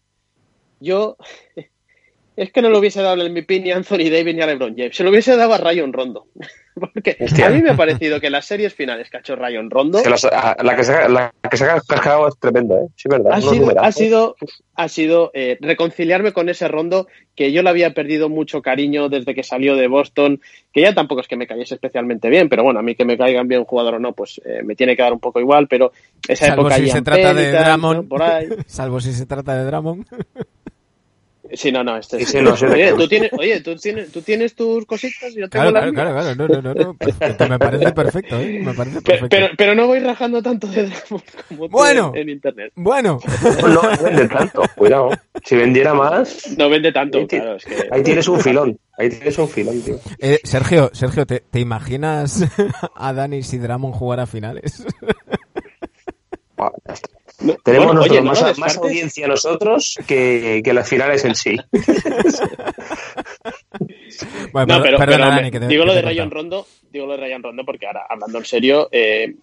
yo 0.80 1.16
es 2.38 2.52
que 2.52 2.62
no 2.62 2.70
le 2.70 2.78
hubiese 2.78 3.02
dado 3.02 3.20
el 3.20 3.32
MVP 3.32 3.60
ni 3.60 3.72
a 3.72 3.76
Anthony 3.76 4.10
Davis 4.10 4.34
ni 4.34 4.40
a 4.40 4.46
LeBron 4.46 4.74
James, 4.76 4.96
se 4.96 5.02
lo 5.02 5.10
hubiese 5.10 5.36
dado 5.36 5.54
a 5.54 5.58
Ryan 5.58 5.92
Rondo. 5.92 6.26
Porque 6.78 7.16
a 7.44 7.50
mí 7.50 7.60
me 7.60 7.70
ha 7.70 7.76
parecido 7.76 8.20
que 8.20 8.30
las 8.30 8.46
series 8.46 8.72
finales 8.72 9.10
que 9.10 9.16
ha 9.16 9.20
hecho 9.20 9.34
Ryan 9.34 9.68
Rondo. 9.68 10.00
la, 10.04 10.76
que 10.76 10.84
se, 10.84 11.08
la 11.08 11.32
que 11.50 11.56
se 11.56 11.64
ha 11.64 11.80
cascado 11.80 12.28
es 12.28 12.38
tremenda, 12.38 12.76
¿eh? 12.76 12.86
Sí, 12.94 13.08
verdad. 13.08 13.32
Ha 13.32 13.40
sido, 13.40 13.80
ha 13.80 13.90
sido, 13.90 14.36
ha 14.76 14.88
sido 14.88 15.30
eh, 15.34 15.58
reconciliarme 15.60 16.32
con 16.32 16.48
ese 16.48 16.68
Rondo 16.68 17.08
que 17.34 17.50
yo 17.50 17.64
le 17.64 17.70
había 17.70 17.94
perdido 17.94 18.28
mucho 18.28 18.62
cariño 18.62 19.08
desde 19.08 19.34
que 19.34 19.42
salió 19.42 19.74
de 19.74 19.88
Boston, 19.88 20.40
que 20.72 20.82
ya 20.82 20.94
tampoco 20.94 21.20
es 21.20 21.26
que 21.26 21.36
me 21.36 21.48
cayese 21.48 21.74
especialmente 21.74 22.28
bien, 22.28 22.48
pero 22.48 22.62
bueno, 22.62 22.78
a 22.78 22.82
mí 22.82 22.94
que 22.94 23.04
me 23.04 23.18
caigan 23.18 23.48
bien 23.48 23.60
un 23.60 23.66
jugador 23.66 23.94
o 23.94 23.98
no, 23.98 24.12
pues 24.12 24.40
eh, 24.44 24.62
me 24.62 24.76
tiene 24.76 24.94
que 24.94 25.02
dar 25.02 25.12
un 25.12 25.20
poco 25.20 25.40
igual, 25.40 25.66
pero 25.66 25.90
esa 26.28 26.46
Salvo 26.46 26.62
época 26.62 26.76
si 26.76 26.90
se 26.90 27.02
trata 27.02 27.34
de 27.34 27.50
Dramon. 27.50 28.08
por 28.08 28.22
ahí. 28.22 28.48
Salvo 28.66 29.00
si 29.00 29.12
se 29.12 29.26
trata 29.26 29.56
de 29.56 29.64
Dramon. 29.64 30.06
Sí, 31.54 31.72
no, 31.72 31.82
no, 31.84 31.96
este 31.96 32.18
sí, 32.20 32.26
sí, 32.26 32.40
no, 32.42 32.52
oye, 32.54 32.92
¿tú 32.94 33.08
tienes, 33.08 33.32
oye, 33.32 33.60
¿tú 33.60 33.74
tienes, 33.76 34.12
tú 34.12 34.20
tienes 34.22 34.54
tus 34.54 34.84
cositas 34.86 35.32
y 35.32 35.40
yo 35.40 35.48
tengo 35.48 35.70
claro, 35.70 35.70
las 35.70 35.92
claro, 35.92 36.10
mías? 36.12 36.24
claro, 36.34 36.36
claro, 36.48 36.62
no, 36.62 36.62
no, 36.62 36.74
no, 36.74 36.84
no. 36.86 36.94
Perfecto, 36.94 37.48
me 37.48 37.58
parece 37.58 37.92
perfecto, 37.92 38.38
¿eh? 38.40 38.60
Me 38.62 38.74
parece 38.74 39.00
Pero, 39.00 39.04
perfecto. 39.20 39.28
pero, 39.30 39.48
pero 39.56 39.74
no 39.74 39.86
voy 39.86 39.98
rajando 40.00 40.42
tanto 40.42 40.66
de 40.66 40.84
Dramon 40.88 41.22
como 41.48 41.66
tú 41.66 41.70
Bueno. 41.70 42.12
en, 42.14 42.22
en 42.22 42.28
internet. 42.30 42.72
Bueno, 42.76 43.18
No, 43.62 43.68
no 43.82 44.02
vende 44.02 44.28
tanto, 44.28 44.62
cuidado. 44.76 45.10
Si 45.44 45.56
vendiera 45.56 45.94
más, 45.94 46.54
No 46.58 46.68
vende 46.68 46.92
tanto, 46.92 47.26
claro, 47.26 47.56
es 47.56 47.64
que... 47.64 47.74
ahí 47.90 48.02
tienes 48.02 48.28
un 48.28 48.40
filón. 48.40 48.78
Ahí 48.98 49.08
tienes 49.10 49.38
un 49.38 49.48
filón, 49.48 49.80
tío. 49.82 49.98
eh, 50.18 50.40
Sergio, 50.44 50.90
Sergio, 50.92 51.24
¿te, 51.24 51.40
te 51.40 51.60
imaginas 51.60 52.44
a 52.96 53.12
Dani 53.12 53.42
si 53.42 53.58
Dramon 53.58 53.92
jugar 53.92 54.20
a 54.20 54.26
finales? 54.26 54.84
Buah, 56.56 56.72
ya 56.86 56.94
está. 56.94 57.17
No, 57.40 57.54
Tenemos 57.62 57.86
bueno, 57.86 58.00
oye, 58.02 58.20
más, 58.20 58.76
audiencia 58.78 59.28
nosotros 59.28 59.96
que, 60.06 60.60
que 60.64 60.72
las 60.72 60.88
finales 60.88 61.24
en 61.24 61.34
sí. 61.36 61.56
Bueno, 64.52 64.78
No, 64.78 64.82
pero, 64.82 64.98
perdona, 64.98 65.16
pero 65.18 65.30
Dani, 65.30 65.42
me- 65.42 65.50
que 65.50 65.60
te, 65.60 65.68
digo 65.68 65.82
que 65.84 65.86
lo 65.88 65.94
de 65.94 66.02
Rayon. 66.02 66.30
Rondo, 66.30 66.66
digo 66.90 67.06
lo 67.06 67.12
de 67.12 67.18
Rayon 67.18 67.42
Rondo 67.42 67.64
porque 67.64 67.86
ahora, 67.86 68.06
hablando 68.08 68.38
en 68.38 68.44
serio, 68.44 68.88
eh, 68.90 69.34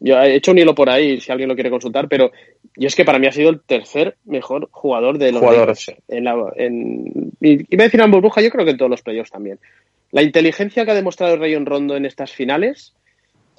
yo 0.00 0.18
he 0.20 0.36
hecho 0.36 0.52
un 0.52 0.58
hilo 0.58 0.74
por 0.74 0.90
ahí, 0.90 1.20
si 1.20 1.32
alguien 1.32 1.48
lo 1.48 1.54
quiere 1.54 1.70
consultar, 1.70 2.08
pero 2.08 2.30
yo 2.76 2.86
es 2.86 2.94
que 2.94 3.04
para 3.04 3.18
mí 3.18 3.26
ha 3.26 3.32
sido 3.32 3.50
el 3.50 3.60
tercer 3.62 4.16
mejor 4.24 4.68
jugador 4.70 5.18
de 5.18 5.32
los 5.32 5.40
Jugador, 5.40 5.60
Lakers. 5.68 5.80
sí. 5.84 5.92
En 6.08 6.24
la, 6.24 6.36
en, 6.56 7.32
y- 7.40 7.74
iba 7.74 7.82
a 7.82 7.86
decir 7.86 8.00
en 8.00 8.10
burbuja, 8.10 8.40
yo 8.40 8.50
creo 8.50 8.64
que 8.64 8.72
en 8.72 8.78
todos 8.78 8.90
los 8.90 9.02
playoffs 9.02 9.30
también. 9.30 9.58
La 10.10 10.22
inteligencia 10.22 10.84
que 10.84 10.90
ha 10.90 10.94
demostrado 10.94 11.36
Rayon 11.36 11.66
Rondo 11.66 11.96
en 11.96 12.06
estas 12.06 12.32
finales, 12.32 12.94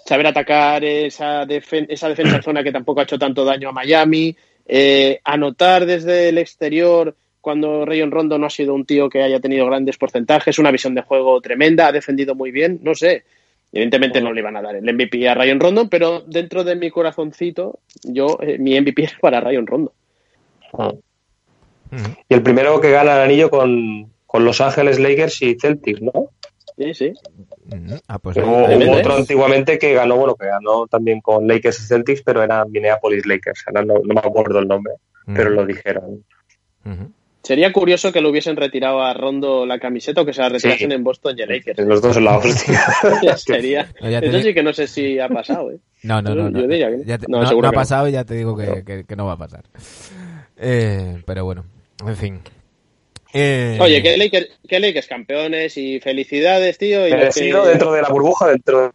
saber 0.10 0.28
atacar 0.28 0.84
esa, 0.84 1.46
defen- 1.46 1.86
esa 1.88 2.10
defensa 2.10 2.38
en 2.38 2.44
zona 2.50 2.64
que 2.64 2.72
tampoco 2.72 3.00
ha 3.00 3.04
hecho 3.04 3.20
tanto 3.20 3.46
daño 3.46 3.70
a 3.70 3.72
Miami, 3.72 4.36
eh, 4.66 5.20
anotar 5.24 5.86
desde 5.86 6.30
el 6.30 6.40
exterior 6.40 7.16
cuando 7.42 7.86
Rayon 7.86 8.12
Rondo 8.12 8.38
no 8.38 8.48
ha 8.48 8.50
sido 8.50 8.74
un 8.74 8.86
tío 8.86 9.08
que 9.08 9.22
haya 9.22 9.40
tenido 9.40 9.66
grandes 9.68 9.98
porcentajes, 9.98 10.60
una 10.60 10.72
visión 10.72 10.96
de 10.96 11.04
juego 11.04 11.40
tremenda, 11.42 11.88
ha 11.88 11.92
defendido 11.92 12.36
muy 12.36 12.52
bien, 12.52 12.80
no 12.84 12.94
sé. 12.96 13.24
Evidentemente 13.72 14.20
no 14.20 14.34
le 14.34 14.42
iban 14.42 14.58
a 14.58 14.64
dar 14.64 14.76
el 14.76 14.94
MVP 14.94 15.30
a 15.30 15.36
Rayon 15.36 15.60
Rondo, 15.60 15.88
pero 15.88 16.22
dentro 16.22 16.64
de 16.64 16.76
mi 16.76 16.90
corazoncito, 16.90 17.80
yo 18.04 18.40
eh, 18.42 18.58
mi 18.58 18.80
MVP 18.82 19.04
es 19.04 19.14
para 19.22 19.40
Rayon 19.40 19.68
Rondo. 19.68 19.94
Ujú. 20.74 21.02
Y 22.28 22.34
el 22.34 22.42
primero 22.42 22.82
que 22.82 22.90
gana 22.92 23.14
el 23.16 23.22
anillo 23.22 23.50
con, 23.52 24.12
con 24.26 24.44
Los 24.44 24.60
Ángeles 24.60 25.00
Lakers 25.00 25.42
y 25.44 25.56
Celtics, 25.60 26.02
¿no? 26.02 26.30
Sí, 26.80 26.94
sí. 26.94 27.14
Ujú. 27.76 28.00
Ah, 28.08 28.20
pues 28.20 28.38
hubo, 28.38 28.64
hubo 28.64 28.70
¿eh? 28.70 29.00
otro 29.02 29.16
antiguamente 29.18 29.78
que 29.78 29.94
ganó, 29.94 30.16
bueno, 30.16 30.36
que 30.36 30.46
ganó 30.48 30.88
también 30.88 31.20
con 31.20 31.46
Lakers 31.46 31.78
y 31.82 31.84
Celtics, 31.88 32.22
pero 32.24 32.42
era 32.42 32.64
Minneapolis 32.64 33.26
Lakers. 33.26 33.64
Ahora 33.68 33.84
no, 33.84 33.96
no 33.96 34.14
me 34.14 34.20
acuerdo 34.22 34.60
el 34.60 34.68
nombre, 34.70 34.94
pero 35.26 35.50
lo 35.50 35.66
dijeron. 35.66 36.24
Sería 37.44 37.72
curioso 37.74 38.12
que 38.14 38.22
lo 38.22 38.30
hubiesen 38.30 38.56
retirado 38.56 39.02
a 39.02 39.14
Rondo 39.14 39.66
la 39.66 39.80
camiseta 39.80 40.22
o 40.22 40.26
que 40.26 40.34
se 40.34 40.42
la 40.42 40.50
retirasen 40.50 40.90
Sí. 40.90 40.96
en 40.96 41.04
Boston 41.04 41.36
y 41.38 41.46
Lakers. 41.46 41.80
Los 41.80 42.02
dos 42.02 42.16
en 42.18 42.24
la 42.26 42.38
hostia. 42.38 42.80
Ya 43.24 43.36
sería. 43.38 43.92
No, 44.02 44.08
Eso 44.08 44.40
sí 44.42 44.54
que 44.54 44.64
no 44.64 44.72
sé 44.74 44.88
si 44.88 45.20
ha 45.20 45.28
pasado, 45.30 45.72
¿eh? 45.72 45.80
No, 46.04 46.22
no, 46.22 46.30
Yo- 46.30 46.36
no. 46.36 46.50
no. 46.50 46.68
que- 46.68 47.18
te- 47.18 47.26
no, 47.28 47.40
no, 47.42 47.46
seguro 47.48 47.68
no 47.68 47.70
ha 47.70 47.74
pasado 47.82 48.08
y 48.08 48.12
ya 48.14 48.24
te 48.24 48.36
digo 48.36 48.56
que, 48.56 48.84
que- 48.86 49.04
que 49.04 49.16
no 49.18 49.26
va 49.26 49.34
a 49.34 49.38
pasar. 49.38 49.64
Eh, 50.58 51.22
pero 51.26 51.44
bueno, 51.46 51.66
en 52.06 52.16
fin. 52.16 52.40
Eh, 53.34 53.78
Oye, 53.80 54.02
que 54.02 54.18
Lakers, 54.18 54.48
que 54.68 54.80
Lakers 54.80 55.08
campeones 55.08 55.78
y 55.78 56.00
felicidades, 56.00 56.78
tío. 56.78 57.08
Y 57.08 57.12
Merecido 57.12 57.64
que- 57.64 57.70
dentro 57.70 57.92
de 57.94 58.02
la 58.02 58.10
burbuja, 58.10 58.48
dentro 58.48 58.92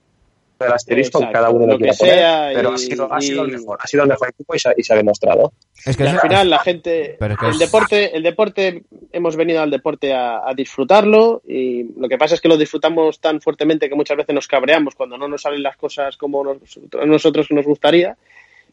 del 0.59 0.73
asterisco, 0.73 1.18
Exacto, 1.18 1.33
cada 1.33 1.51
uno 1.51 1.66
lo 1.66 1.73
lo 1.73 1.79
quiera 1.79 1.92
que 1.92 1.97
sea 1.99 2.38
poner, 2.38 2.55
pero 2.57 2.70
y- 2.70 2.75
ha 2.75 2.79
sido, 2.79 3.12
ha 3.12 3.20
sido 3.20 3.44
el 3.44 3.51
mejor, 3.53 3.79
ha 3.81 3.87
sido 3.87 4.03
el 4.05 4.09
mejor 4.09 4.29
equipo 4.31 4.55
y 4.55 4.59
se, 4.59 4.68
ha- 4.68 4.75
y 4.77 4.83
se 4.83 4.92
ha 4.92 4.97
demostrado. 4.97 5.53
Es 5.85 5.97
que 5.97 6.05
Y 6.05 6.07
es- 6.07 6.12
al 6.14 6.20
final 6.20 6.51
la 6.51 6.59
gente, 6.61 7.16
Pero 7.18 7.35
es 7.35 7.40
que 7.40 7.47
el 7.47 7.53
es- 7.53 7.59
deporte, 7.59 8.16
el 8.16 8.23
deporte, 8.23 8.83
hemos 9.12 9.37
venido 9.37 9.62
al 9.62 9.70
deporte 9.70 10.12
a, 10.14 10.49
a 10.49 10.55
disfrutarlo 10.55 11.42
y 11.47 11.85
lo 11.99 12.09
que 12.09 12.18
pasa 12.18 12.35
es 12.35 12.40
que 12.40 12.49
lo 12.49 12.57
disfrutamos 12.57 13.20
tan 13.20 13.40
fuertemente 13.40 13.88
que 13.88 13.94
muchas 13.94 14.16
veces 14.16 14.35
nos 14.35 14.49
cabreamos 14.49 14.94
cuando 14.94 15.18
no 15.18 15.29
nos 15.29 15.42
salen 15.42 15.62
las 15.62 15.77
cosas 15.77 16.16
como 16.16 16.42
nos, 16.42 16.57
a 17.01 17.05
nosotros 17.05 17.49
nos 17.51 17.66
gustaría. 17.66 18.16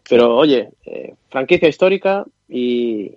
Pero 0.10 0.36
oye, 0.38 0.70
eh, 0.86 1.14
franquicia 1.30 1.68
histórica 1.68 2.26
y, 2.50 3.12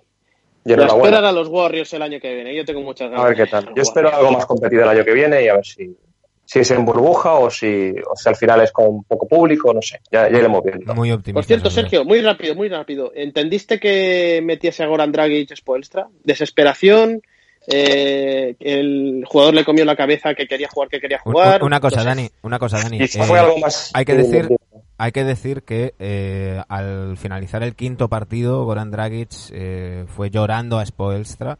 Y 0.65 0.69
y 0.69 0.71
a 0.71 0.75
enhorabuena. 0.75 1.05
esperar 1.17 1.25
a 1.25 1.31
los 1.31 1.47
Warriors 1.47 1.93
el 1.93 2.01
año 2.01 2.19
que 2.19 2.33
viene. 2.35 2.55
Yo 2.55 2.65
tengo 2.65 2.81
muchas 2.81 3.09
ganas. 3.11 3.23
A 3.25 3.27
ver 3.29 3.37
qué 3.37 3.45
tal. 3.45 3.65
Yo 3.75 3.81
espero 3.83 4.13
algo 4.13 4.31
más 4.31 4.45
competido 4.47 4.81
el 4.83 4.89
año 4.89 5.05
que 5.05 5.13
viene 5.13 5.43
y 5.43 5.47
a 5.47 5.55
ver 5.55 5.65
si, 5.65 5.95
si 6.43 6.59
es 6.59 6.71
en 6.71 6.83
burbuja 6.85 7.33
o 7.35 7.49
si, 7.51 7.91
o 8.09 8.15
si 8.15 8.29
al 8.29 8.35
final 8.35 8.61
es 8.61 8.71
con 8.71 9.03
poco 9.03 9.27
público, 9.27 9.71
no 9.73 9.81
sé. 9.81 9.99
Ya, 10.11 10.27
ya 10.29 10.37
iremos 10.39 10.63
viendo. 10.63 10.93
muy 10.95 11.11
optimista. 11.11 11.35
Por 11.37 11.45
cierto. 11.45 11.69
Sergio, 11.69 12.03
muy 12.03 12.21
rápido, 12.21 12.55
muy 12.55 12.67
rápido. 12.69 13.11
¿Entendiste 13.13 13.79
que 13.79 14.41
metiese 14.43 14.83
a 14.83 14.87
Goran 14.87 15.11
Dragic 15.11 15.55
Spoelstra? 15.55 16.07
Desesperación, 16.23 17.21
eh, 17.67 18.55
el 18.59 19.23
jugador 19.27 19.53
le 19.53 19.65
comió 19.65 19.85
la 19.85 19.95
cabeza 19.95 20.33
que 20.33 20.47
quería 20.47 20.67
jugar, 20.69 20.89
que 20.89 20.99
quería 20.99 21.19
jugar. 21.19 21.63
Una 21.63 21.79
cosa, 21.79 22.01
Entonces, 22.01 22.23
Dani, 22.23 22.29
una 22.43 22.59
cosa, 22.59 22.77
Dani. 22.79 23.01
Eh, 23.03 23.07
fue 23.07 23.39
algo 23.39 23.57
más. 23.59 23.91
hay 23.93 24.05
que 24.05 24.13
decir- 24.15 24.49
Hay 24.97 25.11
que 25.11 25.25
decir 25.25 25.63
que 25.63 25.93
eh, 25.99 26.61
al 26.69 27.17
finalizar 27.17 27.63
el 27.63 27.75
quinto 27.75 28.07
partido, 28.07 28.63
Goran 28.63 28.91
Dragic 28.91 29.29
eh, 29.51 30.05
fue 30.07 30.29
llorando 30.29 30.79
a 30.79 30.85
Spoelstra, 30.85 31.57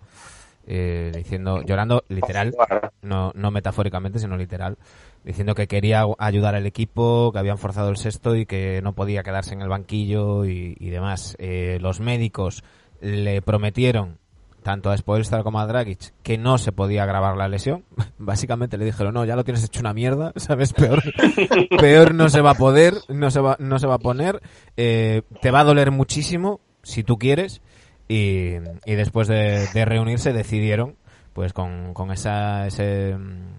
eh, 0.67 1.12
diciendo, 1.13 1.62
llorando 1.62 2.04
literal, 2.08 2.56
no, 3.02 3.32
no 3.36 3.52
metafóricamente, 3.52 4.19
sino 4.19 4.38
literal, 4.38 4.78
diciendo 5.24 5.54
que 5.54 5.67
quería 5.67 6.06
ayudar 6.17 6.56
al 6.56 6.65
equipo, 6.65 7.32
que 7.34 7.39
habían 7.39 7.58
forzado 7.58 7.89
el 7.89 7.98
sexto 7.98 8.36
y 8.36 8.45
que 8.45 8.82
no 8.82 8.93
podía 8.93 9.21
quedarse 9.21 9.54
en 9.54 9.62
el 9.62 9.69
banquillo 9.69 10.45
y, 10.45 10.78
y 10.80 10.89
demás. 10.89 11.36
Eh, 11.38 11.78
los 11.82 12.00
médicos 12.00 12.63
le 13.02 13.41
prometieron 13.41 14.17
tanto 14.65 14.89
a 14.89 14.97
Spoelstra 14.97 15.43
como 15.43 15.60
a 15.60 15.67
Dragic 15.67 16.12
que 16.23 16.39
no 16.39 16.58
se 16.58 16.71
podía 16.71 17.04
agravar 17.04 17.38
la 17.38 17.47
lesión. 17.47 17.86
Básicamente 18.17 18.80
le 18.80 18.86
dijeron, 18.86 19.13
no, 19.13 19.23
ya 19.23 19.36
lo 19.36 19.43
tienes 19.43 19.63
hecho 19.63 19.80
una 19.80 19.93
mierda, 19.93 20.34
¿sabes? 20.38 20.73
Peor, 20.73 21.04
peor 21.80 22.15
no 22.15 22.30
se 22.30 22.41
va 22.41 22.51
a 22.51 22.56
poder, 22.56 22.95
no 23.08 23.30
se 23.30 23.41
va, 23.41 23.58
no 23.60 23.78
se 23.78 23.86
va 23.86 23.93
a 23.93 23.99
poner, 23.99 24.41
eh, 24.75 25.21
te 25.39 25.51
va 25.51 25.60
a 25.60 25.63
doler 25.65 25.91
muchísimo 25.91 26.62
si 26.82 27.04
tú 27.04 27.19
quieres 27.19 27.62
y, 28.08 28.56
y 28.86 28.95
después 28.95 29.28
de, 29.28 29.67
de 29.71 29.86
reunirse 29.86 30.34
decidieron 30.34 30.95
pues 31.34 31.54
con, 31.54 31.93
con 31.93 32.12
esa, 32.12 32.65
ese, 32.65 33.15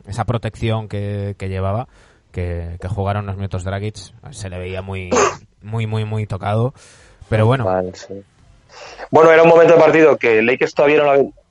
esa 0.06 0.24
protección 0.24 0.88
que, 0.88 1.36
que 1.38 1.48
llevaba 1.48 1.86
que, 2.32 2.78
que 2.80 2.88
jugaron 2.88 3.24
unos 3.24 3.36
minutos 3.36 3.62
Dragic 3.62 3.96
se 4.30 4.50
le 4.50 4.58
veía 4.58 4.82
muy 4.82 5.10
muy 5.62 5.86
muy 5.86 6.04
muy 6.04 6.26
tocado 6.26 6.74
pero 7.28 7.46
bueno 7.46 7.64
Vale, 7.64 7.92
sí. 7.94 8.22
Bueno, 9.10 9.30
era 9.30 9.42
un 9.42 9.48
momento 9.48 9.74
de 9.74 9.80
partido 9.80 10.16
que 10.16 10.42
Lakers 10.42 10.74
todavía 10.74 11.02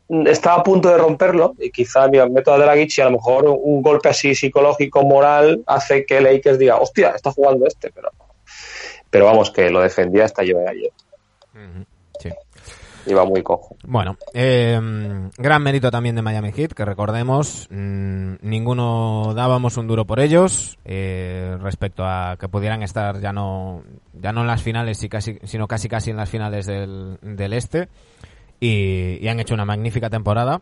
no 0.08 0.30
estaba 0.30 0.58
a 0.58 0.64
punto 0.64 0.90
de 0.90 0.98
romperlo 0.98 1.56
y 1.60 1.72
quizá 1.72 2.08
mira, 2.08 2.28
meto 2.28 2.54
a 2.54 2.58
Dragic 2.58 2.98
y 2.98 3.02
a 3.02 3.06
lo 3.06 3.12
mejor 3.12 3.46
un 3.48 3.82
golpe 3.82 4.10
así 4.10 4.36
psicológico, 4.36 5.04
moral, 5.04 5.64
hace 5.66 6.06
que 6.06 6.22
Lakers 6.22 6.60
diga, 6.60 6.78
hostia, 6.78 7.12
está 7.16 7.32
jugando 7.32 7.66
este, 7.66 7.92
pero 7.92 8.12
pero 9.10 9.28
vamos, 9.28 9.50
que 9.50 9.70
lo 9.70 9.80
defendía 9.80 10.26
hasta 10.26 10.44
yo 10.44 10.58
ayer. 10.68 10.92
Sí. 12.20 12.30
Iba 13.06 13.26
muy 13.26 13.44
cojo. 13.44 13.76
Bueno, 13.84 14.18
eh, 14.34 14.80
gran 15.38 15.64
mérito 15.64 15.92
también 15.92 16.16
de 16.16 16.22
Miami 16.22 16.52
Heat, 16.52 16.74
que 16.74 16.86
recordemos, 16.86 17.68
mm, 17.70 18.36
ninguno 18.42 19.34
dábamos 19.36 19.78
un 19.78 19.88
duro 19.88 20.06
por 20.06 20.20
ellos 20.20 20.78
eh, 20.86 21.58
respecto 21.62 22.04
a 22.06 22.38
que 22.40 22.48
pudieran 22.48 22.84
estar 22.84 23.20
ya 23.20 23.32
no 23.32 23.84
ya 24.14 24.32
no 24.32 24.42
en 24.42 24.48
las 24.48 24.64
finales, 24.64 25.04
y 25.04 25.10
casi, 25.10 25.40
sino 25.44 25.68
casi 25.68 25.90
casi 25.90 26.12
en 26.12 26.18
las 26.18 26.30
finales 26.30 26.66
del, 26.66 27.18
del 27.22 27.54
este 27.54 27.90
y, 28.60 29.18
y 29.22 29.28
han 29.28 29.40
hecho 29.40 29.54
una 29.54 29.66
magnífica 29.66 30.10
temporada. 30.10 30.62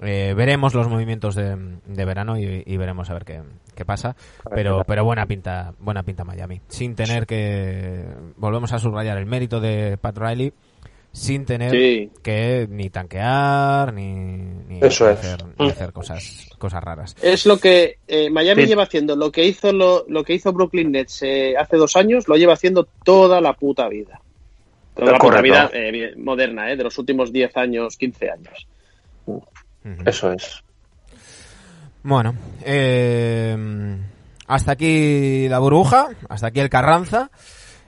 Eh, 0.00 0.34
veremos 0.36 0.74
los 0.74 0.88
movimientos 0.88 1.36
de, 1.36 1.56
de 1.86 2.04
verano 2.04 2.36
y, 2.36 2.64
y 2.66 2.76
veremos 2.76 3.10
a 3.10 3.14
ver 3.14 3.24
qué, 3.24 3.42
qué 3.76 3.84
pasa. 3.84 4.16
Pero, 4.50 4.82
pero 4.84 5.04
buena 5.04 5.26
pinta, 5.26 5.72
buena 5.78 6.02
pinta 6.02 6.24
Miami. 6.24 6.60
Sin 6.68 6.96
tener 6.96 7.26
que 7.26 8.04
volvemos 8.36 8.72
a 8.72 8.78
subrayar 8.78 9.18
el 9.18 9.26
mérito 9.26 9.60
de 9.60 9.96
Pat 9.96 10.18
Riley, 10.18 10.52
sin 11.14 11.44
tener 11.46 11.70
Sí. 11.70 12.10
que 12.24 12.66
ni 12.68 12.90
tanquear 12.90 13.92
ni, 13.94 14.12
ni 14.14 14.80
Eso 14.82 15.08
es. 15.08 15.16
hacer, 15.18 15.44
ni 15.58 15.70
hacer 15.70 15.92
cosas, 15.92 16.48
cosas 16.58 16.82
raras. 16.82 17.14
Es 17.22 17.46
lo 17.46 17.56
que 17.58 17.98
eh, 18.08 18.28
Miami 18.30 18.62
Sí. 18.62 18.68
lleva 18.68 18.82
haciendo, 18.82 19.14
lo 19.14 19.30
que 19.30 19.44
hizo 19.46 19.72
lo, 19.72 20.04
lo 20.08 20.24
que 20.24 20.34
hizo 20.34 20.52
Brooklyn 20.52 20.90
Nets 20.90 21.22
eh, 21.22 21.54
hace 21.56 21.76
dos 21.76 21.94
años, 21.94 22.26
lo 22.26 22.36
lleva 22.36 22.54
haciendo 22.54 22.88
toda 23.04 23.40
la 23.40 23.52
puta 23.52 23.88
vida. 23.88 24.20
Toda 24.96 25.12
la 25.32 25.40
vida 25.40 25.70
eh, 25.72 26.14
moderna, 26.16 26.70
¿eh? 26.72 26.76
de 26.76 26.82
los 26.84 26.98
últimos 26.98 27.32
10 27.32 27.56
años, 27.56 27.96
15 27.96 28.30
años. 28.30 28.66
Eso 30.04 30.32
es. 30.32 30.62
Bueno, 32.02 32.34
eh, 32.64 33.56
hasta 34.46 34.72
aquí 34.72 35.48
la 35.48 35.58
burbuja, 35.58 36.08
hasta 36.28 36.48
aquí 36.48 36.60
el 36.60 36.68
Carranza. 36.68 37.30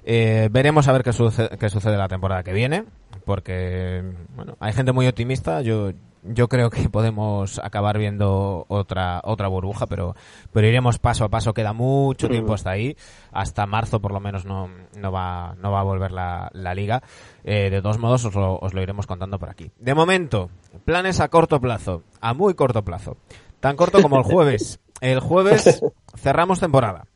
Eh, 0.04 0.48
veremos 0.50 0.86
a 0.88 0.92
ver 0.92 1.02
qué 1.02 1.12
sucede, 1.12 1.50
qué 1.58 1.68
sucede 1.68 1.96
la 1.96 2.08
temporada 2.08 2.42
que 2.44 2.52
viene, 2.52 2.84
porque 3.26 4.02
bueno, 4.36 4.56
hay 4.60 4.72
gente 4.72 4.92
muy 4.92 5.06
optimista. 5.08 5.60
Yo 5.60 5.90
yo 6.22 6.48
creo 6.48 6.70
que 6.70 6.88
podemos 6.88 7.60
acabar 7.62 7.98
viendo 7.98 8.64
otra 8.68 9.20
otra 9.24 9.48
burbuja, 9.48 9.86
pero 9.86 10.14
pero 10.52 10.66
iremos 10.66 10.98
paso 10.98 11.24
a 11.24 11.28
paso. 11.28 11.52
Queda 11.52 11.72
mucho 11.72 12.28
tiempo 12.28 12.54
hasta 12.54 12.70
ahí, 12.70 12.96
hasta 13.32 13.66
marzo 13.66 14.00
por 14.00 14.12
lo 14.12 14.20
menos 14.20 14.44
no, 14.44 14.70
no 14.96 15.12
va 15.12 15.56
no 15.60 15.72
va 15.72 15.80
a 15.80 15.84
volver 15.84 16.12
la, 16.12 16.48
la 16.52 16.74
liga. 16.74 17.02
Eh, 17.44 17.68
de 17.68 17.82
todos 17.82 17.98
modos 17.98 18.24
os 18.24 18.34
lo, 18.34 18.58
os 18.58 18.72
lo 18.72 18.80
iremos 18.82 19.06
contando 19.06 19.38
por 19.40 19.50
aquí. 19.50 19.72
De 19.78 19.94
momento, 19.94 20.48
planes 20.84 21.20
a 21.20 21.28
corto 21.28 21.60
plazo, 21.60 22.04
a 22.20 22.32
muy 22.32 22.54
corto 22.54 22.84
plazo, 22.84 23.16
tan 23.58 23.76
corto 23.76 24.00
como 24.00 24.18
el 24.18 24.24
jueves. 24.24 24.80
El 25.00 25.18
jueves 25.18 25.82
cerramos 26.16 26.60
temporada. 26.60 27.06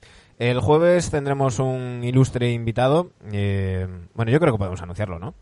El 0.40 0.58
jueves 0.60 1.10
tendremos 1.10 1.60
un 1.60 2.00
ilustre 2.02 2.50
invitado. 2.50 3.10
Eh, 3.30 3.86
bueno, 4.14 4.32
yo 4.32 4.40
creo 4.40 4.54
que 4.54 4.58
podemos 4.58 4.82
anunciarlo, 4.82 5.18
¿no? 5.18 5.34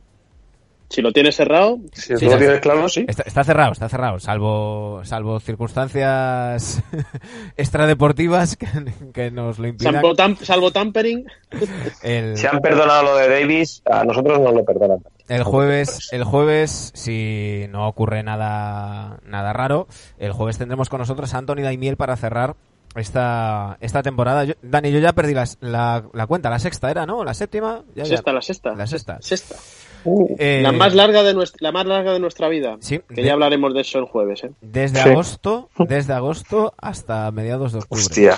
Si 0.88 1.02
lo 1.02 1.12
tienes 1.12 1.36
cerrado. 1.36 1.78
Si 1.92 2.12
lo 2.12 2.38
tienes 2.38 2.60
claro, 2.60 2.88
sí. 2.88 3.04
Está, 3.06 3.44
cerrado, 3.44 3.72
está 3.72 3.88
cerrado. 3.88 4.18
Salvo, 4.18 5.02
salvo 5.04 5.38
circunstancias 5.38 6.82
extradeportivas 7.56 8.56
que, 8.56 8.66
que 9.12 9.30
nos 9.30 9.58
lo 9.58 9.68
impidan. 9.68 10.02
Salvo, 10.42 10.70
tampering. 10.70 11.26
Si 12.34 12.46
han 12.46 12.60
perdonado 12.60 13.02
lo 13.02 13.16
de 13.16 13.28
Davis, 13.28 13.82
a 13.84 14.04
nosotros 14.04 14.40
nos 14.40 14.54
lo 14.54 14.64
perdonan. 14.64 14.98
El 15.28 15.42
jueves, 15.42 16.08
el 16.12 16.24
jueves, 16.24 16.90
si 16.94 17.66
no 17.68 17.86
ocurre 17.86 18.22
nada, 18.22 19.20
nada 19.26 19.52
raro, 19.52 19.86
el 20.18 20.32
jueves 20.32 20.56
tendremos 20.56 20.88
con 20.88 21.00
nosotros 21.00 21.34
a 21.34 21.38
Anthony 21.38 21.62
Daimiel 21.62 21.98
para 21.98 22.16
cerrar 22.16 22.56
esta, 22.94 23.76
esta 23.80 24.02
temporada. 24.02 24.46
Dani, 24.62 24.90
yo 24.90 25.00
ya 25.00 25.12
perdí 25.12 25.34
la, 25.34 26.04
la, 26.12 26.26
cuenta, 26.26 26.48
la 26.48 26.58
sexta 26.58 26.90
era, 26.90 27.04
¿no? 27.04 27.24
La 27.24 27.34
séptima. 27.34 27.84
Ya, 27.94 28.06
sexta, 28.06 28.32
la 28.32 28.40
sexta. 28.40 28.74
La 28.74 28.86
sexta. 28.86 29.18
Sexta. 29.20 29.56
Eh, 30.04 30.60
la 30.62 30.72
más 30.72 30.94
larga 30.94 31.22
de 31.22 31.34
nuestra, 31.34 31.58
la 31.60 31.72
más 31.72 31.86
larga 31.86 32.12
de 32.12 32.20
nuestra 32.20 32.48
vida. 32.48 32.76
Sí, 32.80 33.00
que 33.14 33.22
ya 33.22 33.32
hablaremos 33.32 33.74
de 33.74 33.80
eso 33.80 33.98
el 33.98 34.04
jueves. 34.04 34.44
¿eh? 34.44 34.50
Desde 34.60 35.00
agosto, 35.00 35.70
desde 35.78 36.12
agosto 36.12 36.74
hasta 36.78 37.30
mediados 37.30 37.72
de 37.72 37.78
octubre. 37.78 38.02
Hostia. 38.02 38.36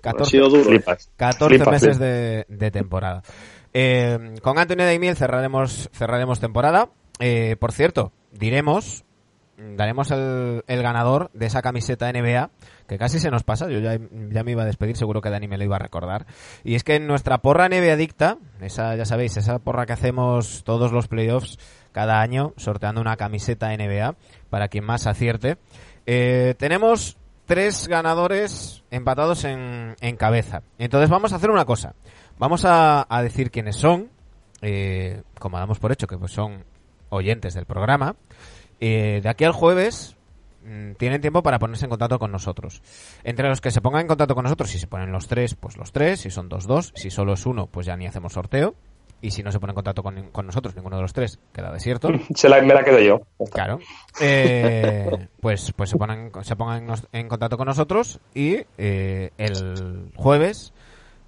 14, 0.00 0.22
ha 0.22 0.30
sido 0.30 0.48
duro. 0.48 0.82
14 1.16 1.70
meses 1.70 1.98
de, 1.98 2.46
de, 2.48 2.70
temporada. 2.70 3.22
Eh, 3.74 4.34
con 4.42 4.58
Antonio 4.58 4.84
Daimiel 4.84 5.16
cerraremos, 5.16 5.90
cerraremos 5.92 6.40
temporada. 6.40 6.88
Eh, 7.18 7.56
por 7.60 7.72
cierto, 7.72 8.12
diremos, 8.32 9.04
daremos 9.76 10.10
el, 10.10 10.64
el 10.66 10.82
ganador 10.82 11.30
de 11.34 11.46
esa 11.46 11.62
camiseta 11.62 12.10
NBA 12.12 12.50
que 12.86 12.98
casi 12.98 13.20
se 13.20 13.30
nos 13.30 13.44
pasa, 13.44 13.68
yo 13.68 13.78
ya, 13.78 13.98
ya, 14.30 14.42
me 14.42 14.52
iba 14.52 14.62
a 14.62 14.66
despedir, 14.66 14.96
seguro 14.96 15.20
que 15.20 15.30
Dani 15.30 15.46
me 15.46 15.58
lo 15.58 15.64
iba 15.64 15.76
a 15.76 15.78
recordar. 15.78 16.26
Y 16.64 16.74
es 16.74 16.82
que 16.82 16.96
en 16.96 17.06
nuestra 17.06 17.38
porra 17.38 17.68
NBA 17.68 17.92
adicta, 17.92 18.38
esa 18.60 18.96
ya 18.96 19.04
sabéis, 19.04 19.36
esa 19.36 19.58
porra 19.60 19.86
que 19.86 19.92
hacemos 19.92 20.64
todos 20.64 20.92
los 20.92 21.06
playoffs 21.06 21.58
cada 21.92 22.20
año, 22.20 22.52
sorteando 22.56 23.00
una 23.00 23.16
camiseta 23.16 23.76
NBA 23.76 24.16
para 24.48 24.68
quien 24.68 24.84
más 24.84 25.06
acierte, 25.06 25.58
eh, 26.06 26.54
tenemos 26.58 27.16
tres 27.46 27.86
ganadores 27.86 28.82
empatados 28.90 29.44
en, 29.44 29.94
en, 30.00 30.16
cabeza. 30.16 30.62
Entonces 30.78 31.10
vamos 31.10 31.32
a 31.32 31.36
hacer 31.36 31.50
una 31.50 31.64
cosa, 31.64 31.94
vamos 32.38 32.64
a, 32.64 33.06
a 33.08 33.22
decir 33.22 33.50
quiénes 33.50 33.76
son, 33.76 34.10
eh, 34.62 35.22
como 35.38 35.58
damos 35.58 35.78
por 35.78 35.92
hecho 35.92 36.06
que 36.06 36.18
pues 36.18 36.32
son 36.32 36.64
oyentes 37.10 37.54
del 37.54 37.66
programa. 37.66 38.16
Eh, 38.80 39.20
de 39.22 39.28
aquí 39.28 39.44
al 39.44 39.52
jueves 39.52 40.16
Mm, 40.62 40.92
tienen 40.94 41.20
tiempo 41.20 41.42
para 41.42 41.58
ponerse 41.58 41.86
en 41.86 41.90
contacto 41.90 42.18
con 42.18 42.30
nosotros. 42.30 42.82
Entre 43.24 43.48
los 43.48 43.60
que 43.60 43.70
se 43.70 43.80
pongan 43.80 44.02
en 44.02 44.06
contacto 44.08 44.34
con 44.34 44.44
nosotros, 44.44 44.70
si 44.70 44.78
se 44.78 44.86
ponen 44.86 45.10
los 45.12 45.26
tres, 45.26 45.54
pues 45.54 45.76
los 45.76 45.92
tres, 45.92 46.20
si 46.20 46.30
son 46.30 46.48
dos, 46.48 46.66
dos, 46.66 46.92
si 46.94 47.10
solo 47.10 47.32
es 47.32 47.46
uno, 47.46 47.66
pues 47.66 47.86
ya 47.86 47.96
ni 47.96 48.06
hacemos 48.06 48.34
sorteo. 48.34 48.74
Y 49.22 49.32
si 49.32 49.42
no 49.42 49.52
se 49.52 49.60
pone 49.60 49.72
en 49.72 49.74
contacto 49.74 50.02
con, 50.02 50.46
nosotros, 50.46 50.74
ninguno 50.74 50.96
de 50.96 51.02
los 51.02 51.12
tres, 51.12 51.38
queda 51.52 51.70
desierto. 51.70 52.08
Se 52.34 52.48
la, 52.48 52.62
me 52.62 52.72
la 52.72 52.82
quedo 52.82 53.00
yo. 53.00 53.20
Claro. 53.52 53.78
Eh, 54.18 55.28
pues 55.40 55.72
pues 55.76 55.90
se, 55.90 55.98
ponen, 55.98 56.32
se 56.40 56.56
pongan 56.56 56.86
en 57.12 57.28
contacto 57.28 57.58
con 57.58 57.66
nosotros 57.66 58.18
y 58.34 58.62
eh, 58.78 59.30
el 59.36 60.10
jueves 60.16 60.72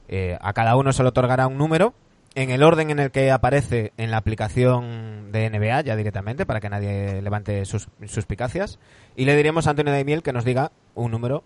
eh, 0.08 0.38
a 0.40 0.54
cada 0.54 0.76
uno 0.76 0.94
se 0.94 1.02
le 1.02 1.10
otorgará 1.10 1.46
un 1.46 1.58
número 1.58 1.92
en 2.34 2.50
el 2.50 2.62
orden 2.62 2.90
en 2.90 2.98
el 2.98 3.10
que 3.10 3.30
aparece 3.30 3.92
en 3.96 4.10
la 4.10 4.16
aplicación 4.16 5.32
de 5.32 5.50
NBA 5.50 5.82
ya 5.82 5.96
directamente 5.96 6.46
para 6.46 6.60
que 6.60 6.70
nadie 6.70 7.20
levante 7.22 7.64
sus 7.64 7.88
suspicacias 8.06 8.78
y 9.16 9.24
le 9.24 9.36
diremos 9.36 9.66
a 9.66 9.70
Antonio 9.70 9.92
Daimiel 9.92 10.22
que 10.22 10.32
nos 10.32 10.44
diga 10.44 10.72
un 10.94 11.10
número 11.10 11.44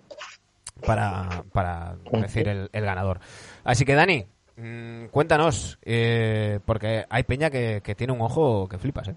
para, 0.84 1.44
para 1.52 1.96
decir 2.12 2.48
el, 2.48 2.68
ganador. 2.72 3.20
Así 3.64 3.84
que 3.84 3.94
Dani, 3.94 4.26
mm, 4.56 5.06
cuéntanos, 5.06 5.78
eh, 5.82 6.60
porque 6.64 7.04
hay 7.08 7.22
peña 7.22 7.50
que, 7.50 7.80
tiene 7.96 8.12
un 8.12 8.20
ojo 8.20 8.68
que 8.68 8.78
flipas, 8.78 9.08
¿eh? 9.08 9.14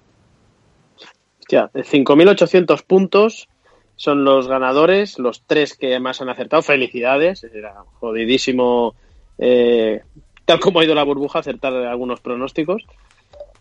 Hostia, 1.40 1.70
5.800 1.74 2.84
puntos 2.86 3.50
son 3.96 4.24
los 4.24 4.48
ganadores, 4.48 5.20
los 5.20 5.44
tres 5.46 5.76
que 5.76 6.00
más 6.00 6.22
han 6.22 6.30
acertado. 6.30 6.62
Felicidades, 6.62 7.44
era 7.44 7.84
jodidísimo 8.00 8.96
eh, 9.38 10.04
tal 10.50 10.60
como 10.60 10.80
ha 10.80 10.84
ido 10.84 10.96
la 10.96 11.04
burbuja, 11.04 11.38
acertar 11.38 11.72
algunos 11.72 12.22
pronósticos. 12.22 12.82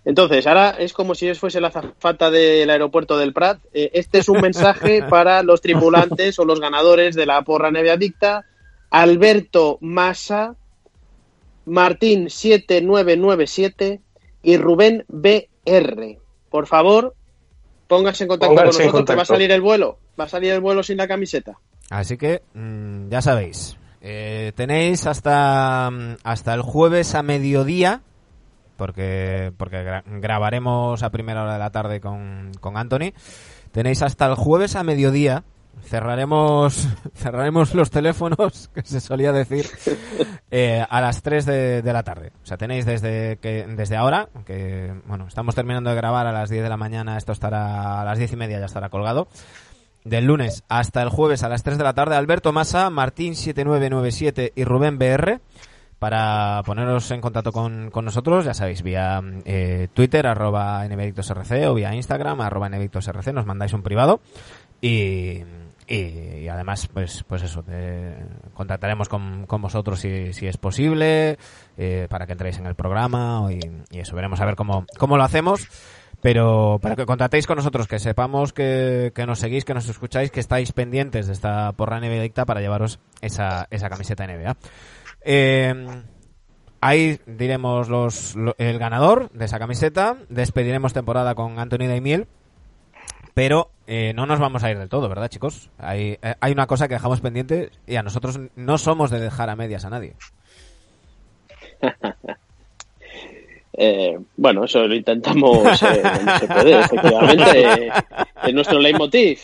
Entonces, 0.06 0.46
ahora 0.46 0.70
es 0.70 0.94
como 0.94 1.14
si 1.14 1.34
fuese 1.34 1.60
la 1.60 1.70
zafata 1.70 2.30
del 2.30 2.70
aeropuerto 2.70 3.18
del 3.18 3.34
Prat. 3.34 3.60
Eh, 3.74 3.90
este 3.92 4.20
es 4.20 4.28
un 4.30 4.40
mensaje 4.40 5.02
para 5.10 5.42
los 5.42 5.60
tripulantes 5.60 6.38
o 6.38 6.46
los 6.46 6.60
ganadores 6.60 7.14
de 7.14 7.26
la 7.26 7.42
porra 7.42 7.70
neve 7.70 7.90
adicta. 7.90 8.46
Alberto 8.88 9.76
Massa, 9.82 10.56
Martín 11.66 12.30
7997 12.30 14.00
y 14.42 14.56
Rubén 14.56 15.04
BR. 15.08 16.18
Por 16.48 16.66
favor, 16.66 17.14
pónganse 17.86 18.24
en 18.24 18.28
contacto 18.28 18.54
con 18.54 18.64
nosotros, 18.64 19.18
va 19.18 19.22
a 19.22 19.26
salir 19.26 19.52
el 19.52 19.60
vuelo. 19.60 19.98
Va 20.18 20.24
a 20.24 20.28
salir 20.28 20.54
el 20.54 20.60
vuelo 20.60 20.82
sin 20.82 20.96
la 20.96 21.06
camiseta. 21.06 21.58
Así 21.90 22.16
que, 22.16 22.40
mm, 22.54 23.10
ya 23.10 23.20
sabéis, 23.20 23.77
eh, 24.00 24.52
tenéis 24.54 25.06
hasta, 25.06 25.88
hasta 26.22 26.54
el 26.54 26.62
jueves 26.62 27.14
a 27.14 27.22
mediodía, 27.22 28.02
porque, 28.76 29.52
porque 29.56 30.02
grabaremos 30.06 31.02
a 31.02 31.10
primera 31.10 31.42
hora 31.42 31.54
de 31.54 31.58
la 31.58 31.70
tarde 31.70 32.00
con, 32.00 32.52
con 32.60 32.76
Anthony. 32.76 33.12
Tenéis 33.72 34.02
hasta 34.02 34.26
el 34.26 34.34
jueves 34.34 34.76
a 34.76 34.84
mediodía. 34.84 35.44
Cerraremos 35.82 36.88
cerraremos 37.14 37.74
los 37.74 37.90
teléfonos 37.90 38.68
que 38.74 38.82
se 38.82 39.00
solía 39.00 39.32
decir 39.32 39.66
eh, 40.50 40.84
a 40.88 41.00
las 41.00 41.22
3 41.22 41.46
de, 41.46 41.82
de, 41.82 41.92
la 41.92 42.02
tarde. 42.02 42.32
O 42.42 42.46
sea 42.46 42.56
tenéis 42.56 42.84
desde 42.84 43.38
que 43.38 43.64
desde 43.68 43.96
ahora 43.96 44.28
que 44.44 44.92
bueno 45.06 45.26
estamos 45.28 45.54
terminando 45.54 45.90
de 45.90 45.96
grabar 45.96 46.26
a 46.26 46.32
las 46.32 46.50
10 46.50 46.64
de 46.64 46.68
la 46.68 46.76
mañana 46.76 47.16
esto 47.16 47.30
estará 47.30 48.00
a 48.00 48.04
las 48.04 48.18
10 48.18 48.32
y 48.32 48.36
media 48.36 48.58
ya 48.58 48.66
estará 48.66 48.88
colgado 48.88 49.28
del 50.08 50.24
lunes 50.24 50.64
hasta 50.68 51.02
el 51.02 51.08
jueves 51.08 51.42
a 51.42 51.48
las 51.48 51.62
3 51.62 51.78
de 51.78 51.84
la 51.84 51.94
tarde, 51.94 52.16
Alberto 52.16 52.52
Massa, 52.52 52.90
Martín7997 52.90 54.52
y 54.54 54.64
Rubén 54.64 54.98
BR 54.98 55.40
para 55.98 56.62
poneros 56.64 57.10
en 57.10 57.20
contacto 57.20 57.52
con, 57.52 57.90
con 57.90 58.04
nosotros, 58.04 58.44
ya 58.44 58.54
sabéis, 58.54 58.82
vía 58.82 59.20
eh, 59.44 59.88
Twitter, 59.92 60.26
arroba 60.26 60.86
nvdictosrc 60.86 61.68
o 61.68 61.74
vía 61.74 61.94
Instagram, 61.94 62.40
arroba 62.40 62.68
nvdictosrc, 62.68 63.32
nos 63.32 63.46
mandáis 63.46 63.72
un 63.72 63.82
privado 63.82 64.20
y, 64.80 65.42
y, 65.88 66.48
además, 66.48 66.88
pues, 66.92 67.24
pues 67.26 67.42
eso, 67.42 67.64
contactaremos 68.54 69.08
con, 69.08 69.46
con 69.46 69.60
vosotros 69.60 69.98
si, 69.98 70.32
si 70.32 70.46
es 70.46 70.56
posible, 70.56 71.38
eh, 71.76 72.06
para 72.08 72.26
que 72.26 72.32
entréis 72.32 72.58
en 72.58 72.66
el 72.66 72.76
programa 72.76 73.48
y, 73.50 73.58
y, 73.90 74.00
eso, 74.00 74.14
veremos 74.14 74.40
a 74.40 74.44
ver 74.44 74.54
cómo, 74.54 74.86
cómo 74.98 75.16
lo 75.16 75.24
hacemos. 75.24 75.66
Pero 76.20 76.78
para 76.82 76.96
que 76.96 77.06
contactéis 77.06 77.46
con 77.46 77.56
nosotros, 77.56 77.86
que 77.86 77.98
sepamos 77.98 78.52
que, 78.52 79.12
nos 79.26 79.38
seguís, 79.38 79.64
que 79.64 79.74
nos 79.74 79.88
escucháis, 79.88 80.30
que 80.30 80.40
estáis 80.40 80.72
pendientes 80.72 81.26
de 81.26 81.32
esta 81.32 81.72
porra 81.72 82.00
NBA 82.00 82.44
para 82.44 82.60
llevaros 82.60 82.98
esa, 83.20 83.68
esa 83.70 83.88
camiseta 83.88 84.26
NBA. 84.26 84.56
Eh, 85.24 86.02
ahí 86.80 87.20
diremos 87.26 87.88
los, 87.88 88.36
el 88.58 88.78
ganador 88.78 89.30
de 89.30 89.44
esa 89.44 89.60
camiseta. 89.60 90.16
Despediremos 90.28 90.92
temporada 90.92 91.34
con 91.36 91.58
Anthony 91.60 91.86
Daimiel. 91.86 92.26
Pero 93.34 93.70
eh, 93.86 94.12
no 94.14 94.26
nos 94.26 94.40
vamos 94.40 94.64
a 94.64 94.70
ir 94.72 94.78
del 94.78 94.88
todo, 94.88 95.08
¿verdad, 95.08 95.28
chicos? 95.28 95.70
Hay, 95.78 96.18
eh, 96.20 96.34
hay 96.40 96.50
una 96.50 96.66
cosa 96.66 96.88
que 96.88 96.94
dejamos 96.94 97.20
pendiente 97.20 97.70
y 97.86 97.94
a 97.94 98.02
nosotros 98.02 98.40
no 98.56 98.78
somos 98.78 99.12
de 99.12 99.20
dejar 99.20 99.48
a 99.48 99.54
medias 99.54 99.84
a 99.84 99.90
nadie. 99.90 100.16
Eh, 103.80 104.18
bueno, 104.36 104.64
eso 104.64 104.84
lo 104.88 104.94
intentamos 104.94 105.80
eh, 105.84 106.02
se 106.40 106.48
puede, 106.48 106.80
efectivamente. 106.80 107.92
es 108.42 108.54
nuestro 108.54 108.80
leitmotiv. 108.80 109.38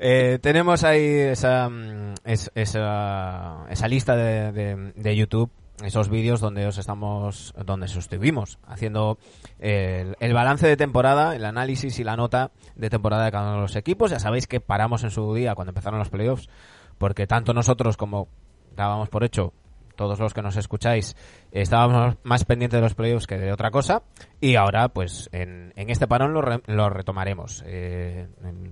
Eh, 0.00 0.38
tenemos 0.40 0.82
ahí 0.82 1.04
esa, 1.04 1.68
mm, 1.68 2.14
esa, 2.24 3.66
esa 3.68 3.88
lista 3.88 4.16
de, 4.16 4.92
de, 4.94 5.16
YouTube 5.16 5.50
esos 5.84 6.08
vídeos 6.08 6.40
donde 6.40 6.66
os 6.66 6.78
estamos, 6.78 7.52
donde 7.66 7.86
estuvimos 7.86 8.58
haciendo 8.66 9.18
el, 9.58 10.16
el, 10.20 10.32
balance 10.32 10.66
de 10.66 10.76
temporada, 10.76 11.36
el 11.36 11.44
análisis 11.44 11.98
y 11.98 12.04
la 12.04 12.16
nota 12.16 12.50
de 12.76 12.88
temporada 12.88 13.26
de 13.26 13.30
cada 13.30 13.44
uno 13.48 13.54
de 13.56 13.60
los 13.62 13.76
equipos. 13.76 14.10
Ya 14.10 14.20
sabéis 14.20 14.46
que 14.46 14.60
paramos 14.60 15.04
en 15.04 15.10
su 15.10 15.34
día 15.34 15.54
cuando 15.54 15.72
empezaron 15.72 15.98
los 15.98 16.08
playoffs, 16.08 16.48
porque 16.96 17.26
tanto 17.26 17.52
nosotros 17.52 17.98
como 17.98 18.28
dábamos 18.74 19.10
por 19.10 19.22
hecho 19.22 19.52
todos 19.98 20.20
los 20.20 20.32
que 20.32 20.40
nos 20.40 20.56
escucháis, 20.56 21.16
estábamos 21.52 22.16
más 22.22 22.44
pendientes 22.44 22.78
de 22.78 22.82
los 22.82 22.94
playoffs 22.94 23.26
que 23.26 23.36
de 23.36 23.52
otra 23.52 23.70
cosa. 23.70 24.02
Y 24.40 24.54
ahora, 24.54 24.88
pues, 24.88 25.28
en, 25.32 25.74
en 25.76 25.90
este 25.90 26.06
parón 26.06 26.32
lo, 26.32 26.40
re, 26.40 26.62
lo 26.66 26.88
retomaremos. 26.88 27.64
Eh, 27.66 28.28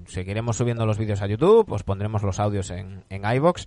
seguiremos 0.07 0.57
subiendo 0.57 0.87
los 0.87 0.97
vídeos 0.97 1.21
a 1.21 1.27
YouTube, 1.27 1.71
os 1.71 1.83
pondremos 1.83 2.23
los 2.23 2.39
audios 2.39 2.71
en, 2.71 3.05
en 3.11 3.23
iVox 3.35 3.67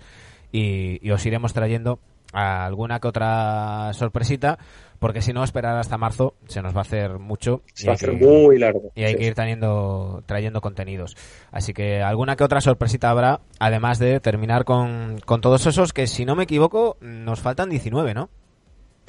y, 0.51 1.05
y 1.05 1.12
os 1.12 1.24
iremos 1.26 1.53
trayendo 1.53 1.99
alguna 2.32 2.99
que 2.99 3.07
otra 3.07 3.91
sorpresita, 3.93 4.57
porque 5.00 5.22
si 5.22 5.34
no, 5.34 5.43
esperar 5.43 5.78
hasta 5.78 5.97
marzo 5.97 6.36
se 6.47 6.62
nos 6.62 6.76
va 6.76 6.80
a 6.80 6.82
hacer 6.82 7.20
mucho. 7.20 7.62
Se 7.74 7.88
va 7.88 7.93
a 7.93 7.95
hacer 7.95 8.14
muy 8.14 8.60
largo. 8.60 8.91
Y 8.95 9.04
hay 9.04 9.14
sí. 9.14 9.18
que 9.18 9.26
ir 9.28 9.34
trayendo, 9.34 10.24
trayendo 10.26 10.62
contenidos. 10.62 11.16
Así 11.52 11.74
que 11.74 12.02
alguna 12.02 12.36
que 12.36 12.43
otra 12.43 12.62
sorpresita 12.62 13.10
habrá, 13.10 13.39
además 13.60 13.97
de 14.00 14.20
terminar 14.20 14.66
con, 14.66 15.20
con 15.26 15.41
todos 15.41 15.66
esos 15.66 15.93
que, 15.93 16.06
si 16.08 16.26
no 16.26 16.36
me 16.36 16.43
equivoco, 16.43 16.97
nos 17.02 17.39
faltan 17.39 17.70
19, 17.70 18.14
¿no? 18.14 18.30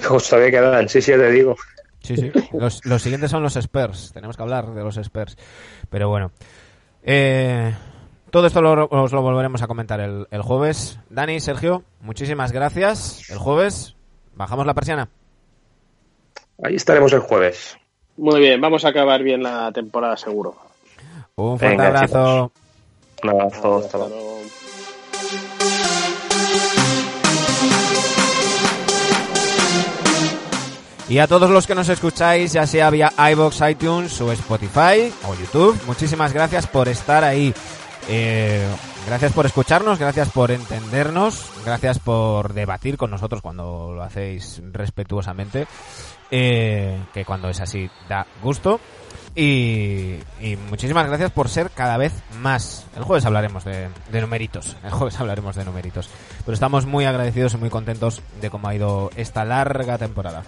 Os 0.09 0.29
todavía 0.29 0.51
quedan, 0.51 0.89
sí, 0.89 1.01
sí, 1.01 1.11
te 1.11 1.31
digo. 1.31 1.55
Sí, 1.99 2.15
sí. 2.17 2.31
Los, 2.53 2.83
los 2.85 3.01
siguientes 3.01 3.29
son 3.29 3.43
los 3.43 3.55
Spurs. 3.55 4.11
Tenemos 4.13 4.35
que 4.35 4.43
hablar 4.43 4.73
de 4.73 4.83
los 4.83 4.97
Spurs. 4.97 5.37
Pero 5.89 6.09
bueno. 6.09 6.31
Eh, 7.03 7.73
todo 8.31 8.47
esto 8.47 8.61
lo, 8.61 8.87
os 8.89 9.11
lo 9.11 9.21
volveremos 9.21 9.61
a 9.61 9.67
comentar 9.67 9.99
el, 9.99 10.27
el, 10.31 10.41
jueves. 10.41 10.99
Dani, 11.09 11.39
Sergio, 11.39 11.83
muchísimas 11.99 12.51
gracias. 12.51 13.29
El 13.29 13.37
jueves 13.37 13.95
bajamos 14.35 14.65
la 14.65 14.73
persiana. 14.73 15.09
Ahí 16.63 16.75
estaremos 16.75 17.11
el 17.13 17.19
jueves. 17.21 17.77
Muy 18.17 18.39
bien, 18.39 18.61
vamos 18.61 18.85
a 18.85 18.89
acabar 18.89 19.23
bien 19.23 19.41
la 19.41 19.71
temporada 19.71 20.15
seguro. 20.17 20.55
Un 21.35 21.57
fuerte 21.57 21.77
Venga, 21.77 21.87
abrazo. 21.87 22.51
Chicos. 22.53 23.23
Un 23.23 23.29
abrazo. 23.29 23.77
Hasta 23.77 23.97
luego. 23.97 24.41
Y 31.09 31.17
a 31.17 31.27
todos 31.27 31.49
los 31.49 31.67
que 31.67 31.75
nos 31.75 31.89
escucháis, 31.89 32.53
ya 32.53 32.65
sea 32.65 32.89
vía 32.89 33.11
iBox, 33.33 33.61
iTunes 33.69 34.21
o 34.21 34.31
Spotify 34.31 35.11
o 35.27 35.35
YouTube, 35.35 35.77
muchísimas 35.85 36.31
gracias 36.31 36.67
por 36.67 36.87
estar 36.87 37.25
ahí. 37.25 37.53
Eh, 38.07 38.65
gracias 39.07 39.33
por 39.33 39.45
escucharnos, 39.45 39.99
gracias 39.99 40.29
por 40.29 40.51
entendernos, 40.51 41.51
gracias 41.65 41.99
por 41.99 42.53
debatir 42.53 42.95
con 42.95 43.11
nosotros 43.11 43.41
cuando 43.41 43.91
lo 43.93 44.03
hacéis 44.03 44.61
respetuosamente, 44.71 45.67
eh, 46.31 46.97
que 47.13 47.25
cuando 47.25 47.49
es 47.49 47.59
así 47.59 47.89
da 48.09 48.25
gusto. 48.41 48.79
Y, 49.33 50.17
y, 50.41 50.57
muchísimas 50.69 51.07
gracias 51.07 51.31
por 51.31 51.47
ser 51.47 51.69
cada 51.69 51.97
vez 51.97 52.11
más. 52.39 52.85
El 52.97 53.03
jueves 53.03 53.25
hablaremos 53.25 53.63
de, 53.63 53.87
de, 54.11 54.21
numeritos. 54.21 54.75
El 54.83 54.91
jueves 54.91 55.17
hablaremos 55.19 55.55
de 55.55 55.63
numeritos. 55.63 56.09
Pero 56.45 56.53
estamos 56.53 56.85
muy 56.85 57.05
agradecidos 57.05 57.53
y 57.53 57.57
muy 57.57 57.69
contentos 57.69 58.21
de 58.41 58.49
cómo 58.49 58.67
ha 58.67 58.75
ido 58.75 59.09
esta 59.15 59.45
larga 59.45 59.97
temporada. 59.97 60.43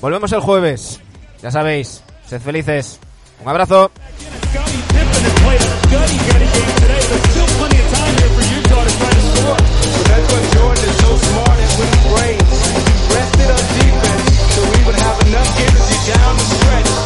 Volvemos 0.00 0.30
el 0.32 0.40
jueves. 0.40 1.00
Ya 1.42 1.50
sabéis, 1.50 2.02
sed 2.26 2.40
felices. 2.40 3.00
Un 3.42 3.48
abrazo. 3.48 3.90
Enough 15.26 15.58
energy 15.58 16.12
down 16.12 16.36
the 16.36 16.44
stretch. 16.44 17.05